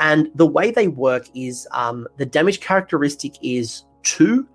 And 0.00 0.32
the 0.34 0.48
way 0.48 0.72
they 0.72 0.88
work 0.88 1.28
is 1.32 1.68
um, 1.70 2.08
the 2.16 2.26
damage 2.26 2.58
characteristic 2.58 3.34
is 3.40 3.84
two 4.02 4.48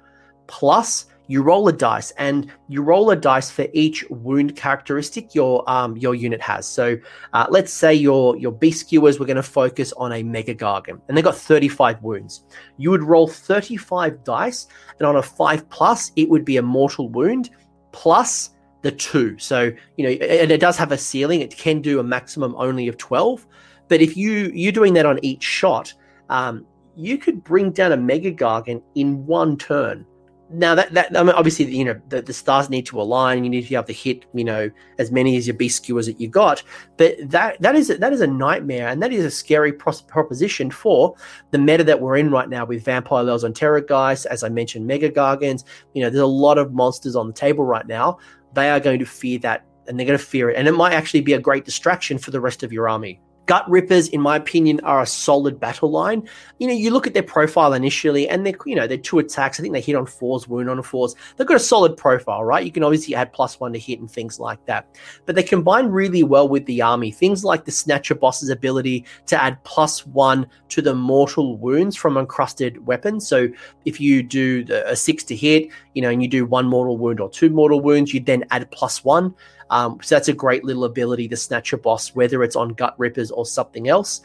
plus 0.47 1.05
you 1.27 1.41
roll 1.41 1.67
a 1.67 1.73
dice 1.73 2.11
and 2.11 2.51
you 2.67 2.81
roll 2.81 3.11
a 3.11 3.15
dice 3.15 3.49
for 3.49 3.67
each 3.73 4.03
wound 4.09 4.55
characteristic 4.55 5.33
your 5.33 5.69
um 5.69 5.95
your 5.97 6.15
unit 6.15 6.41
has 6.41 6.67
so 6.67 6.97
uh, 7.33 7.47
let's 7.49 7.71
say 7.71 7.93
your 7.93 8.35
your 8.37 8.51
beast 8.51 8.81
skewers 8.81 9.19
were 9.19 9.25
going 9.25 9.35
to 9.35 9.43
focus 9.43 9.93
on 9.93 10.13
a 10.13 10.23
mega 10.23 10.53
gargant 10.53 11.01
and 11.07 11.17
they 11.17 11.21
got 11.21 11.35
35 11.35 12.01
wounds 12.01 12.43
you 12.77 12.89
would 12.89 13.03
roll 13.03 13.27
35 13.27 14.23
dice 14.23 14.67
and 14.99 15.07
on 15.07 15.15
a 15.15 15.21
5 15.21 15.69
plus 15.69 16.11
it 16.15 16.29
would 16.29 16.43
be 16.43 16.57
a 16.57 16.61
mortal 16.61 17.09
wound 17.09 17.49
plus 17.91 18.51
the 18.81 18.91
two. 18.91 19.37
So 19.37 19.71
you 19.97 20.03
know, 20.03 20.09
and 20.09 20.51
it 20.51 20.59
does 20.59 20.77
have 20.77 20.91
a 20.91 20.97
ceiling. 20.97 21.41
It 21.41 21.55
can 21.55 21.81
do 21.81 21.99
a 21.99 22.03
maximum 22.03 22.55
only 22.57 22.87
of 22.87 22.97
twelve. 22.97 23.45
But 23.87 24.01
if 24.01 24.17
you 24.17 24.51
you're 24.53 24.71
doing 24.71 24.93
that 24.93 25.05
on 25.05 25.19
each 25.23 25.43
shot, 25.43 25.93
um, 26.29 26.65
you 26.95 27.17
could 27.17 27.43
bring 27.43 27.71
down 27.71 27.91
a 27.91 27.97
Mega 27.97 28.31
Gargant 28.31 28.81
in 28.95 29.25
one 29.25 29.57
turn 29.57 30.05
now 30.53 30.75
that 30.75 30.93
that 30.93 31.17
I 31.17 31.23
mean, 31.23 31.35
obviously 31.35 31.65
you 31.65 31.85
know 31.85 31.99
the, 32.09 32.21
the 32.21 32.33
stars 32.33 32.69
need 32.69 32.85
to 32.87 33.01
align. 33.01 33.43
You 33.43 33.49
need 33.49 33.63
to 33.63 33.69
be 33.69 33.75
able 33.75 33.85
to 33.85 33.93
hit 33.93 34.25
you 34.33 34.43
know 34.43 34.69
as 34.99 35.11
many 35.11 35.37
as 35.37 35.47
your 35.47 35.55
beast 35.55 35.77
skewers 35.77 36.05
that 36.05 36.19
you 36.19 36.27
got. 36.27 36.63
But 36.97 37.15
that 37.29 37.61
that 37.61 37.75
is 37.75 37.87
that 37.87 38.13
is 38.13 38.21
a 38.21 38.27
nightmare, 38.27 38.87
and 38.87 39.01
that 39.01 39.13
is 39.13 39.25
a 39.25 39.31
scary 39.31 39.71
pros- 39.73 40.01
proposition 40.01 40.71
for 40.71 41.15
the 41.51 41.57
meta 41.57 41.83
that 41.83 42.01
we're 42.01 42.17
in 42.17 42.31
right 42.31 42.49
now 42.49 42.65
with 42.65 42.83
vampire 42.83 43.23
lels 43.23 43.43
on 43.43 43.53
Terrorgheist, 43.53 44.25
as 44.25 44.43
I 44.43 44.49
mentioned, 44.49 44.87
Mega 44.87 45.09
Gargants. 45.09 45.63
You 45.93 46.01
know, 46.01 46.09
there's 46.09 46.21
a 46.21 46.25
lot 46.25 46.57
of 46.57 46.73
monsters 46.73 47.15
on 47.15 47.27
the 47.27 47.33
table 47.33 47.63
right 47.63 47.87
now. 47.87 48.17
They 48.53 48.69
are 48.69 48.79
going 48.79 48.99
to 48.99 49.05
fear 49.05 49.39
that, 49.39 49.65
and 49.87 49.97
they're 49.97 50.07
going 50.07 50.19
to 50.19 50.23
fear 50.23 50.49
it, 50.49 50.57
and 50.57 50.67
it 50.67 50.73
might 50.73 50.93
actually 50.93 51.21
be 51.21 51.33
a 51.33 51.39
great 51.39 51.65
distraction 51.65 52.17
for 52.17 52.31
the 52.31 52.41
rest 52.41 52.63
of 52.63 52.71
your 52.71 52.89
army. 52.89 53.21
Gut 53.47 53.69
Rippers, 53.69 54.07
in 54.09 54.21
my 54.21 54.35
opinion, 54.35 54.79
are 54.81 55.01
a 55.01 55.05
solid 55.05 55.59
battle 55.59 55.91
line. 55.91 56.27
You 56.59 56.67
know, 56.67 56.73
you 56.73 56.91
look 56.91 57.07
at 57.07 57.13
their 57.13 57.23
profile 57.23 57.73
initially, 57.73 58.29
and 58.29 58.45
they're 58.45 58.55
you 58.65 58.75
know 58.75 58.87
they're 58.87 58.97
two 58.97 59.19
attacks. 59.19 59.59
I 59.59 59.63
think 59.63 59.73
they 59.73 59.81
hit 59.81 59.95
on 59.95 60.05
fours, 60.05 60.47
wound 60.47 60.69
on 60.69 60.81
fours. 60.83 61.15
They've 61.35 61.47
got 61.47 61.57
a 61.57 61.59
solid 61.59 61.97
profile, 61.97 62.43
right? 62.43 62.65
You 62.65 62.71
can 62.71 62.83
obviously 62.83 63.15
add 63.15 63.33
plus 63.33 63.59
one 63.59 63.73
to 63.73 63.79
hit 63.79 63.99
and 63.99 64.09
things 64.09 64.39
like 64.39 64.63
that. 64.65 64.87
But 65.25 65.35
they 65.35 65.43
combine 65.43 65.87
really 65.87 66.23
well 66.23 66.47
with 66.47 66.65
the 66.65 66.81
army. 66.81 67.11
Things 67.11 67.43
like 67.43 67.65
the 67.65 67.71
Snatcher 67.71 68.15
Boss's 68.15 68.49
ability 68.49 69.05
to 69.27 69.41
add 69.41 69.63
plus 69.63 70.05
one 70.07 70.47
to 70.69 70.81
the 70.81 70.93
mortal 70.93 71.57
wounds 71.57 71.95
from 71.95 72.17
encrusted 72.17 72.85
weapons. 72.85 73.27
So 73.27 73.49
if 73.85 73.99
you 73.99 74.23
do 74.23 74.63
the, 74.63 74.89
a 74.89 74.95
six 74.95 75.23
to 75.25 75.35
hit, 75.35 75.69
you 75.93 76.01
know, 76.01 76.09
and 76.09 76.21
you 76.21 76.29
do 76.29 76.45
one 76.45 76.67
mortal 76.67 76.97
wound 76.97 77.19
or 77.19 77.29
two 77.29 77.49
mortal 77.49 77.81
wounds, 77.81 78.13
you 78.13 78.19
then 78.19 78.45
add 78.51 78.69
plus 78.71 79.03
one. 79.03 79.33
Um, 79.71 79.99
so 80.03 80.15
that's 80.15 80.27
a 80.27 80.33
great 80.33 80.63
little 80.63 80.83
ability 80.83 81.27
to 81.29 81.37
snatch 81.37 81.73
a 81.73 81.77
boss, 81.77 82.13
whether 82.13 82.43
it's 82.43 82.55
on 82.55 82.75
Gutrippaz 82.75 83.31
or 83.33 83.45
something 83.45 83.87
else. 83.87 84.21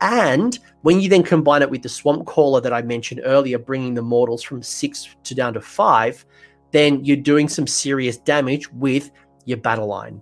And 0.00 0.58
when 0.82 1.00
you 1.00 1.08
then 1.08 1.22
combine 1.22 1.62
it 1.62 1.70
with 1.70 1.82
the 1.82 1.88
Swampcalla 1.88 2.62
that 2.62 2.72
I 2.72 2.82
mentioned 2.82 3.20
earlier, 3.24 3.58
bringing 3.58 3.94
the 3.94 4.02
mortals 4.02 4.42
from 4.42 4.62
six 4.62 5.08
to 5.24 5.34
down 5.34 5.54
to 5.54 5.60
five, 5.60 6.24
then 6.72 7.04
you're 7.04 7.16
doing 7.16 7.48
some 7.48 7.66
serious 7.66 8.16
damage 8.16 8.70
with 8.72 9.10
your 9.44 9.58
battle 9.58 9.86
line. 9.86 10.20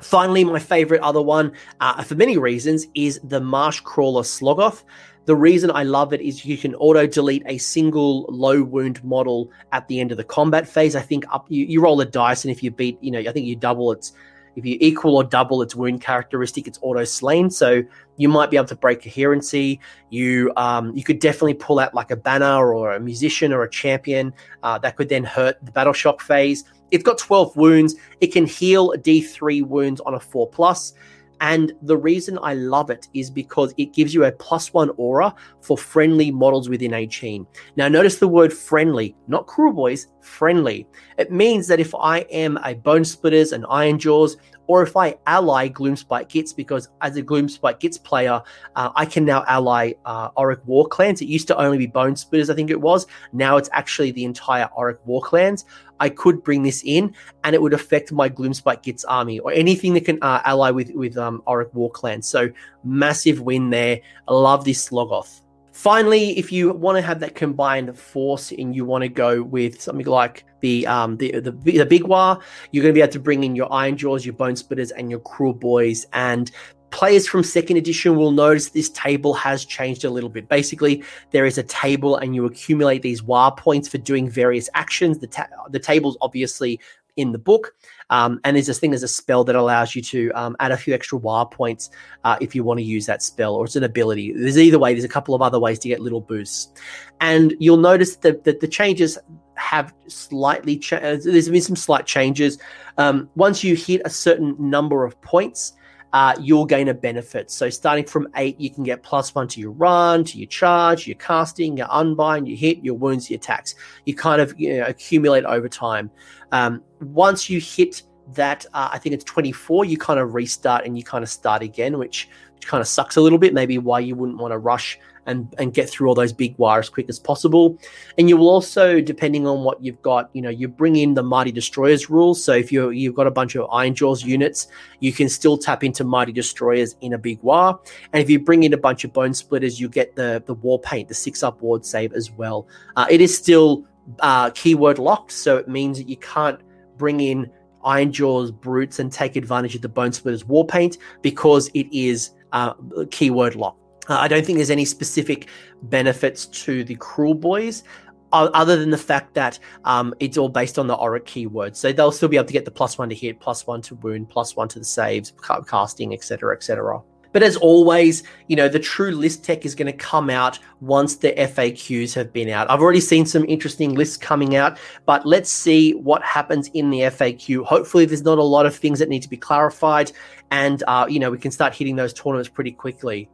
Finally, 0.00 0.44
my 0.44 0.58
favorite 0.58 1.02
other 1.02 1.22
one, 1.22 1.52
uh, 1.80 2.02
for 2.02 2.14
many 2.14 2.38
reasons, 2.38 2.86
is 2.94 3.20
the 3.24 3.40
Marshcrawla 3.40 4.22
Sloggoth. 4.24 4.82
The 5.26 5.36
reason 5.36 5.70
I 5.70 5.84
love 5.84 6.12
it 6.12 6.20
is 6.20 6.44
you 6.44 6.56
can 6.56 6.74
auto 6.76 7.06
delete 7.06 7.42
a 7.46 7.58
single 7.58 8.24
low 8.30 8.62
wound 8.62 9.02
model 9.04 9.50
at 9.72 9.86
the 9.88 10.00
end 10.00 10.10
of 10.10 10.16
the 10.16 10.24
combat 10.24 10.66
phase. 10.66 10.96
I 10.96 11.02
think 11.02 11.24
up 11.30 11.46
you, 11.48 11.64
you 11.66 11.80
roll 11.80 12.00
a 12.00 12.06
dice, 12.06 12.44
and 12.44 12.50
if 12.50 12.62
you 12.62 12.70
beat, 12.70 12.98
you 13.00 13.10
know, 13.10 13.20
I 13.20 13.32
think 13.32 13.46
you 13.46 13.54
double 13.54 13.92
its 13.92 14.12
if 14.56 14.66
you 14.66 14.76
equal 14.80 15.16
or 15.16 15.24
double 15.24 15.62
its 15.62 15.76
wound 15.76 16.00
characteristic, 16.00 16.66
it's 16.66 16.78
auto 16.82 17.04
slain. 17.04 17.50
So 17.50 17.82
you 18.16 18.28
might 18.28 18.50
be 18.50 18.56
able 18.56 18.66
to 18.68 18.76
break 18.76 19.02
coherency. 19.02 19.80
You 20.10 20.52
um, 20.56 20.94
you 20.96 21.04
could 21.04 21.20
definitely 21.20 21.54
pull 21.54 21.78
out 21.78 21.94
like 21.94 22.10
a 22.10 22.16
banner 22.16 22.72
or 22.74 22.92
a 22.92 23.00
musician 23.00 23.52
or 23.52 23.62
a 23.62 23.70
champion 23.70 24.32
uh, 24.62 24.78
that 24.78 24.96
could 24.96 25.08
then 25.08 25.24
hurt 25.24 25.64
the 25.64 25.70
battle 25.70 25.92
shock 25.92 26.20
phase. 26.20 26.64
It's 26.90 27.04
got 27.04 27.18
12 27.18 27.56
wounds. 27.56 27.94
It 28.20 28.28
can 28.28 28.46
heal 28.46 28.92
D3 28.96 29.64
wounds 29.64 30.00
on 30.00 30.14
a 30.14 30.20
4 30.20 30.48
plus. 30.48 30.94
And 31.40 31.72
the 31.82 31.96
reason 31.96 32.38
I 32.42 32.54
love 32.54 32.90
it 32.90 33.08
is 33.14 33.30
because 33.30 33.74
it 33.76 33.94
gives 33.94 34.14
you 34.14 34.24
a 34.24 34.32
plus 34.32 34.72
one 34.72 34.90
aura 34.96 35.34
for 35.62 35.76
friendly 35.76 36.30
models 36.30 36.68
within 36.68 36.94
a 36.94 37.06
chain. 37.06 37.46
Now, 37.76 37.88
notice 37.88 38.18
the 38.18 38.28
word 38.28 38.52
friendly, 38.52 39.16
not 39.26 39.46
Kruleboyz, 39.46 40.06
friendly. 40.20 40.86
It 41.18 41.32
means 41.32 41.66
that 41.68 41.80
if 41.80 41.94
I 41.94 42.20
am 42.30 42.58
a 42.58 42.74
Bonesplitterz, 42.74 43.52
an 43.52 43.62
Ironjawz, 43.62 44.36
or 44.66 44.84
if 44.84 44.96
I 44.96 45.16
ally 45.26 45.68
Gloomspite 45.68 46.28
Gitz, 46.28 46.54
because 46.54 46.90
as 47.00 47.16
a 47.16 47.22
Gloomspite 47.24 47.80
Gitz 47.80 48.00
player, 48.00 48.40
uh, 48.76 48.90
I 48.94 49.04
can 49.04 49.24
now 49.24 49.44
ally 49.48 49.94
uh, 50.04 50.30
Orruk 50.32 50.64
Warclans. 50.64 51.20
It 51.20 51.26
used 51.26 51.48
to 51.48 51.56
only 51.56 51.76
be 51.76 51.88
Bonesplitterz, 51.88 52.50
I 52.50 52.54
think 52.54 52.70
it 52.70 52.80
was. 52.80 53.06
Now 53.32 53.56
it's 53.56 53.68
actually 53.72 54.12
the 54.12 54.24
entire 54.24 54.68
Orruk 54.78 54.98
Warclans. 55.08 55.64
I 56.00 56.08
could 56.08 56.42
bring 56.42 56.62
this 56.62 56.82
in, 56.84 57.14
and 57.44 57.54
it 57.54 57.62
would 57.62 57.74
affect 57.74 58.10
my 58.10 58.28
Gloomspite 58.28 58.82
Gitz 58.82 59.04
army 59.06 59.38
or 59.38 59.52
anything 59.52 59.94
that 59.94 60.04
can 60.04 60.18
uh, 60.22 60.40
ally 60.44 60.70
with 60.70 60.90
with 60.94 61.16
um, 61.16 61.42
Orruk 61.46 61.72
Warclans. 61.72 62.24
So 62.24 62.50
massive 62.82 63.40
win 63.40 63.70
there. 63.70 64.00
I 64.26 64.32
love 64.32 64.64
this 64.64 64.88
Sloggoth. 64.88 65.42
Finally, 65.72 66.36
if 66.38 66.50
you 66.52 66.72
want 66.72 66.96
to 66.96 67.02
have 67.02 67.20
that 67.20 67.34
combined 67.34 67.96
force 67.96 68.50
and 68.52 68.74
you 68.74 68.84
want 68.84 69.02
to 69.02 69.08
go 69.08 69.42
with 69.42 69.80
something 69.80 70.06
like 70.06 70.44
the 70.60 70.86
um 70.86 71.16
the 71.16 71.40
the, 71.40 71.52
the 71.52 71.86
Big 71.86 72.02
Waaagh, 72.02 72.42
you're 72.72 72.82
going 72.82 72.92
to 72.92 72.98
be 72.98 73.02
able 73.02 73.12
to 73.12 73.20
bring 73.20 73.44
in 73.44 73.54
your 73.54 73.68
Ironjawz, 73.68 74.24
your 74.24 74.34
Bonesplitterz, 74.34 74.92
and 74.96 75.10
your 75.10 75.20
Kruleboyz, 75.20 76.06
And 76.12 76.50
players 76.90 77.26
from 77.26 77.42
second 77.42 77.76
edition 77.76 78.16
will 78.16 78.32
notice 78.32 78.70
this 78.70 78.90
table 78.90 79.34
has 79.34 79.64
changed 79.64 80.04
a 80.04 80.10
little 80.10 80.30
bit. 80.30 80.48
Basically, 80.48 81.02
there 81.30 81.46
is 81.46 81.58
a 81.58 81.62
table 81.62 82.16
and 82.16 82.34
you 82.34 82.44
accumulate 82.44 83.02
these 83.02 83.22
Waaagh 83.22 83.56
points 83.56 83.88
for 83.88 83.98
doing 83.98 84.28
various 84.28 84.68
actions. 84.74 85.18
The 85.18 85.26
ta- 85.26 85.48
the 85.70 85.78
table's 85.78 86.16
obviously 86.20 86.80
in 87.16 87.32
the 87.32 87.38
book. 87.38 87.74
Um, 88.08 88.40
and 88.42 88.56
there's 88.56 88.66
this 88.66 88.80
thing 88.80 88.92
as 88.92 89.02
a 89.02 89.08
spell 89.08 89.44
that 89.44 89.54
allows 89.54 89.94
you 89.94 90.02
to 90.02 90.30
um, 90.32 90.56
add 90.58 90.72
a 90.72 90.76
few 90.76 90.94
extra 90.94 91.18
Waaagh 91.18 91.50
points 91.52 91.90
uh, 92.24 92.36
if 92.40 92.54
you 92.54 92.64
want 92.64 92.78
to 92.78 92.84
use 92.84 93.06
that 93.06 93.22
spell, 93.22 93.54
or 93.54 93.64
it's 93.64 93.76
an 93.76 93.84
ability. 93.84 94.32
There's 94.32 94.58
either 94.58 94.78
way. 94.78 94.94
There's 94.94 95.04
a 95.04 95.08
couple 95.08 95.34
of 95.34 95.42
other 95.42 95.60
ways 95.60 95.78
to 95.80 95.88
get 95.88 96.00
little 96.00 96.20
boosts, 96.20 96.72
and 97.20 97.54
you'll 97.60 97.76
notice 97.76 98.16
that, 98.16 98.44
that 98.44 98.60
the 98.60 98.66
changes 98.66 99.16
have 99.54 99.94
slightly. 100.08 100.76
Cha- 100.76 100.96
uh, 100.96 101.18
there's 101.22 101.48
been 101.48 101.60
some 101.60 101.76
slight 101.76 102.06
changes. 102.06 102.58
Um, 102.98 103.30
once 103.36 103.62
you 103.62 103.76
hit 103.76 104.02
a 104.04 104.10
certain 104.10 104.56
number 104.58 105.04
of 105.04 105.20
points, 105.22 105.74
uh, 106.12 106.34
you'll 106.40 106.66
gain 106.66 106.88
a 106.88 106.94
benefit. 106.94 107.50
So 107.50 107.70
starting 107.70 108.04
from 108.04 108.28
eight, 108.36 108.58
you 108.60 108.70
can 108.70 108.82
get 108.82 109.02
plus 109.02 109.34
one 109.34 109.48
to 109.48 109.60
your 109.60 109.70
run, 109.70 110.24
to 110.24 110.38
your 110.38 110.48
charge, 110.48 111.06
your 111.06 111.16
casting, 111.16 111.76
your 111.76 111.86
unbind, 111.90 112.48
your 112.48 112.56
hit, 112.56 112.84
your 112.84 112.94
wounds, 112.94 113.30
your 113.30 113.36
attacks. 113.36 113.74
You 114.06 114.14
kind 114.14 114.40
of 114.40 114.58
you 114.58 114.78
know, 114.78 114.86
accumulate 114.86 115.44
over 115.44 115.68
time. 115.68 116.10
Um, 116.52 116.82
once 117.00 117.48
you 117.48 117.60
hit 117.60 118.02
that, 118.34 118.66
uh, 118.74 118.90
I 118.92 118.98
think 118.98 119.14
it's 119.14 119.24
24, 119.24 119.84
you 119.84 119.98
kind 119.98 120.18
of 120.18 120.34
restart 120.34 120.84
and 120.84 120.96
you 120.98 121.04
kind 121.04 121.22
of 121.22 121.30
start 121.30 121.62
again, 121.62 121.98
which, 121.98 122.28
which 122.54 122.66
kind 122.66 122.80
of 122.80 122.88
sucks 122.88 123.16
a 123.16 123.20
little 123.20 123.38
bit. 123.38 123.54
Maybe 123.54 123.78
why 123.78 124.00
you 124.00 124.16
wouldn't 124.16 124.38
want 124.38 124.52
to 124.52 124.58
rush 124.58 124.98
and 125.26 125.54
and 125.58 125.74
get 125.74 125.88
through 125.88 126.08
all 126.08 126.14
those 126.14 126.32
big 126.32 126.56
wires 126.58 126.86
as 126.86 126.90
quick 126.90 127.08
as 127.08 127.18
possible. 127.18 127.78
And 128.18 128.28
you 128.28 128.36
will 128.36 128.48
also, 128.48 129.00
depending 129.00 129.46
on 129.46 129.64
what 129.64 129.82
you've 129.82 130.00
got, 130.02 130.30
you 130.32 130.42
know, 130.42 130.50
you 130.50 130.68
bring 130.68 130.96
in 130.96 131.14
the 131.14 131.22
Mighty 131.22 131.52
Destroyers 131.52 132.10
rules. 132.10 132.42
So 132.42 132.52
if 132.52 132.72
you 132.72 132.90
you've 132.90 133.14
got 133.14 133.26
a 133.26 133.30
bunch 133.30 133.54
of 133.56 133.68
Ironjawz 133.70 134.24
units, 134.24 134.68
you 135.00 135.12
can 135.12 135.28
still 135.28 135.58
tap 135.58 135.84
into 135.84 136.04
Mighty 136.04 136.32
Destroyers 136.32 136.96
in 137.00 137.12
a 137.12 137.18
big 137.18 137.40
Waaagh. 137.42 137.78
And 138.12 138.22
if 138.22 138.30
you 138.30 138.38
bring 138.38 138.62
in 138.64 138.72
a 138.72 138.78
bunch 138.78 139.04
of 139.04 139.12
Bonesplitterz, 139.12 139.78
you 139.78 139.88
get 139.88 140.16
the 140.16 140.42
the 140.46 140.54
War 140.54 140.78
Paint, 140.80 141.08
the 141.08 141.14
six 141.14 141.42
up 141.42 141.60
ward 141.60 141.84
save 141.84 142.12
as 142.12 142.30
well. 142.30 142.66
Uh, 142.96 143.06
it 143.10 143.20
is 143.20 143.36
still 143.36 143.84
uh, 144.20 144.50
keyword 144.50 144.98
locked, 144.98 145.32
so 145.32 145.56
it 145.56 145.68
means 145.68 145.98
that 145.98 146.08
you 146.08 146.16
can't 146.16 146.60
bring 146.96 147.20
in 147.20 147.50
Ironjawz 147.84 148.52
brutes 148.52 148.98
and 148.98 149.10
take 149.10 149.36
advantage 149.36 149.74
of 149.74 149.82
the 149.82 149.88
Bonesplitterz 149.88 150.44
War 150.44 150.66
Paint 150.66 150.98
because 151.22 151.68
it 151.74 151.86
is 151.92 152.30
uh, 152.52 152.74
keyword 153.10 153.54
locked. 153.54 153.79
Uh, 154.10 154.18
I 154.18 154.26
don't 154.26 154.44
think 154.44 154.58
there's 154.58 154.70
any 154.70 154.84
specific 154.84 155.48
benefits 155.82 156.46
to 156.46 156.82
the 156.82 156.96
Kruleboyz 156.96 157.84
other 158.32 158.76
than 158.76 158.90
the 158.90 158.98
fact 158.98 159.34
that 159.34 159.58
um, 159.84 160.14
it's 160.20 160.36
all 160.36 160.48
based 160.48 160.78
on 160.78 160.86
the 160.86 160.96
Orruk 160.96 161.24
keyword. 161.24 161.76
So 161.76 161.92
they'll 161.92 162.12
still 162.12 162.28
be 162.28 162.36
able 162.36 162.46
to 162.46 162.52
get 162.52 162.64
the 162.64 162.70
plus 162.70 162.98
one 162.98 163.08
to 163.08 163.14
hit, 163.14 163.40
plus 163.40 163.66
one 163.66 163.82
to 163.82 163.94
wound, 163.96 164.28
plus 164.28 164.54
one 164.54 164.68
to 164.68 164.78
the 164.78 164.84
saves, 164.84 165.32
casting, 165.66 166.12
etc., 166.12 166.54
etc. 166.54 167.00
But 167.32 167.44
as 167.44 167.56
always, 167.56 168.24
you 168.48 168.56
know, 168.56 168.68
the 168.68 168.80
true 168.80 169.12
list 169.12 169.44
tech 169.44 169.64
is 169.64 169.76
going 169.76 169.86
to 169.86 169.96
come 169.96 170.30
out 170.30 170.58
once 170.80 171.16
the 171.16 171.32
FAQs 171.32 172.12
have 172.14 172.32
been 172.32 172.48
out. 172.48 172.68
I've 172.68 172.80
already 172.80 173.00
seen 173.00 173.26
some 173.26 173.44
interesting 173.44 173.94
lists 173.94 174.16
coming 174.16 174.56
out, 174.56 174.78
but 175.06 175.24
let's 175.24 175.50
see 175.50 175.92
what 175.94 176.22
happens 176.24 176.68
in 176.74 176.90
the 176.90 177.00
FAQ. 177.00 177.64
Hopefully, 177.64 178.04
there's 178.04 178.22
not 178.22 178.38
a 178.38 178.42
lot 178.42 178.66
of 178.66 178.74
things 178.74 178.98
that 178.98 179.08
need 179.08 179.22
to 179.22 179.30
be 179.30 179.36
clarified, 179.36 180.10
and, 180.50 180.82
uh, 180.88 181.06
you 181.08 181.20
know, 181.20 181.30
we 181.30 181.38
can 181.38 181.52
start 181.52 181.74
hitting 181.74 181.94
those 181.94 182.12
tournaments 182.12 182.48
pretty 182.48 182.72
quickly. 182.72 183.28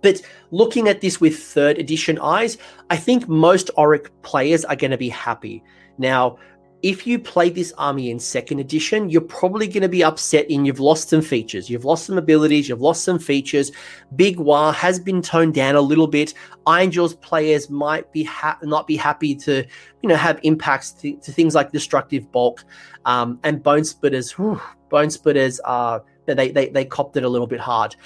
But 0.00 0.22
looking 0.50 0.88
at 0.88 1.00
this 1.00 1.20
with 1.20 1.38
third 1.38 1.78
edition 1.78 2.18
eyes, 2.20 2.58
I 2.90 2.96
think 2.96 3.28
most 3.28 3.70
Orruk 3.76 4.08
players 4.22 4.64
are 4.64 4.76
going 4.76 4.92
to 4.92 4.98
be 4.98 5.08
happy. 5.08 5.62
Now, 5.98 6.38
if 6.82 7.08
you 7.08 7.18
play 7.18 7.50
this 7.50 7.72
army 7.76 8.10
in 8.10 8.20
second 8.20 8.60
edition, 8.60 9.10
you're 9.10 9.20
probably 9.20 9.66
going 9.66 9.82
to 9.82 9.88
be 9.88 10.04
upset 10.04 10.48
in 10.48 10.64
you've 10.64 10.78
lost 10.78 11.08
some 11.08 11.22
features. 11.22 11.68
You've 11.68 11.84
lost 11.84 12.06
some 12.06 12.18
abilities, 12.18 12.68
you've 12.68 12.80
lost 12.80 13.02
some 13.02 13.18
features. 13.18 13.72
Big 14.14 14.36
Waaagh 14.36 14.74
has 14.74 15.00
been 15.00 15.20
toned 15.20 15.54
down 15.54 15.74
a 15.74 15.80
little 15.80 16.06
bit. 16.06 16.34
Angels 16.68 17.14
players 17.16 17.68
might 17.68 18.12
be 18.12 18.22
ha- 18.22 18.58
not 18.62 18.86
be 18.86 18.96
happy 18.96 19.34
to, 19.34 19.64
you 20.02 20.08
know, 20.08 20.14
have 20.14 20.38
impacts 20.44 20.92
to, 20.92 21.16
things 21.16 21.56
like 21.56 21.72
destructive 21.72 22.30
bulk 22.30 22.64
um, 23.06 23.40
and 23.42 23.60
Bonesplitterz. 23.60 24.30
Whew, 24.32 24.60
Bonesplitterz 24.88 25.58
are 25.64 26.04
they, 26.26 26.50
they 26.50 26.68
they 26.68 26.84
copped 26.84 27.16
it 27.16 27.24
a 27.24 27.28
little 27.28 27.46
bit 27.46 27.58
hard 27.58 27.96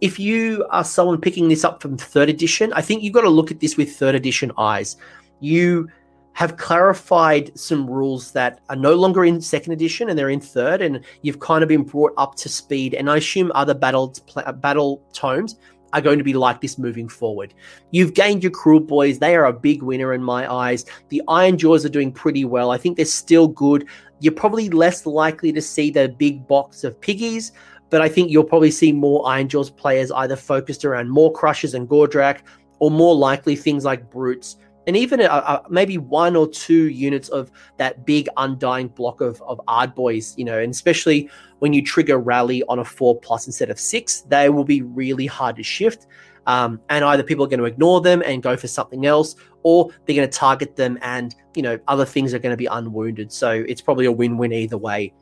if 0.00 0.18
you 0.18 0.66
are 0.70 0.84
someone 0.84 1.20
picking 1.20 1.48
this 1.48 1.64
up 1.64 1.82
from 1.82 1.96
third 1.96 2.28
edition, 2.28 2.72
I 2.72 2.80
think 2.80 3.02
you've 3.02 3.12
got 3.12 3.22
to 3.22 3.28
look 3.28 3.50
at 3.50 3.60
this 3.60 3.76
with 3.76 3.94
third 3.94 4.14
edition 4.14 4.50
eyes. 4.56 4.96
You 5.40 5.88
have 6.32 6.56
clarified 6.56 7.56
some 7.58 7.88
rules 7.88 8.32
that 8.32 8.60
are 8.70 8.76
no 8.76 8.94
longer 8.94 9.24
in 9.24 9.40
second 9.40 9.72
edition 9.72 10.08
and 10.08 10.18
they're 10.18 10.30
in 10.30 10.40
third, 10.40 10.80
and 10.80 11.04
you've 11.22 11.40
kind 11.40 11.62
of 11.62 11.68
been 11.68 11.82
brought 11.82 12.12
up 12.16 12.34
to 12.36 12.48
speed. 12.48 12.94
And 12.94 13.10
I 13.10 13.18
assume 13.18 13.52
other 13.54 13.74
battle 13.74 14.14
battle 14.56 15.02
tomes 15.12 15.56
are 15.92 16.00
going 16.00 16.18
to 16.18 16.24
be 16.24 16.34
like 16.34 16.60
this 16.60 16.78
moving 16.78 17.08
forward. 17.08 17.52
You've 17.90 18.14
gained 18.14 18.42
your 18.42 18.52
Kruleboyz; 18.52 19.18
They 19.18 19.36
are 19.36 19.46
a 19.46 19.52
big 19.52 19.82
winner 19.82 20.14
in 20.14 20.22
my 20.22 20.50
eyes. 20.50 20.86
The 21.08 21.22
Ironjawz 21.28 21.84
are 21.84 21.90
doing 21.90 22.12
pretty 22.12 22.44
well. 22.44 22.70
I 22.70 22.78
think 22.78 22.96
they're 22.96 23.04
still 23.04 23.48
good. 23.48 23.86
You're 24.20 24.32
probably 24.32 24.70
less 24.70 25.04
likely 25.04 25.52
to 25.52 25.60
see 25.60 25.90
the 25.90 26.08
big 26.08 26.46
box 26.46 26.84
of 26.84 27.00
piggies, 27.00 27.52
but 27.90 28.00
I 28.00 28.08
think 28.08 28.30
you'll 28.30 28.44
probably 28.44 28.70
see 28.70 28.92
more 28.92 29.24
Ironjawz 29.24 29.76
players 29.76 30.10
either 30.12 30.36
focused 30.36 30.84
around 30.84 31.10
Maw-Krushas 31.10 31.74
and 31.74 31.88
Gordrakk, 31.88 32.40
or 32.78 32.90
more 32.90 33.14
likely 33.14 33.56
things 33.56 33.84
like 33.84 34.10
brutes 34.10 34.56
and 34.86 34.96
even 34.96 35.20
a, 35.20 35.26
a, 35.26 35.62
maybe 35.68 35.98
one 35.98 36.36
or 36.36 36.48
two 36.48 36.88
units 36.88 37.28
of 37.28 37.50
that 37.76 38.04
big 38.06 38.28
undying 38.36 38.88
block 38.88 39.20
of, 39.20 39.40
of 39.42 39.60
Ardboys, 39.68 40.36
you 40.36 40.44
know, 40.44 40.58
and 40.58 40.72
especially 40.72 41.30
when 41.58 41.72
you 41.72 41.80
trigger 41.80 42.18
rally 42.18 42.62
on 42.68 42.78
a 42.78 42.84
four 42.84 43.18
plus 43.20 43.46
instead 43.46 43.70
of 43.70 43.78
six, 43.78 44.22
they 44.22 44.48
will 44.48 44.64
be 44.64 44.82
really 44.82 45.26
hard 45.26 45.56
to 45.56 45.62
shift. 45.62 46.06
Um, 46.46 46.80
and 46.88 47.04
either 47.04 47.22
people 47.22 47.44
are 47.44 47.48
going 47.48 47.60
to 47.60 47.66
ignore 47.66 48.00
them 48.00 48.22
and 48.24 48.42
go 48.42 48.56
for 48.56 48.66
something 48.66 49.04
else, 49.06 49.36
or 49.62 49.90
they're 50.06 50.16
going 50.16 50.28
to 50.28 50.38
target 50.38 50.74
them 50.74 50.98
and, 51.02 51.34
you 51.54 51.62
know, 51.62 51.78
other 51.86 52.06
things 52.06 52.32
are 52.32 52.38
going 52.38 52.52
to 52.52 52.56
be 52.56 52.66
unwounded. 52.66 53.30
So 53.30 53.50
it's 53.50 53.82
probably 53.82 54.06
a 54.06 54.12
win 54.12 54.38
win 54.38 54.52
either 54.52 54.78
way. 54.78 55.12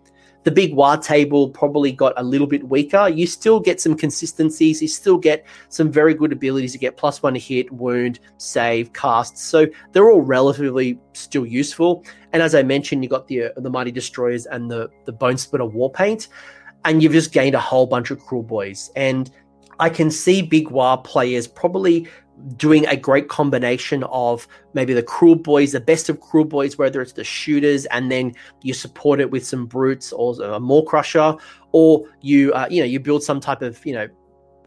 The 0.48 0.54
big 0.54 0.72
Waaagh 0.72 1.04
table 1.04 1.50
probably 1.50 1.92
got 1.92 2.14
a 2.16 2.22
little 2.22 2.46
bit 2.46 2.66
weaker. 2.70 3.06
You 3.06 3.26
still 3.26 3.60
get 3.60 3.82
some 3.82 3.94
consistencies. 3.94 4.80
You 4.80 4.88
still 4.88 5.18
get 5.18 5.44
some 5.68 5.92
very 5.92 6.14
good 6.14 6.32
abilities 6.32 6.72
to 6.72 6.78
get 6.78 6.96
plus 6.96 7.22
one 7.22 7.34
hit, 7.34 7.70
wound, 7.70 8.18
save, 8.38 8.94
cast. 8.94 9.36
So 9.36 9.66
they're 9.92 10.10
all 10.10 10.22
relatively 10.22 10.98
still 11.12 11.44
useful. 11.44 12.02
And 12.32 12.42
as 12.42 12.54
I 12.54 12.62
mentioned, 12.62 13.04
you 13.04 13.10
got 13.10 13.26
the 13.26 13.42
uh, 13.42 13.48
the 13.58 13.68
Mighty 13.68 13.92
Destroyers 13.92 14.46
and 14.46 14.70
the 14.70 14.88
the 15.04 15.12
Bonesplitter 15.12 15.70
War 15.70 15.92
Paint, 15.92 16.28
and 16.86 17.02
you've 17.02 17.12
just 17.12 17.30
gained 17.30 17.54
a 17.54 17.60
whole 17.60 17.86
bunch 17.86 18.10
of 18.10 18.18
Kruleboyz. 18.18 18.88
And 18.96 19.30
I 19.78 19.90
can 19.90 20.10
see 20.10 20.40
Big 20.40 20.68
Waaagh 20.68 21.04
players 21.04 21.46
probably 21.46 22.08
doing 22.56 22.86
a 22.86 22.96
great 22.96 23.28
combination 23.28 24.04
of 24.04 24.46
maybe 24.74 24.94
the 24.94 25.02
Kruleboyz, 25.02 25.72
the 25.72 25.80
best 25.80 26.08
of 26.08 26.20
Kruleboyz, 26.20 26.78
whether 26.78 27.00
it's 27.02 27.12
the 27.12 27.24
shooters, 27.24 27.86
and 27.86 28.10
then 28.10 28.34
you 28.62 28.74
support 28.74 29.20
it 29.20 29.30
with 29.30 29.46
some 29.46 29.66
brutes 29.66 30.12
or 30.12 30.40
a 30.42 30.60
Maw-Krusha, 30.60 31.40
or 31.72 32.04
you 32.20 32.52
uh, 32.52 32.66
you 32.70 32.80
know 32.80 32.86
you 32.86 33.00
build 33.00 33.22
some 33.22 33.40
type 33.40 33.62
of 33.62 33.84
you 33.84 33.94
know 33.94 34.08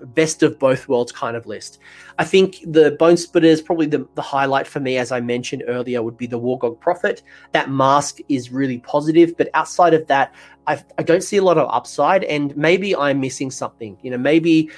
best 0.06 0.44
of 0.44 0.58
both 0.58 0.88
worlds 0.88 1.12
kind 1.12 1.38
of 1.38 1.46
list. 1.46 1.80
I 2.18 2.24
think 2.24 2.58
the 2.66 2.98
Bonesplitter 3.00 3.44
is 3.44 3.62
probably 3.62 3.86
the, 3.86 4.08
the 4.16 4.22
highlight 4.22 4.68
for 4.68 4.80
me, 4.80 4.98
as 4.98 5.12
I 5.12 5.20
mentioned 5.22 5.64
earlier, 5.68 6.02
would 6.02 6.18
be 6.18 6.28
the 6.28 6.40
Wurrgog 6.40 6.80
Prophet. 6.80 7.22
That 7.52 7.70
mask 7.70 8.18
is 8.30 8.52
really 8.52 8.80
positive, 8.80 9.38
but 9.38 9.50
outside 9.54 9.94
of 9.94 10.08
that, 10.08 10.34
I, 10.68 10.84
I 10.98 11.04
don't 11.04 11.24
see 11.24 11.38
a 11.38 11.44
lot 11.44 11.58
of 11.58 11.70
upside, 11.72 12.24
and 12.24 12.56
maybe 12.56 12.96
I'm 12.96 13.20
missing 13.20 13.52
something. 13.52 13.98
You 14.02 14.12
know, 14.12 14.18
maybe 14.18 14.70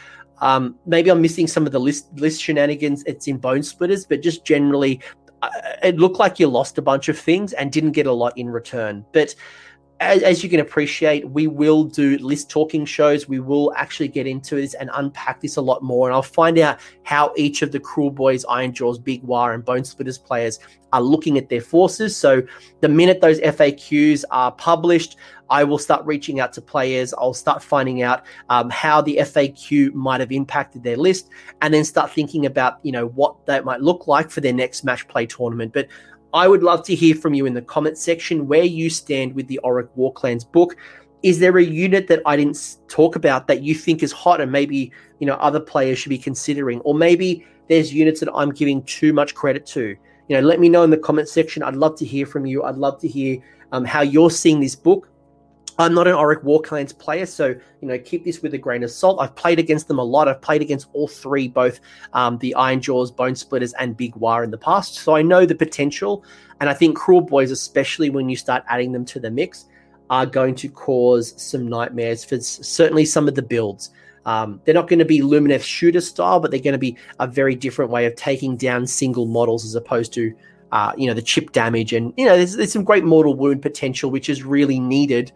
um, 0.41 0.75
maybe 0.85 1.09
I'm 1.09 1.21
missing 1.21 1.47
some 1.47 1.65
of 1.65 1.71
the 1.71 1.79
list 1.79 2.07
list 2.19 2.41
shenanigans. 2.41 3.03
It's 3.05 3.27
in 3.27 3.39
Bonesplitterz, 3.39 4.07
but 4.07 4.21
just 4.21 4.45
generally, 4.45 4.99
uh, 5.41 5.49
it 5.81 5.97
looked 5.97 6.19
like 6.19 6.39
you 6.39 6.47
lost 6.47 6.77
a 6.77 6.81
bunch 6.81 7.09
of 7.09 7.17
things 7.17 7.53
and 7.53 7.71
didn't 7.71 7.91
get 7.91 8.07
a 8.07 8.11
lot 8.11 8.37
in 8.37 8.49
return. 8.49 9.05
But 9.11 9.35
as, 9.99 10.21
as, 10.23 10.43
you 10.43 10.49
can 10.49 10.59
appreciate, 10.59 11.29
we 11.29 11.47
will 11.47 11.83
do 11.83 12.17
list 12.17 12.49
talking 12.49 12.85
shows. 12.85 13.27
We 13.27 13.39
will 13.39 13.73
actually 13.75 14.09
get 14.09 14.27
into 14.27 14.55
this 14.55 14.73
and 14.73 14.89
unpack 14.93 15.39
this 15.41 15.55
a 15.55 15.61
lot 15.61 15.81
more. 15.81 16.07
And 16.07 16.15
I'll 16.15 16.21
find 16.21 16.59
out 16.59 16.79
how 17.03 17.31
each 17.37 17.61
of 17.61 17.71
the 17.71 17.79
Kruleboyz, 17.79 18.43
Iron 18.49 18.73
Jaws, 18.73 18.99
Big 18.99 19.23
Waaagh, 19.23 19.53
and 19.53 19.63
Bonesplitterz 19.63 20.23
players 20.23 20.59
are 20.91 21.01
looking 21.01 21.37
at 21.37 21.49
their 21.49 21.61
forces. 21.61 22.15
So 22.17 22.41
the 22.81 22.89
minute 22.89 23.21
those 23.21 23.39
FAQs 23.39 24.23
are 24.29 24.51
published, 24.51 25.15
I 25.53 25.63
will 25.63 25.77
start 25.77 26.03
reaching 26.03 26.39
out 26.39 26.51
to 26.53 26.61
players. 26.61 27.13
I'll 27.13 27.35
start 27.35 27.61
finding 27.61 28.01
out 28.01 28.25
um, 28.49 28.71
how 28.71 29.01
the 29.01 29.17
FAQ 29.17 29.93
might 29.93 30.19
have 30.19 30.31
impacted 30.31 30.81
their 30.83 30.97
list, 30.97 31.29
and 31.61 31.71
then 31.71 31.85
start 31.85 32.09
thinking 32.09 32.47
about 32.47 32.79
you 32.81 32.91
know 32.91 33.09
what 33.09 33.45
that 33.45 33.63
might 33.63 33.79
look 33.79 34.07
like 34.07 34.31
for 34.31 34.41
their 34.41 34.51
next 34.51 34.83
match 34.83 35.07
play 35.07 35.27
tournament. 35.27 35.71
But 35.71 35.89
I 36.33 36.47
would 36.47 36.63
love 36.63 36.83
to 36.85 36.95
hear 36.95 37.13
from 37.13 37.35
you 37.35 37.45
in 37.45 37.53
the 37.53 37.61
comment 37.61 37.99
section 37.99 38.47
where 38.47 38.63
you 38.63 38.89
stand 38.89 39.35
with 39.35 39.47
the 39.47 39.59
Orruk 39.63 39.89
Warclans 39.95 40.51
book. 40.51 40.75
Is 41.21 41.37
there 41.37 41.55
a 41.59 41.63
unit 41.63 42.07
that 42.07 42.23
I 42.25 42.35
didn't 42.35 42.77
talk 42.87 43.15
about 43.15 43.45
that 43.45 43.61
you 43.61 43.75
think 43.75 44.01
is 44.01 44.11
hot 44.11 44.41
and 44.41 44.51
maybe 44.51 44.91
you 45.19 45.27
know 45.27 45.35
other 45.35 45.59
players 45.59 45.99
should 45.99 46.09
be 46.09 46.17
considering, 46.17 46.79
or 46.79 46.95
maybe 46.95 47.45
there's 47.69 47.93
units 47.93 48.21
that 48.21 48.33
I'm 48.33 48.49
giving 48.49 48.81
too 48.85 49.13
much 49.13 49.35
credit 49.35 49.67
to? 49.67 49.95
You 50.29 50.35
know, 50.35 50.41
let 50.41 50.59
me 50.59 50.67
know 50.67 50.81
in 50.81 50.89
the 50.89 50.97
comment 50.97 51.29
section. 51.29 51.61
I'd 51.61 51.75
love 51.75 51.95
to 51.99 52.05
hear 52.05 52.25
from 52.25 52.47
you. 52.47 52.63
I'd 52.63 52.77
love 52.77 52.99
to 53.01 53.07
hear 53.07 53.37
um, 53.71 53.85
how 53.85 54.01
you're 54.01 54.31
seeing 54.31 54.59
this 54.59 54.75
book. 54.75 55.09
I'm 55.79 55.93
not 55.95 56.07
an 56.07 56.13
Orruk 56.13 56.43
Warclans 56.43 56.97
player, 56.97 57.25
so 57.25 57.47
you 57.47 57.87
know 57.87 57.97
keep 57.97 58.23
this 58.23 58.41
with 58.41 58.53
a 58.53 58.57
grain 58.57 58.83
of 58.83 58.91
salt. 58.91 59.19
I've 59.19 59.35
played 59.35 59.59
against 59.59 59.87
them 59.87 59.97
a 59.97 60.03
lot. 60.03 60.27
I've 60.27 60.41
played 60.41 60.61
against 60.61 60.87
all 60.93 61.07
three, 61.07 61.47
both 61.47 61.79
um, 62.13 62.37
the 62.37 62.53
Ironjawz, 62.57 63.13
Bonesplitterz, 63.13 63.73
and 63.79 63.97
Big 63.97 64.13
Waaagh 64.15 64.43
in 64.43 64.51
the 64.51 64.57
past. 64.57 64.95
So 64.95 65.15
I 65.15 65.21
know 65.21 65.45
the 65.45 65.55
potential, 65.55 66.23
and 66.59 66.69
I 66.69 66.73
think 66.73 66.97
Kruleboyz, 66.97 67.51
especially 67.51 68.09
when 68.09 68.29
you 68.29 68.35
start 68.35 68.63
adding 68.67 68.91
them 68.91 69.05
to 69.05 69.19
the 69.19 69.31
mix, 69.31 69.65
are 70.09 70.25
going 70.25 70.53
to 70.55 70.69
cause 70.69 71.33
some 71.41 71.67
nightmares 71.67 72.23
for 72.23 72.39
certainly 72.39 73.05
some 73.05 73.27
of 73.27 73.33
the 73.33 73.41
builds. 73.41 73.89
Um, 74.25 74.61
they're 74.63 74.73
not 74.73 74.87
going 74.87 74.99
to 74.99 75.05
be 75.05 75.19
Lumineth 75.19 75.63
shooter 75.63 76.01
style, 76.01 76.39
but 76.39 76.51
they're 76.51 76.59
going 76.59 76.73
to 76.73 76.77
be 76.79 76.97
a 77.19 77.27
very 77.27 77.55
different 77.55 77.91
way 77.91 78.05
of 78.05 78.15
taking 78.15 78.55
down 78.55 78.87
single 78.87 79.25
models 79.25 79.65
as 79.65 79.75
opposed 79.75 80.13
to 80.13 80.33
uh, 80.73 80.91
you 80.97 81.05
know 81.05 81.13
the 81.13 81.21
chip 81.21 81.51
damage 81.51 81.93
and 81.93 82.13
you 82.17 82.25
know 82.25 82.35
there's, 82.35 82.55
there's 82.55 82.73
some 82.73 82.83
great 82.83 83.03
mortal 83.03 83.35
wound 83.35 83.61
potential 83.61 84.09
which 84.09 84.27
is 84.27 84.43
really 84.43 84.79
needed 84.79 85.31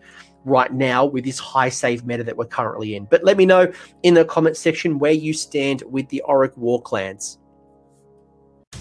right 0.46 0.72
now 0.72 1.06
with 1.06 1.26
this 1.26 1.40
high 1.40 1.70
save 1.70 2.06
meta 2.06 2.24
that 2.24 2.38
we're 2.38 2.46
currently 2.46 2.96
in. 2.96 3.06
But 3.06 3.24
let 3.24 3.38
me 3.38 3.46
know 3.46 3.72
in 4.04 4.14
the 4.14 4.26
comment 4.26 4.58
section 4.58 5.00
where 5.00 5.12
you 5.12 5.34
stand 5.34 5.84
with 5.90 6.08
the 6.10 6.24
Orruk 6.28 6.58
Warclans. 6.58 7.38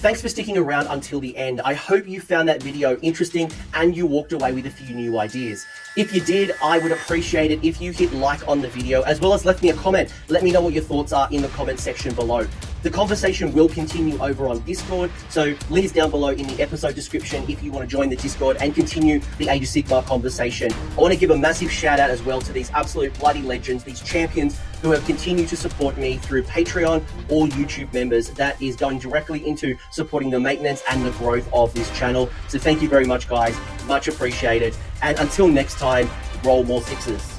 Thanks 0.06 0.22
for 0.22 0.28
sticking 0.28 0.56
around 0.56 0.86
until 0.86 1.18
the 1.18 1.36
end. 1.36 1.60
I 1.62 1.74
hope 1.74 2.06
you 2.06 2.20
found 2.20 2.48
that 2.48 2.62
video 2.62 2.96
interesting 2.98 3.50
and 3.74 3.96
you 3.96 4.06
walked 4.06 4.32
away 4.32 4.52
with 4.52 4.66
a 4.66 4.70
few 4.70 4.94
new 4.94 5.18
ideas. 5.18 5.66
If 5.96 6.14
you 6.14 6.20
did, 6.20 6.52
I 6.62 6.78
would 6.78 6.92
appreciate 6.92 7.50
it 7.50 7.64
if 7.64 7.80
you 7.80 7.90
hit 7.90 8.12
like 8.12 8.46
on 8.46 8.60
the 8.60 8.68
video 8.68 9.02
as 9.02 9.20
well 9.20 9.34
as 9.34 9.44
left 9.44 9.64
me 9.64 9.70
a 9.70 9.74
comment. 9.74 10.14
Let 10.28 10.44
me 10.44 10.52
know 10.52 10.60
what 10.60 10.74
your 10.74 10.84
thoughts 10.84 11.12
are 11.12 11.28
in 11.32 11.42
the 11.42 11.48
comment 11.48 11.80
section 11.80 12.14
below. 12.14 12.46
The 12.84 12.90
conversation 12.90 13.52
will 13.52 13.68
continue 13.68 14.16
over 14.20 14.46
on 14.46 14.60
Discord, 14.60 15.10
so 15.28 15.56
links 15.70 15.90
down 15.90 16.10
below 16.10 16.28
in 16.28 16.46
the 16.46 16.62
episode 16.62 16.94
description 16.94 17.44
if 17.48 17.60
you 17.64 17.72
want 17.72 17.88
to 17.88 17.90
join 17.90 18.08
the 18.08 18.14
Discord 18.14 18.58
and 18.60 18.72
continue 18.74 19.20
the 19.38 19.48
Age 19.48 19.62
of 19.62 19.68
Sigmar 19.68 20.04
conversation. 20.04 20.72
I 20.72 21.00
want 21.00 21.14
to 21.14 21.18
give 21.18 21.30
a 21.30 21.36
massive 21.36 21.72
shout 21.72 21.98
out 21.98 22.10
as 22.10 22.22
well 22.22 22.40
to 22.42 22.52
these 22.52 22.70
absolute 22.70 23.18
bloody 23.18 23.42
legends, 23.42 23.82
these 23.82 24.02
champions 24.02 24.60
who 24.82 24.90
have 24.90 25.04
continued 25.06 25.48
to 25.48 25.56
support 25.56 25.96
me 25.96 26.16
through 26.16 26.42
Patreon 26.44 27.02
or 27.28 27.46
YouTube 27.46 27.92
members. 27.92 28.30
That 28.30 28.60
is 28.60 28.76
going 28.76 28.98
directly 28.98 29.46
into 29.46 29.76
supporting 29.90 30.30
the 30.30 30.40
maintenance 30.40 30.82
and 30.88 31.04
the 31.04 31.10
growth 31.12 31.48
of 31.52 31.72
this 31.74 31.90
channel. 31.96 32.28
So 32.48 32.58
thank 32.58 32.82
you 32.82 32.88
very 32.88 33.04
much, 33.04 33.28
guys. 33.28 33.56
Much 33.86 34.08
appreciated. 34.08 34.76
And 35.02 35.18
until 35.18 35.48
next 35.48 35.78
time, 35.78 36.08
roll 36.44 36.64
more 36.64 36.82
sixes. 36.82 37.35